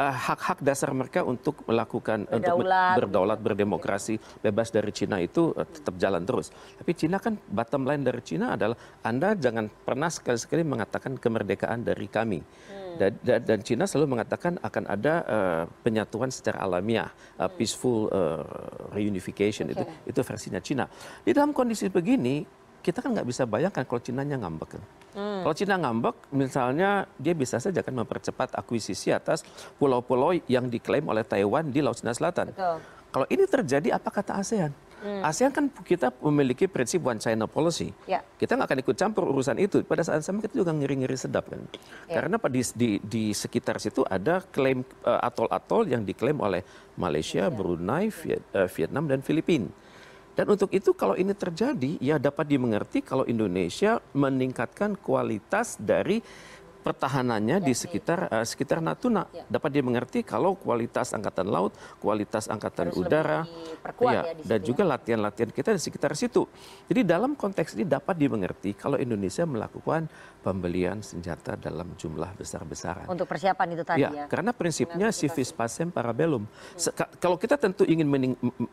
eh, 0.00 0.16
hak-hak 0.16 0.64
dasar 0.64 0.88
mereka 0.96 1.20
untuk 1.22 1.60
melakukan 1.68 2.24
untuk 2.24 2.56
me- 2.56 2.64
Berdaulat. 2.64 2.94
berdaulat, 2.96 3.38
berdemokrasi, 3.44 4.16
bebas 4.40 4.72
dari 4.72 4.90
Cina 4.96 5.20
itu 5.20 5.52
tetap 5.52 5.94
jalan 6.00 6.24
terus. 6.24 6.48
Tapi 6.80 6.90
Cina 6.96 7.20
kan 7.20 7.36
bottom 7.52 7.84
line 7.84 8.00
dari 8.00 8.22
Cina 8.24 8.56
adalah 8.56 8.78
Anda 9.04 9.36
jangan 9.36 9.68
pernah 9.68 10.08
sekali-sekali 10.08 10.64
mengatakan 10.64 11.20
kemerdekaan 11.20 11.84
dari 11.84 12.08
kami. 12.08 12.40
Dan, 12.40 12.83
dan, 12.98 13.12
dan 13.42 13.58
Cina 13.60 13.84
selalu 13.84 14.18
mengatakan 14.18 14.58
akan 14.62 14.84
ada 14.86 15.14
eh, 15.24 15.62
penyatuan 15.82 16.30
secara 16.30 16.62
alamiah, 16.62 17.10
eh, 17.38 17.50
peaceful 17.52 18.08
eh, 18.10 18.42
reunification 18.94 19.70
itu 19.70 19.84
itu 20.06 20.20
versinya 20.22 20.60
Cina. 20.62 20.84
Di 21.22 21.34
dalam 21.34 21.50
kondisi 21.50 21.90
begini 21.90 22.64
kita 22.84 23.00
kan 23.00 23.16
nggak 23.16 23.24
bisa 23.24 23.48
bayangkan 23.48 23.88
kalau 23.88 24.02
Cinanya 24.04 24.36
ngambek. 24.36 24.76
kan. 24.76 24.82
Kalau 25.14 25.54
Cina 25.56 25.80
ngambek, 25.80 26.34
misalnya 26.36 27.08
dia 27.16 27.32
bisa 27.32 27.56
saja 27.56 27.80
kan 27.80 27.96
mempercepat 27.96 28.52
akuisisi 28.60 29.08
atas 29.08 29.40
pulau-pulau 29.80 30.36
yang 30.50 30.68
diklaim 30.68 31.08
oleh 31.08 31.24
Taiwan 31.24 31.72
di 31.72 31.80
Laut 31.80 31.96
Cina 31.96 32.12
Selatan. 32.12 32.52
Betul. 32.52 32.84
Kalau 33.14 33.26
ini 33.30 33.46
terjadi, 33.46 33.94
apa 33.94 34.10
kata 34.10 34.42
ASEAN? 34.42 34.74
ASEAN 35.04 35.52
kan 35.52 35.68
kita 35.68 36.08
memiliki 36.24 36.64
prinsip 36.64 37.04
one 37.04 37.20
China 37.20 37.44
policy. 37.44 37.92
Ya. 38.08 38.24
Kita 38.40 38.56
nggak 38.56 38.68
akan 38.72 38.78
ikut 38.80 38.96
campur 38.96 39.28
urusan 39.28 39.60
itu. 39.60 39.84
Pada 39.84 40.00
saat 40.00 40.24
sama 40.24 40.40
kita 40.40 40.56
juga 40.56 40.72
ngeri-ngeri 40.72 41.16
sedap 41.16 41.52
kan. 41.52 41.60
Ya. 42.08 42.20
Karena 42.20 42.40
di, 42.48 42.62
di, 42.72 42.90
di 43.04 43.24
sekitar 43.36 43.76
situ 43.76 44.00
ada 44.08 44.40
klaim 44.40 44.80
eh, 45.04 45.20
atol-atol 45.20 45.92
yang 45.92 46.08
diklaim 46.08 46.40
oleh 46.40 46.64
Malaysia, 46.96 47.52
Brunei, 47.52 48.08
Viet- 48.08 48.48
eh, 48.56 48.68
Vietnam, 48.72 49.04
dan 49.04 49.20
Filipina. 49.20 49.68
Dan 50.34 50.50
untuk 50.50 50.66
itu 50.74 50.90
kalau 50.98 51.14
ini 51.14 51.30
terjadi, 51.30 51.94
ya 52.02 52.18
dapat 52.18 52.50
dimengerti 52.50 53.06
kalau 53.06 53.22
Indonesia 53.22 54.02
meningkatkan 54.18 54.98
kualitas 54.98 55.78
dari 55.78 56.18
pertahanannya 56.84 57.64
di 57.64 57.72
sekitar 57.72 58.28
uh, 58.28 58.44
sekitar 58.44 58.84
Natuna. 58.84 59.24
Ya. 59.32 59.48
Dapat 59.48 59.70
dimengerti 59.72 60.20
kalau 60.20 60.52
kualitas 60.52 61.16
angkatan 61.16 61.48
laut, 61.48 61.72
kualitas 61.98 62.46
angkatan 62.46 62.92
Harus 62.92 63.00
udara, 63.00 63.40
diperkuat 63.48 64.12
ya, 64.12 64.22
ya 64.28 64.44
dan 64.44 64.58
situ 64.60 64.68
juga 64.68 64.82
latihan-latihan 64.84 65.50
kita 65.50 65.72
di 65.72 65.80
sekitar 65.80 66.12
situ. 66.12 66.44
Jadi 66.84 67.00
dalam 67.02 67.32
konteks 67.32 67.72
ini 67.72 67.88
dapat 67.88 68.20
dimengerti 68.20 68.76
kalau 68.76 69.00
Indonesia 69.00 69.48
melakukan 69.48 70.06
pembelian 70.44 71.00
senjata 71.00 71.56
dalam 71.56 71.96
jumlah 71.96 72.28
besar-besaran. 72.36 73.08
Untuk 73.08 73.24
persiapan 73.24 73.66
itu 73.72 73.80
tadi 73.80 74.04
Ya, 74.04 74.12
ya. 74.12 74.24
karena 74.28 74.52
prinsipnya 74.52 75.08
civis 75.08 75.48
pacem 75.48 75.88
parabellum. 75.88 76.44
Ka- 76.92 77.08
Kalau 77.16 77.40
kita 77.40 77.56
tentu 77.56 77.88
ingin 77.88 78.04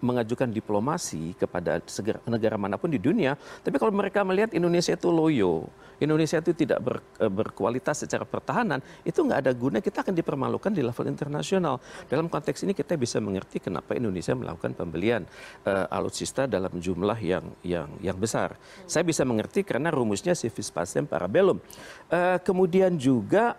mengajukan 0.04 0.52
diplomasi 0.52 1.32
kepada 1.40 1.80
negara 2.28 2.60
mana 2.60 2.76
pun 2.76 2.92
di 2.92 3.00
dunia, 3.00 3.40
tapi 3.64 3.80
kalau 3.80 3.96
mereka 3.96 4.20
melihat 4.28 4.52
Indonesia 4.52 4.92
itu 4.92 5.08
loyo, 5.08 5.72
Indonesia 5.96 6.44
itu 6.44 6.52
tidak 6.52 6.84
ber- 6.84 7.04
eh, 7.22 7.32
berkualitas 7.32 8.01
secara 8.02 8.26
pertahanan, 8.26 8.82
itu 9.06 9.22
nggak 9.22 9.40
ada 9.46 9.52
guna. 9.54 9.78
Kita 9.78 10.02
akan 10.02 10.18
dipermalukan 10.18 10.74
di 10.74 10.82
level 10.82 11.06
internasional. 11.06 11.78
Dalam 12.10 12.26
konteks 12.26 12.66
ini 12.66 12.74
kita 12.74 12.98
bisa 12.98 13.22
mengerti 13.22 13.62
kenapa 13.62 13.94
Indonesia 13.94 14.34
melakukan 14.34 14.74
pembelian 14.74 15.22
eh, 15.66 15.86
alutsista 15.94 16.50
dalam 16.50 16.74
jumlah 16.82 17.18
yang 17.22 17.46
yang 17.62 17.90
yang 18.02 18.18
besar. 18.18 18.58
Saya 18.90 19.06
bisa 19.06 19.22
mengerti 19.22 19.62
karena 19.62 19.94
rumusnya 19.94 20.34
civis 20.34 20.74
pacem 20.74 21.06
parabellum. 21.06 21.62
Eh, 22.10 22.38
kemudian 22.42 22.98
juga 22.98 23.54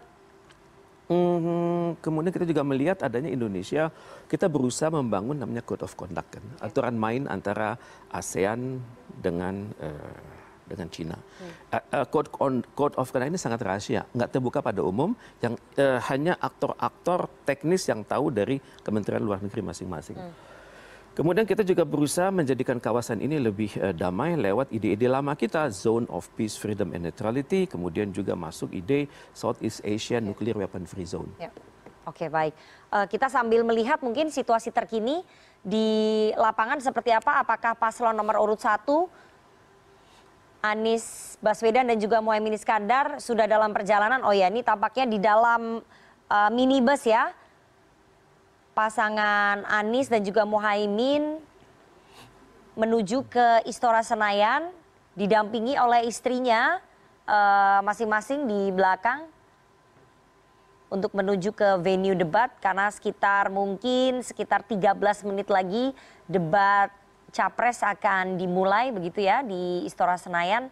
Hmm, 1.13 1.99
kemudian 2.01 2.33
kita 2.33 2.49
juga 2.49 2.65
melihat 2.65 3.05
adanya 3.05 3.29
Indonesia, 3.29 3.93
kita 4.33 4.49
berusaha 4.49 4.89
membangun 4.89 5.37
namanya 5.37 5.61
code 5.61 5.85
of 5.85 5.93
conduct 5.93 6.41
kan, 6.41 6.45
aturan 6.63 6.97
main 6.97 7.29
antara 7.29 7.77
ASEAN 8.09 8.81
dengan 9.21 9.69
eh, 9.77 10.42
dengan 10.73 10.89
Cina. 10.89 11.17
Eh, 11.69 11.77
eh, 11.77 12.07
code 12.09 12.33
on- 12.41 12.65
code 12.73 12.97
of 12.97 13.13
conduct 13.13 13.31
ini 13.37 13.41
sangat 13.41 13.61
rahasia, 13.61 14.09
nggak 14.17 14.31
terbuka 14.33 14.65
pada 14.65 14.81
umum, 14.81 15.13
yang 15.45 15.55
eh, 15.77 16.01
hanya 16.09 16.41
aktor-aktor 16.41 17.29
teknis 17.45 17.85
yang 17.87 18.01
tahu 18.03 18.33
dari 18.33 18.57
Kementerian 18.81 19.21
Luar 19.21 19.45
Negeri 19.45 19.61
masing-masing. 19.61 20.17
Kemudian 21.13 21.45
kita 21.45 21.61
juga 21.61 21.85
berusaha 21.85 22.33
menjadikan 22.33 22.81
kawasan 22.81 23.21
ini 23.21 23.37
lebih 23.37 23.77
eh, 23.77 23.93
damai 23.93 24.33
lewat 24.33 24.73
ide-ide 24.73 25.13
lama 25.13 25.37
kita, 25.37 25.69
Zone 25.69 26.09
of 26.09 26.25
Peace, 26.33 26.57
Freedom 26.57 26.89
and 26.97 27.05
Neutrality, 27.05 27.69
kemudian 27.69 28.09
juga 28.17 28.33
masuk 28.33 28.73
ide 28.73 29.13
Southeast 29.37 29.85
Asia 29.85 30.25
Nuclear 30.25 30.57
Weapon 30.57 30.89
Free 30.89 31.05
Zone. 31.05 31.29
Ya. 31.37 31.53
Oke 32.09 32.33
baik. 32.33 32.57
Eh, 32.91 33.07
kita 33.13 33.29
sambil 33.29 33.61
melihat 33.61 34.01
mungkin 34.01 34.33
situasi 34.33 34.73
terkini 34.73 35.21
di 35.61 36.33
lapangan 36.35 36.81
seperti 36.81 37.15
apa? 37.15 37.45
Apakah 37.45 37.79
paslon 37.79 38.17
nomor 38.17 38.41
urut 38.41 38.59
satu 38.59 39.07
Anies 40.63 41.35
Baswedan 41.43 41.91
dan 41.91 41.99
juga 41.99 42.23
Mohaimin 42.23 42.55
Iskandar 42.55 43.19
sudah 43.19 43.51
dalam 43.51 43.75
perjalanan? 43.75 44.23
Oh 44.23 44.31
ya, 44.31 44.47
ini 44.47 44.63
tampaknya 44.63 45.11
di 45.11 45.19
dalam 45.19 45.83
eh, 46.31 46.51
minibus 46.55 47.03
ya. 47.03 47.35
Pasangan 48.73 49.67
Anies 49.67 50.07
dan 50.07 50.23
juga 50.23 50.47
Mohaimin 50.47 51.43
menuju 52.79 53.27
ke 53.27 53.67
Istora 53.69 54.01
Senayan 54.07 54.71
didampingi 55.19 55.75
oleh 55.77 56.07
istrinya 56.07 56.79
eh, 57.27 57.81
masing-masing 57.83 58.47
di 58.47 58.71
belakang 58.71 59.27
untuk 60.93 61.11
menuju 61.17 61.57
ke 61.57 61.81
venue 61.83 62.15
debat 62.15 62.53
karena 62.61 62.87
sekitar 62.93 63.51
mungkin 63.51 64.21
sekitar 64.21 64.63
13 64.63 65.27
menit 65.27 65.49
lagi 65.51 65.91
debat 66.31 66.93
capres 67.33 67.81
akan 67.81 68.37
dimulai 68.37 68.93
begitu 68.93 69.25
ya 69.25 69.41
di 69.43 69.83
Istora 69.89 70.21
Senayan. 70.21 70.69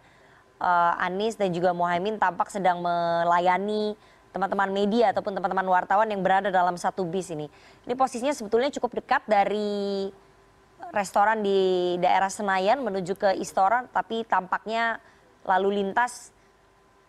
Eh, 0.61 0.93
Anies 1.01 1.35
dan 1.35 1.49
juga 1.49 1.73
Mohaimin 1.73 2.21
tampak 2.21 2.53
sedang 2.53 2.85
melayani 2.85 3.97
teman-teman 4.31 4.69
media 4.71 5.11
ataupun 5.11 5.35
teman-teman 5.35 5.67
wartawan 5.67 6.07
yang 6.07 6.21
berada 6.23 6.53
dalam 6.53 6.77
satu 6.79 7.03
bis 7.03 7.33
ini. 7.33 7.49
Ini 7.83 7.97
posisinya 7.97 8.31
sebetulnya 8.31 8.71
cukup 8.71 9.01
dekat 9.01 9.25
dari 9.27 10.07
restoran 10.93 11.41
di 11.41 11.95
daerah 11.97 12.29
Senayan 12.29 12.85
menuju 12.85 13.17
ke 13.17 13.29
Istora 13.41 13.89
tapi 13.89 14.21
tampaknya 14.23 15.01
lalu 15.45 15.81
lintas 15.81 16.29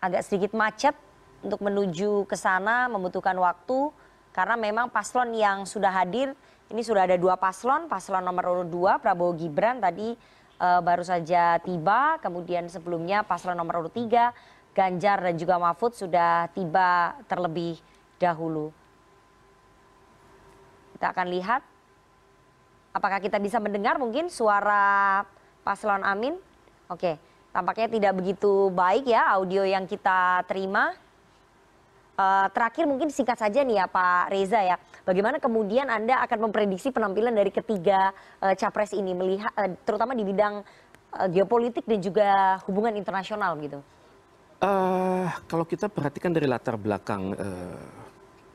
agak 0.01 0.25
sedikit 0.25 0.51
macet 0.57 0.97
untuk 1.45 1.61
menuju 1.61 2.25
ke 2.25 2.33
sana 2.33 2.89
membutuhkan 2.89 3.35
waktu 3.37 3.91
karena 4.33 4.57
memang 4.57 4.89
paslon 4.89 5.35
yang 5.37 5.63
sudah 5.69 5.93
hadir 5.93 6.33
ini 6.73 6.81
sudah 6.81 7.05
ada 7.05 7.15
dua 7.21 7.37
paslon, 7.37 7.85
paslon 7.85 8.25
nomor 8.25 8.49
urut 8.49 8.69
dua 8.73 8.97
Prabowo 8.97 9.37
Gibran 9.37 9.77
tadi 9.77 10.17
eh, 10.57 10.81
baru 10.81 11.05
saja 11.05 11.61
tiba, 11.61 12.17
kemudian 12.17 12.65
sebelumnya 12.65 13.21
paslon 13.21 13.53
nomor 13.53 13.85
urut 13.85 13.93
tiga 13.93 14.33
Ganjar 14.73 15.21
dan 15.21 15.37
juga 15.37 15.61
Mahfud 15.61 15.93
sudah 15.93 16.49
tiba 16.49 17.13
terlebih 17.29 17.77
dahulu. 18.17 18.73
Kita 20.97 21.13
akan 21.13 21.27
lihat 21.29 21.61
apakah 22.89 23.21
kita 23.21 23.37
bisa 23.37 23.61
mendengar 23.61 24.01
mungkin 24.01 24.33
suara 24.33 25.21
paslon 25.61 26.01
Amin. 26.01 26.41
Oke, 26.89 27.21
tampaknya 27.53 27.85
tidak 27.85 28.13
begitu 28.17 28.73
baik 28.73 29.13
ya 29.13 29.37
audio 29.37 29.61
yang 29.61 29.85
kita 29.85 30.41
terima. 30.49 30.97
Eh, 32.13 32.47
terakhir 32.49 32.89
mungkin 32.89 33.13
singkat 33.13 33.37
saja 33.37 33.61
nih 33.61 33.77
ya 33.81 33.85
Pak 33.85 34.29
Reza 34.29 34.61
ya, 34.61 34.77
bagaimana 35.03 35.37
kemudian 35.39 35.87
Anda 35.91 36.23
akan 36.23 36.49
memprediksi 36.49 36.89
penampilan 36.89 37.35
dari 37.35 37.51
ketiga 37.51 38.11
eh, 38.39 38.55
capres 38.55 38.95
ini 38.95 39.11
melihat 39.15 39.51
eh, 39.59 39.75
terutama 39.83 40.15
di 40.15 40.23
bidang 40.23 40.63
eh, 41.19 41.27
geopolitik 41.31 41.85
dan 41.87 41.99
juga 41.99 42.59
hubungan 42.67 42.95
internasional 42.95 43.55
gitu. 43.59 43.79
Eh, 44.63 45.27
kalau 45.47 45.67
kita 45.67 45.91
perhatikan 45.91 46.31
dari 46.31 46.47
latar 46.47 46.79
belakang 46.79 47.35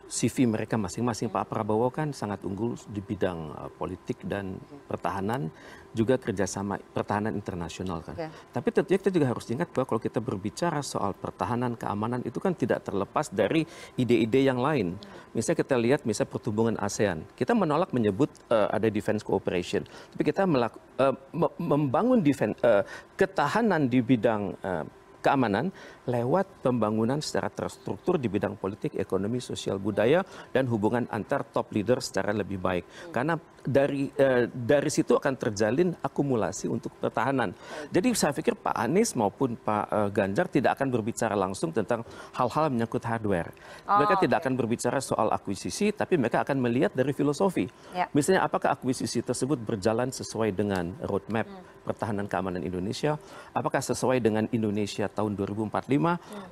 CV 0.09 0.49
mereka 0.49 0.81
masing-masing, 0.81 1.29
Pak 1.29 1.53
Prabowo 1.53 1.93
kan 1.93 2.17
sangat 2.17 2.41
unggul 2.41 2.75
di 2.89 3.05
bidang 3.05 3.53
eh, 3.53 3.71
politik 3.77 4.25
dan 4.25 4.57
pertahanan, 4.89 5.53
juga 5.93 6.17
kerjasama 6.17 6.81
pertahanan 6.93 7.37
internasional 7.37 8.01
kan. 8.01 8.17
Oke. 8.17 8.29
Tapi 8.29 8.69
tentunya 8.73 8.99
kita 9.01 9.13
juga 9.13 9.29
harus 9.29 9.45
ingat 9.53 9.69
bahwa 9.73 9.85
kalau 9.85 10.01
kita 10.01 10.21
berbicara 10.21 10.81
soal 10.81 11.13
pertahanan, 11.13 11.77
keamanan 11.77 12.25
itu 12.25 12.41
kan 12.41 12.57
tidak 12.57 12.85
terlepas 12.89 13.29
dari 13.29 13.69
ide-ide 14.01 14.49
yang 14.49 14.61
lain. 14.61 14.97
Misalnya 15.37 15.61
kita 15.61 15.77
lihat 15.77 16.01
misalnya 16.09 16.33
pertumbuhan 16.33 16.77
ASEAN, 16.81 17.29
kita 17.37 17.53
menolak 17.53 17.93
menyebut 17.93 18.33
eh, 18.49 18.69
ada 18.73 18.89
defense 18.89 19.21
cooperation, 19.21 19.85
tapi 20.17 20.23
kita 20.25 20.49
melaku- 20.49 20.81
eh, 21.05 21.15
me- 21.37 21.57
membangun 21.61 22.25
defense, 22.25 22.57
eh, 22.65 22.81
ketahanan 23.17 23.93
di 23.93 24.01
bidang 24.01 24.57
eh, 24.65 24.85
keamanan 25.19 25.75
lewat 26.09 26.65
pembangunan 26.65 27.21
secara 27.21 27.53
terstruktur 27.53 28.17
di 28.17 28.33
bidang 28.33 28.57
politik, 28.57 28.97
ekonomi, 28.97 29.45
sosial, 29.45 29.77
budaya, 29.77 30.25
dan 30.51 30.65
hubungan 30.73 31.05
antar 31.13 31.45
top 31.45 31.69
leader 31.77 32.01
secara 32.01 32.33
lebih 32.33 32.57
baik. 32.57 33.13
Karena 33.13 33.37
dari 33.69 34.09
eh, 34.17 34.49
dari 34.49 34.89
situ 34.89 35.13
akan 35.13 35.35
terjalin 35.37 35.93
akumulasi 36.01 36.73
untuk 36.73 36.97
pertahanan. 36.97 37.53
Jadi 37.93 38.09
saya 38.17 38.33
pikir 38.33 38.57
Pak 38.57 38.73
Anies 38.73 39.13
maupun 39.13 39.61
Pak 39.61 39.85
eh, 39.93 40.09
Ganjar 40.17 40.49
tidak 40.49 40.81
akan 40.81 40.89
berbicara 40.89 41.37
langsung 41.37 41.69
tentang 41.69 42.01
hal-hal 42.33 42.73
menyangkut 42.73 43.05
hardware. 43.05 43.53
Mereka 43.85 44.15
Oh, 44.19 44.21
tidak 44.25 44.41
akan 44.41 44.55
berbicara 44.57 44.99
soal 45.05 45.29
akuisisi, 45.29 45.93
tapi 45.93 46.17
mereka 46.17 46.41
akan 46.41 46.59
melihat 46.59 46.97
dari 46.97 47.13
filosofi. 47.13 47.69
Ya. 47.93 48.09
Misalnya 48.17 48.49
apakah 48.49 48.73
akuisisi 48.73 49.21
tersebut 49.21 49.61
berjalan 49.61 50.09
sesuai 50.09 50.57
dengan 50.57 50.97
roadmap 51.05 51.45
pertahanan 51.85 52.25
keamanan 52.25 52.65
Indonesia? 52.65 53.21
Apakah 53.53 53.85
sesuai 53.85 54.19
dengan 54.25 54.49
Indonesia 54.49 55.09
tahun 55.13 55.37
2045? 55.37 55.98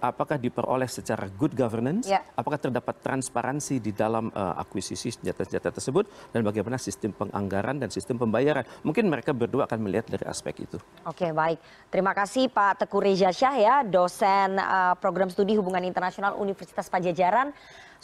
Apakah 0.03 0.37
diperoleh 0.37 0.91
secara 0.91 1.31
good 1.31 1.55
governance? 1.55 2.11
Ya. 2.11 2.23
Apakah 2.35 2.59
terdapat 2.59 2.99
transparansi 3.01 3.79
di 3.79 3.95
dalam 3.95 4.29
eh, 4.35 4.63
akuisisi 4.63 5.15
senjata-senjata 5.15 5.71
tersebut? 5.71 6.11
Dan 6.35 6.43
bagaimana 6.43 6.77
sistem 6.77 7.15
penganggaran 7.15 7.79
dan 7.79 7.89
sistem 7.89 8.19
pembayaran? 8.19 8.67
Mungkin 8.83 9.07
mereka 9.07 9.31
berdua 9.31 9.71
akan 9.71 9.87
melihat 9.87 10.11
dari 10.11 10.27
aspek 10.27 10.67
itu. 10.67 10.79
Oke 11.07 11.31
baik, 11.31 11.63
terima 11.89 12.13
kasih 12.13 12.51
Pak 12.51 12.85
Teguh 12.85 13.03
Reza 13.03 13.31
Syah 13.31 13.57
ya, 13.57 13.77
dosen 13.87 14.59
eh, 14.59 14.95
program 14.99 15.31
studi 15.31 15.55
hubungan 15.55 15.83
internasional 15.87 16.35
Universitas 16.37 16.91
Pajajaran. 16.91 17.55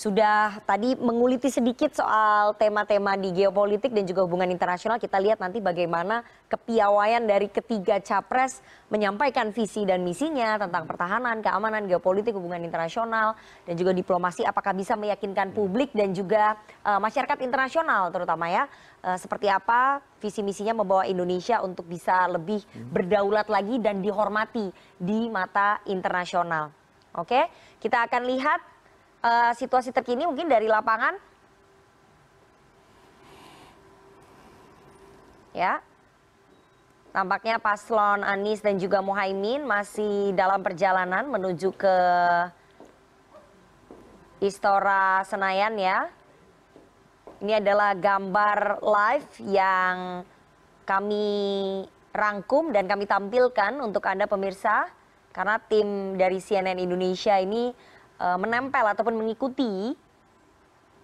Sudah 0.02 0.58
tadi 0.66 0.98
menguliti 0.98 1.46
sedikit 1.46 1.94
soal 1.94 2.58
tema-tema 2.58 3.14
di 3.14 3.30
geopolitik 3.30 3.94
dan 3.94 4.02
juga 4.02 4.26
hubungan 4.26 4.50
internasional. 4.50 4.98
Kita 4.98 5.22
lihat 5.22 5.38
nanti 5.38 5.62
bagaimana 5.62 6.26
kepiawaian 6.50 7.22
dari 7.22 7.46
ketiga 7.46 8.02
capres 8.02 8.66
menyampaikan 8.90 9.54
visi 9.54 9.86
dan 9.86 10.02
misinya 10.02 10.58
tentang 10.58 10.90
pertahanan, 10.90 11.38
keamanan, 11.38 11.86
geopolitik, 11.86 12.34
hubungan 12.34 12.66
internasional, 12.66 13.38
dan 13.62 13.78
juga 13.78 13.94
diplomasi. 13.94 14.42
Apakah 14.42 14.74
bisa 14.74 14.98
meyakinkan 14.98 15.54
publik 15.54 15.94
dan 15.94 16.10
juga 16.10 16.58
eh, 16.82 16.98
masyarakat 16.98 17.38
internasional 17.38 18.10
terutama 18.10 18.50
ya. 18.50 18.66
Eh, 19.06 19.18
seperti 19.22 19.46
apa 19.54 20.02
visi 20.18 20.42
misinya 20.42 20.82
membawa 20.82 21.06
Indonesia 21.06 21.62
untuk 21.62 21.86
bisa 21.86 22.26
lebih 22.26 22.58
berdaulat 22.90 23.46
lagi 23.46 23.78
dan 23.78 24.02
dihormati 24.02 24.66
di 24.98 25.30
mata 25.30 25.78
internasional. 25.86 26.74
Oke, 27.14 27.46
kita 27.78 28.10
akan 28.10 28.26
lihat 28.26 28.71
situasi 29.54 29.94
terkini 29.94 30.26
mungkin 30.26 30.50
dari 30.50 30.66
lapangan. 30.66 31.14
Ya, 35.52 35.84
tampaknya 37.12 37.60
paslon 37.60 38.24
Anies 38.24 38.64
dan 38.64 38.80
juga 38.80 39.04
Mohaimin 39.04 39.68
masih 39.68 40.32
dalam 40.32 40.64
perjalanan 40.64 41.28
menuju 41.28 41.76
ke 41.76 41.96
Istora 44.40 45.20
Senayan 45.28 45.76
ya. 45.76 46.08
Ini 47.44 47.60
adalah 47.60 47.92
gambar 47.92 48.80
live 48.80 49.30
yang 49.44 50.24
kami 50.88 51.28
rangkum 52.10 52.72
dan 52.72 52.88
kami 52.88 53.04
tampilkan 53.04 53.76
untuk 53.78 54.08
Anda 54.08 54.24
pemirsa 54.24 54.88
karena 55.36 55.60
tim 55.60 56.16
dari 56.16 56.40
CNN 56.40 56.80
Indonesia 56.80 57.36
ini 57.36 57.91
menempel 58.38 58.86
ataupun 58.86 59.18
mengikuti 59.18 59.98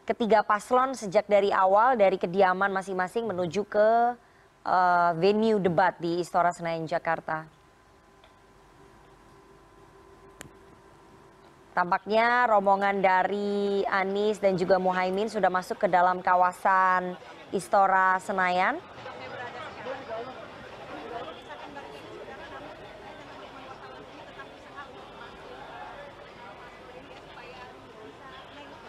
ketiga 0.08 0.40
paslon 0.40 0.96
sejak 0.96 1.28
dari 1.28 1.52
awal 1.52 1.98
dari 1.98 2.16
kediaman 2.16 2.72
masing-masing 2.72 3.28
menuju 3.28 3.68
ke 3.68 4.16
uh, 4.64 5.10
venue 5.20 5.60
debat 5.60 5.92
di 6.00 6.24
Istora 6.24 6.48
Senayan 6.48 6.88
Jakarta. 6.88 7.44
Tampaknya 11.76 12.50
rombongan 12.50 12.98
dari 12.98 13.86
Anies 13.86 14.42
dan 14.42 14.58
juga 14.58 14.82
Muhaimin 14.82 15.30
sudah 15.30 15.46
masuk 15.46 15.78
ke 15.78 15.86
dalam 15.86 16.18
kawasan 16.18 17.14
Istora 17.54 18.18
Senayan. 18.18 18.82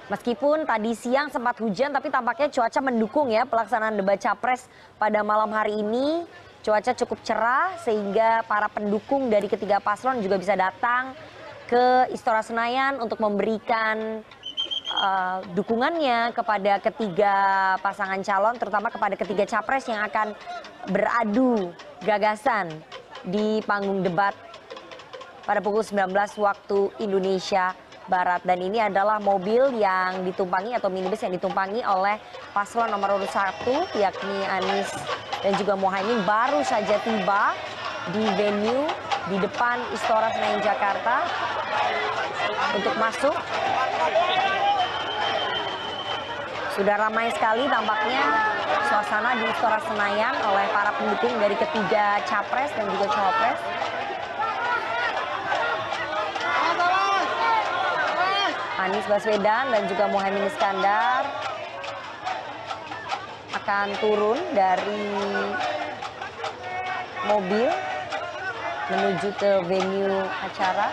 Meskipun 0.09 0.65
tadi 0.65 0.97
siang 0.97 1.29
sempat 1.29 1.61
hujan, 1.61 1.93
tapi 1.93 2.09
tampaknya 2.09 2.49
cuaca 2.49 2.79
mendukung 2.81 3.29
ya 3.29 3.45
pelaksanaan 3.45 3.93
debat 3.93 4.17
capres 4.17 4.65
pada 4.97 5.21
malam 5.21 5.53
hari 5.53 5.85
ini. 5.85 6.25
Cuaca 6.65 6.91
cukup 6.97 7.21
cerah 7.21 7.77
sehingga 7.85 8.43
para 8.49 8.67
pendukung 8.67 9.29
dari 9.29 9.45
ketiga 9.45 9.79
paslon 9.79 10.19
juga 10.19 10.35
bisa 10.41 10.57
datang 10.57 11.13
ke 11.69 12.09
Istora 12.09 12.41
Senayan 12.41 12.97
untuk 12.99 13.21
memberikan 13.21 14.25
uh, 14.97 15.39
dukungannya 15.53 16.33
kepada 16.33 16.81
ketiga 16.81 17.33
pasangan 17.79 18.19
calon, 18.25 18.57
terutama 18.57 18.89
kepada 18.89 19.13
ketiga 19.13 19.45
capres 19.45 19.85
yang 19.87 20.01
akan 20.09 20.33
beradu 20.89 21.69
gagasan 22.01 22.81
di 23.23 23.61
panggung 23.63 24.01
debat 24.01 24.33
pada 25.45 25.61
pukul 25.61 25.85
19 25.85 26.09
waktu 26.41 26.79
Indonesia 26.97 27.77
Barat. 28.09 28.41
Dan 28.41 28.59
ini 28.65 28.81
adalah 28.81 29.21
mobil 29.21 29.77
yang 29.77 30.25
ditumpangi 30.25 30.73
atau 30.73 30.89
minibus 30.89 31.21
yang 31.21 31.31
ditumpangi 31.37 31.85
oleh 31.85 32.17
paslon 32.51 32.89
nomor 32.89 33.21
urut 33.21 33.29
satu, 33.29 33.85
yakni 33.93 34.37
Anies 34.49 34.89
dan 35.39 35.55
juga 35.55 35.77
Mohaimin 35.77 36.25
baru 36.27 36.59
saja 36.65 36.99
tiba 37.05 37.55
di 38.11 38.25
venue 38.35 38.89
di 39.29 39.37
depan 39.37 39.77
Istora 39.93 40.33
Senayan 40.33 40.59
Jakarta 40.65 41.15
untuk 42.73 42.95
masuk. 42.97 43.35
Sudah 46.73 46.95
ramai 46.95 47.27
sekali 47.35 47.67
tampaknya 47.67 48.23
suasana 48.87 49.35
di 49.35 49.45
Istora 49.51 49.79
Senayan 49.83 50.33
oleh 50.47 50.65
para 50.71 50.95
pendukung 50.95 51.35
dari 51.37 51.55
ketiga 51.59 52.23
capres 52.25 52.71
dan 52.73 52.87
juga 52.87 53.05
cawapres. 53.11 53.59
Anies 58.89 59.05
Baswedan 59.05 59.69
dan 59.69 59.85
juga 59.85 60.09
Mohaimin 60.09 60.49
Iskandar 60.49 61.21
akan 63.53 63.87
turun 64.01 64.41
dari 64.57 65.05
mobil 67.29 67.69
menuju 68.89 69.29
ke 69.37 69.51
venue 69.69 70.25
acara. 70.41 70.89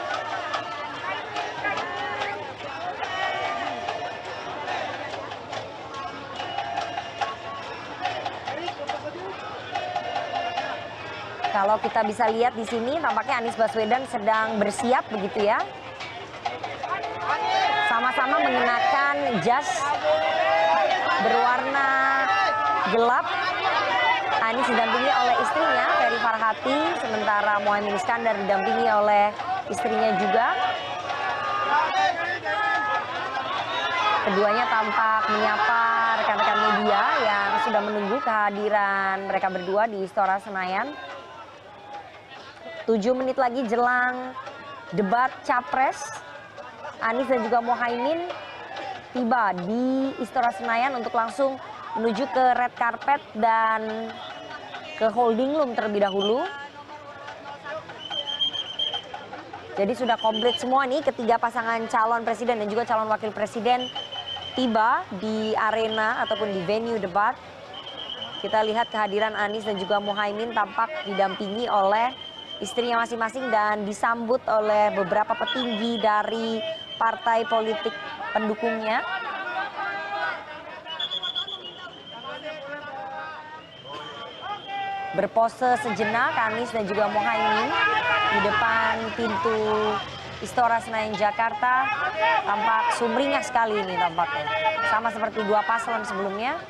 Kalau 11.48 11.80
kita 11.80 12.04
bisa 12.04 12.28
lihat 12.28 12.52
di 12.52 12.68
sini, 12.68 13.00
tampaknya 13.00 13.40
Anies 13.40 13.56
Baswedan 13.56 14.04
sedang 14.12 14.60
bersiap 14.60 15.08
begitu 15.08 15.48
ya. 15.48 15.64
Sama-sama 17.96 18.36
mengenakan 18.44 19.40
jas 19.40 19.80
berwarna 21.24 22.28
gelap 22.92 23.24
Anies 24.36 24.68
didampingi 24.68 25.08
oleh 25.08 25.34
istrinya 25.40 25.86
Ferry 25.96 26.20
Farhati, 26.20 26.78
sementara 27.00 27.56
Mohaimin 27.64 27.96
Iskandar 27.96 28.36
didampingi 28.36 28.84
oleh 28.84 29.32
istrinya 29.72 30.12
juga. 30.20 30.46
Keduanya 34.28 34.64
tampak 34.68 35.22
menyapa 35.32 35.82
rekan-rekan 36.20 36.58
media 36.68 37.02
yang 37.24 37.48
sudah 37.64 37.80
menunggu 37.80 38.16
kehadiran 38.20 39.24
mereka 39.24 39.48
berdua 39.48 39.88
di 39.88 40.04
Istora 40.04 40.36
Senayan. 40.44 40.92
Tujuh 42.84 43.16
menit 43.16 43.40
lagi 43.40 43.64
jelang 43.64 44.36
debat 44.92 45.32
capres, 45.48 46.25
Anies 47.00 47.28
dan 47.28 47.40
juga 47.44 47.58
Mohaimin 47.60 48.20
tiba 49.12 49.56
di 49.56 50.12
Istora 50.20 50.52
Senayan 50.52 50.96
untuk 50.96 51.12
langsung 51.16 51.56
menuju 51.96 52.24
ke 52.28 52.44
red 52.56 52.72
carpet 52.76 53.20
dan 53.36 54.12
ke 54.96 55.06
holding 55.12 55.56
room 55.56 55.72
terlebih 55.72 56.04
dahulu. 56.04 56.44
Jadi 59.76 59.92
sudah 59.92 60.16
komplit 60.16 60.56
semua 60.56 60.88
nih 60.88 61.04
ketiga 61.04 61.36
pasangan 61.36 61.84
calon 61.88 62.24
presiden 62.24 62.64
dan 62.64 62.68
juga 62.68 62.88
calon 62.88 63.12
wakil 63.12 63.28
presiden 63.28 63.84
tiba 64.56 65.04
di 65.20 65.52
arena 65.52 66.24
ataupun 66.24 66.48
di 66.48 66.64
venue 66.64 66.96
debat. 66.96 67.36
Kita 68.40 68.64
lihat 68.64 68.88
kehadiran 68.88 69.36
Anies 69.36 69.68
dan 69.68 69.76
juga 69.76 70.00
Muhaimin 70.00 70.56
tampak 70.56 70.88
didampingi 71.04 71.68
oleh 71.68 72.12
istrinya 72.60 73.04
masing-masing 73.04 73.52
dan 73.52 73.84
disambut 73.84 74.40
oleh 74.48 74.96
beberapa 74.96 75.36
petinggi 75.36 76.00
dari 76.00 76.56
partai 76.96 77.44
politik 77.48 77.92
pendukungnya. 78.32 79.04
berpose 85.16 85.80
sejenak 85.80 86.36
Anies 86.36 86.68
dan 86.76 86.84
juga 86.84 87.08
Mohaimin 87.08 87.72
di 88.36 88.38
depan 88.44 88.94
pintu 89.16 89.56
Istora 90.44 90.76
Senayan 90.84 91.16
Jakarta. 91.16 91.88
Tampak 92.44 93.00
sumringah 93.00 93.40
sekali 93.40 93.80
ini 93.80 93.96
tampaknya. 93.96 94.44
Sama 94.92 95.08
seperti 95.08 95.40
dua 95.48 95.64
paslon 95.64 96.04
sebelumnya. 96.04 96.60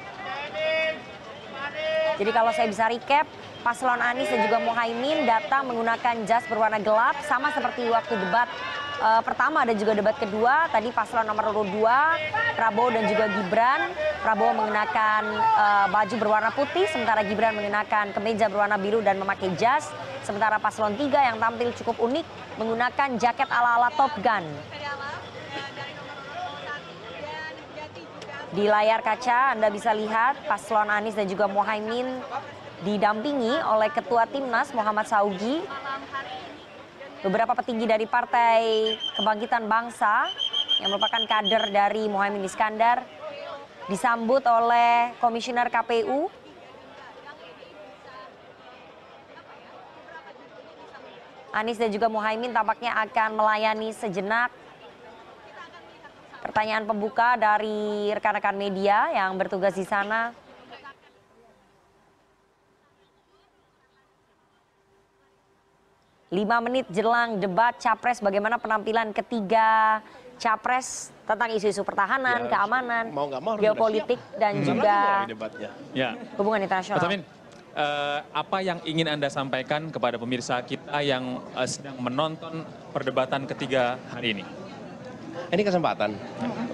Jadi 2.16 2.30
kalau 2.32 2.54
saya 2.54 2.70
bisa 2.70 2.86
recap 2.86 3.26
paslon 3.66 3.98
Anies 3.98 4.30
dan 4.30 4.46
juga 4.46 4.62
Mohaimin 4.62 5.26
datang 5.26 5.66
menggunakan 5.66 6.22
jas 6.24 6.46
berwarna 6.46 6.78
gelap 6.78 7.18
sama 7.26 7.50
seperti 7.50 7.90
waktu 7.90 8.14
debat 8.14 8.46
pertama 9.20 9.62
dan 9.68 9.76
juga 9.76 9.92
debat 9.92 10.16
kedua 10.16 10.72
tadi 10.72 10.88
paslon 10.88 11.28
nomor 11.28 11.52
urut 11.52 11.68
2 11.68 12.56
Prabowo 12.56 12.88
dan 12.88 13.04
juga 13.04 13.28
Gibran. 13.28 13.92
Prabowo 14.24 14.56
mengenakan 14.56 15.22
uh, 15.38 15.86
baju 15.92 16.14
berwarna 16.16 16.50
putih 16.56 16.88
sementara 16.88 17.20
Gibran 17.20 17.52
mengenakan 17.52 18.16
kemeja 18.16 18.48
berwarna 18.48 18.80
biru 18.80 19.04
dan 19.04 19.20
memakai 19.20 19.52
jas. 19.60 19.92
Sementara 20.24 20.56
paslon 20.56 20.96
3 20.96 21.12
yang 21.12 21.36
tampil 21.36 21.70
cukup 21.76 22.00
unik 22.00 22.26
menggunakan 22.56 23.08
jaket 23.20 23.48
ala-ala 23.52 23.92
Top 23.92 24.10
Gun. 24.24 24.44
Di 28.56 28.64
layar 28.64 29.04
kaca 29.04 29.52
Anda 29.52 29.68
bisa 29.68 29.92
lihat 29.92 30.48
paslon 30.48 30.88
Anies 30.88 31.12
dan 31.12 31.28
juga 31.28 31.44
Mohaimin 31.44 32.08
didampingi 32.88 33.52
oleh 33.68 33.92
Ketua 33.92 34.24
Timnas 34.32 34.72
Muhammad 34.72 35.04
Saugi 35.04 35.60
beberapa 37.24 37.56
petinggi 37.56 37.88
dari 37.88 38.04
Partai 38.04 38.92
Kebangkitan 39.16 39.64
Bangsa 39.64 40.28
yang 40.82 40.92
merupakan 40.92 41.22
kader 41.24 41.72
dari 41.72 42.04
Mohaimin 42.10 42.44
Iskandar 42.44 43.00
disambut 43.88 44.44
oleh 44.44 45.16
Komisioner 45.22 45.72
KPU 45.72 46.28
Anies 51.56 51.80
dan 51.80 51.88
juga 51.88 52.12
Muhaimin 52.12 52.52
tampaknya 52.52 52.92
akan 53.08 53.40
melayani 53.40 53.88
sejenak 53.96 54.52
pertanyaan 56.44 56.84
pembuka 56.84 57.40
dari 57.40 58.12
rekan-rekan 58.12 58.52
media 58.52 59.08
yang 59.16 59.40
bertugas 59.40 59.72
di 59.72 59.88
sana. 59.88 60.36
Lima 66.26 66.58
menit 66.58 66.90
jelang 66.90 67.38
debat 67.38 67.78
capres, 67.78 68.18
bagaimana 68.18 68.58
penampilan 68.58 69.14
ketiga 69.14 70.02
capres 70.42 71.14
tentang 71.22 71.54
isu-isu 71.54 71.86
pertahanan, 71.86 72.50
ya, 72.50 72.50
keamanan, 72.50 73.04
mau 73.14 73.30
mau 73.30 73.54
geopolitik, 73.54 74.18
dan 74.34 74.58
hmm. 74.58 74.66
juga 74.66 75.22
ya. 75.94 76.18
hubungan 76.34 76.66
internasional. 76.66 76.98
Mas 76.98 77.06
Amin, 77.06 77.22
uh, 77.78 78.26
apa 78.34 78.58
yang 78.58 78.82
ingin 78.82 79.06
Anda 79.06 79.30
sampaikan 79.30 79.86
kepada 79.94 80.18
pemirsa 80.18 80.58
kita 80.66 80.98
yang 80.98 81.46
uh, 81.54 81.62
sedang 81.62 81.94
menonton 82.02 82.66
perdebatan 82.90 83.46
ketiga 83.46 83.94
hari 84.10 84.34
ini? 84.34 84.44
ini 85.52 85.62
kesempatan 85.62 86.10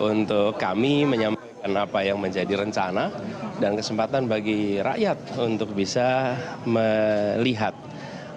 untuk 0.00 0.56
kami 0.56 1.04
menyampaikan 1.04 1.72
apa 1.76 2.00
yang 2.00 2.18
menjadi 2.18 2.56
rencana 2.56 3.12
dan 3.60 3.76
kesempatan 3.76 4.26
bagi 4.26 4.80
rakyat 4.80 5.18
untuk 5.38 5.76
bisa 5.76 6.38
melihat 6.64 7.76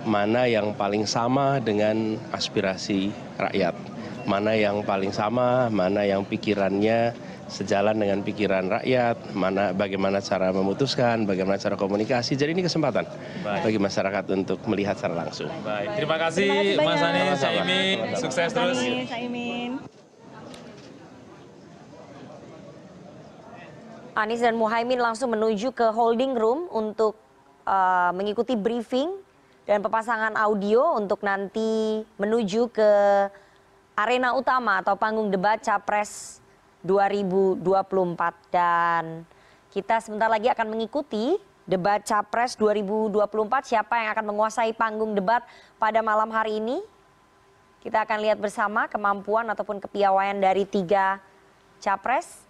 mana 0.06 0.46
yang 0.46 0.72
paling 0.78 1.04
sama 1.10 1.58
dengan 1.58 2.16
aspirasi 2.30 3.10
rakyat, 3.42 3.74
mana 4.30 4.54
yang 4.54 4.86
paling 4.86 5.10
sama, 5.10 5.68
mana 5.74 6.06
yang 6.06 6.22
pikirannya 6.22 7.12
sejalan 7.46 7.98
dengan 7.98 8.26
pikiran 8.26 8.66
rakyat, 8.82 9.34
mana 9.38 9.70
bagaimana 9.70 10.18
cara 10.22 10.50
memutuskan, 10.50 11.30
bagaimana 11.30 11.62
cara 11.62 11.78
komunikasi. 11.78 12.34
Jadi 12.34 12.58
ini 12.58 12.64
kesempatan 12.66 13.06
Baik. 13.46 13.62
bagi 13.70 13.80
masyarakat 13.82 14.26
untuk 14.34 14.60
melihat 14.66 14.98
secara 14.98 15.26
langsung. 15.26 15.50
Baik, 15.62 15.94
terima 15.98 16.18
kasih, 16.18 16.78
Terima 16.78 16.94
kasih 16.98 17.06
Mas. 17.06 17.14
Anies. 17.14 17.42
Caimin, 17.42 17.98
sukses 18.18 18.50
terus. 18.50 18.78
Anies, 18.82 19.10
Caimin. 19.10 19.72
Anies 24.16 24.40
dan 24.40 24.56
Muhaimin 24.56 25.02
langsung 25.04 25.36
menuju 25.36 25.76
ke 25.76 25.92
holding 25.92 26.40
room 26.40 26.72
untuk 26.72 27.20
uh, 27.68 28.16
mengikuti 28.16 28.56
briefing 28.56 29.25
dan 29.66 29.82
pepasangan 29.82 30.38
audio 30.38 30.94
untuk 30.94 31.26
nanti 31.26 32.06
menuju 32.22 32.70
ke 32.70 32.92
arena 33.98 34.38
utama 34.38 34.86
atau 34.86 34.94
panggung 34.94 35.34
debat 35.34 35.58
Capres 35.58 36.38
2024 36.86 37.66
dan 38.54 39.26
kita 39.74 39.98
sebentar 40.06 40.30
lagi 40.30 40.54
akan 40.54 40.70
mengikuti 40.70 41.34
debat 41.66 41.98
Capres 42.06 42.54
2024 42.62 43.66
siapa 43.66 44.06
yang 44.06 44.14
akan 44.14 44.26
menguasai 44.30 44.72
panggung 44.78 45.18
debat 45.18 45.42
pada 45.82 46.00
malam 46.06 46.30
hari 46.30 46.62
ini. 46.62 46.78
Kita 47.82 48.06
akan 48.06 48.18
lihat 48.22 48.38
bersama 48.38 48.86
kemampuan 48.86 49.46
ataupun 49.50 49.82
kepiawaian 49.82 50.38
dari 50.42 50.66
tiga 50.66 51.22
capres 51.82 52.45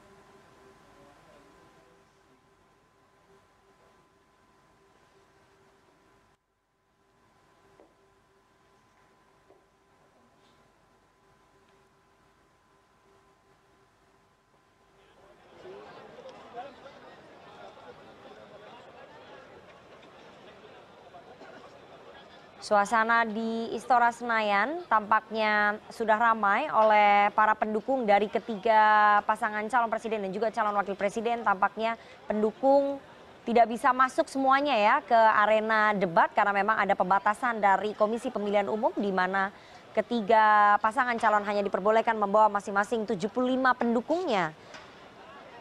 Suasana 22.65 23.29
di 23.29 23.69
Istora 23.77 24.09
Senayan 24.09 24.81
tampaknya 24.89 25.77
sudah 25.93 26.17
ramai 26.17 26.65
oleh 26.65 27.29
para 27.37 27.53
pendukung 27.53 28.09
dari 28.09 28.25
ketiga 28.25 29.21
pasangan 29.21 29.61
calon 29.69 29.85
presiden 29.85 30.25
dan 30.25 30.33
juga 30.33 30.49
calon 30.49 30.73
wakil 30.73 30.97
presiden. 30.97 31.45
Tampaknya 31.45 31.93
pendukung 32.25 32.97
tidak 33.45 33.69
bisa 33.69 33.93
masuk 33.93 34.25
semuanya 34.25 34.73
ya 34.73 34.97
ke 35.05 35.13
arena 35.45 35.93
debat 35.93 36.33
karena 36.33 36.57
memang 36.57 36.81
ada 36.81 36.97
pembatasan 36.97 37.61
dari 37.61 37.93
Komisi 37.93 38.33
Pemilihan 38.33 38.65
Umum 38.65 38.97
di 38.97 39.13
mana 39.13 39.53
ketiga 39.93 40.81
pasangan 40.81 41.21
calon 41.21 41.45
hanya 41.45 41.61
diperbolehkan 41.61 42.17
membawa 42.17 42.49
masing-masing 42.49 43.05
75 43.05 43.29
pendukungnya 43.77 44.57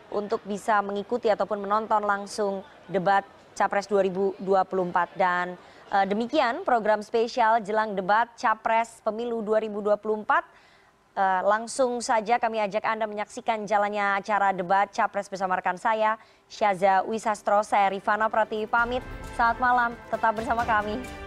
untuk 0.09 0.41
bisa 0.49 0.81
mengikuti 0.81 1.29
ataupun 1.29 1.69
menonton 1.69 2.01
langsung 2.01 2.65
debat 2.89 3.29
Capres 3.53 3.93
2024 3.93 4.41
dan 5.21 5.61
demikian 6.03 6.66
program 6.66 6.99
spesial 7.07 7.62
jelang 7.62 7.95
debat 7.95 8.26
Capres 8.34 8.99
Pemilu 9.07 9.38
2024 9.47 10.64
Eh, 11.14 11.42
langsung 11.47 12.03
saja 12.03 12.42
kami 12.42 12.59
ajak 12.59 12.82
Anda 12.82 13.07
menyaksikan 13.07 13.70
jalannya 13.70 14.18
acara 14.18 14.51
debat 14.51 14.90
Capres 14.90 15.30
bersama 15.30 15.55
rekan 15.55 15.78
saya 15.78 16.18
Syaza 16.51 17.07
Wisastro, 17.07 17.62
saya 17.62 17.86
Rifana 17.86 18.26
Pratiwi 18.26 18.66
pamit. 18.66 19.03
Selamat 19.38 19.59
malam, 19.62 19.90
tetap 20.11 20.34
bersama 20.34 20.66
kami. 20.66 21.24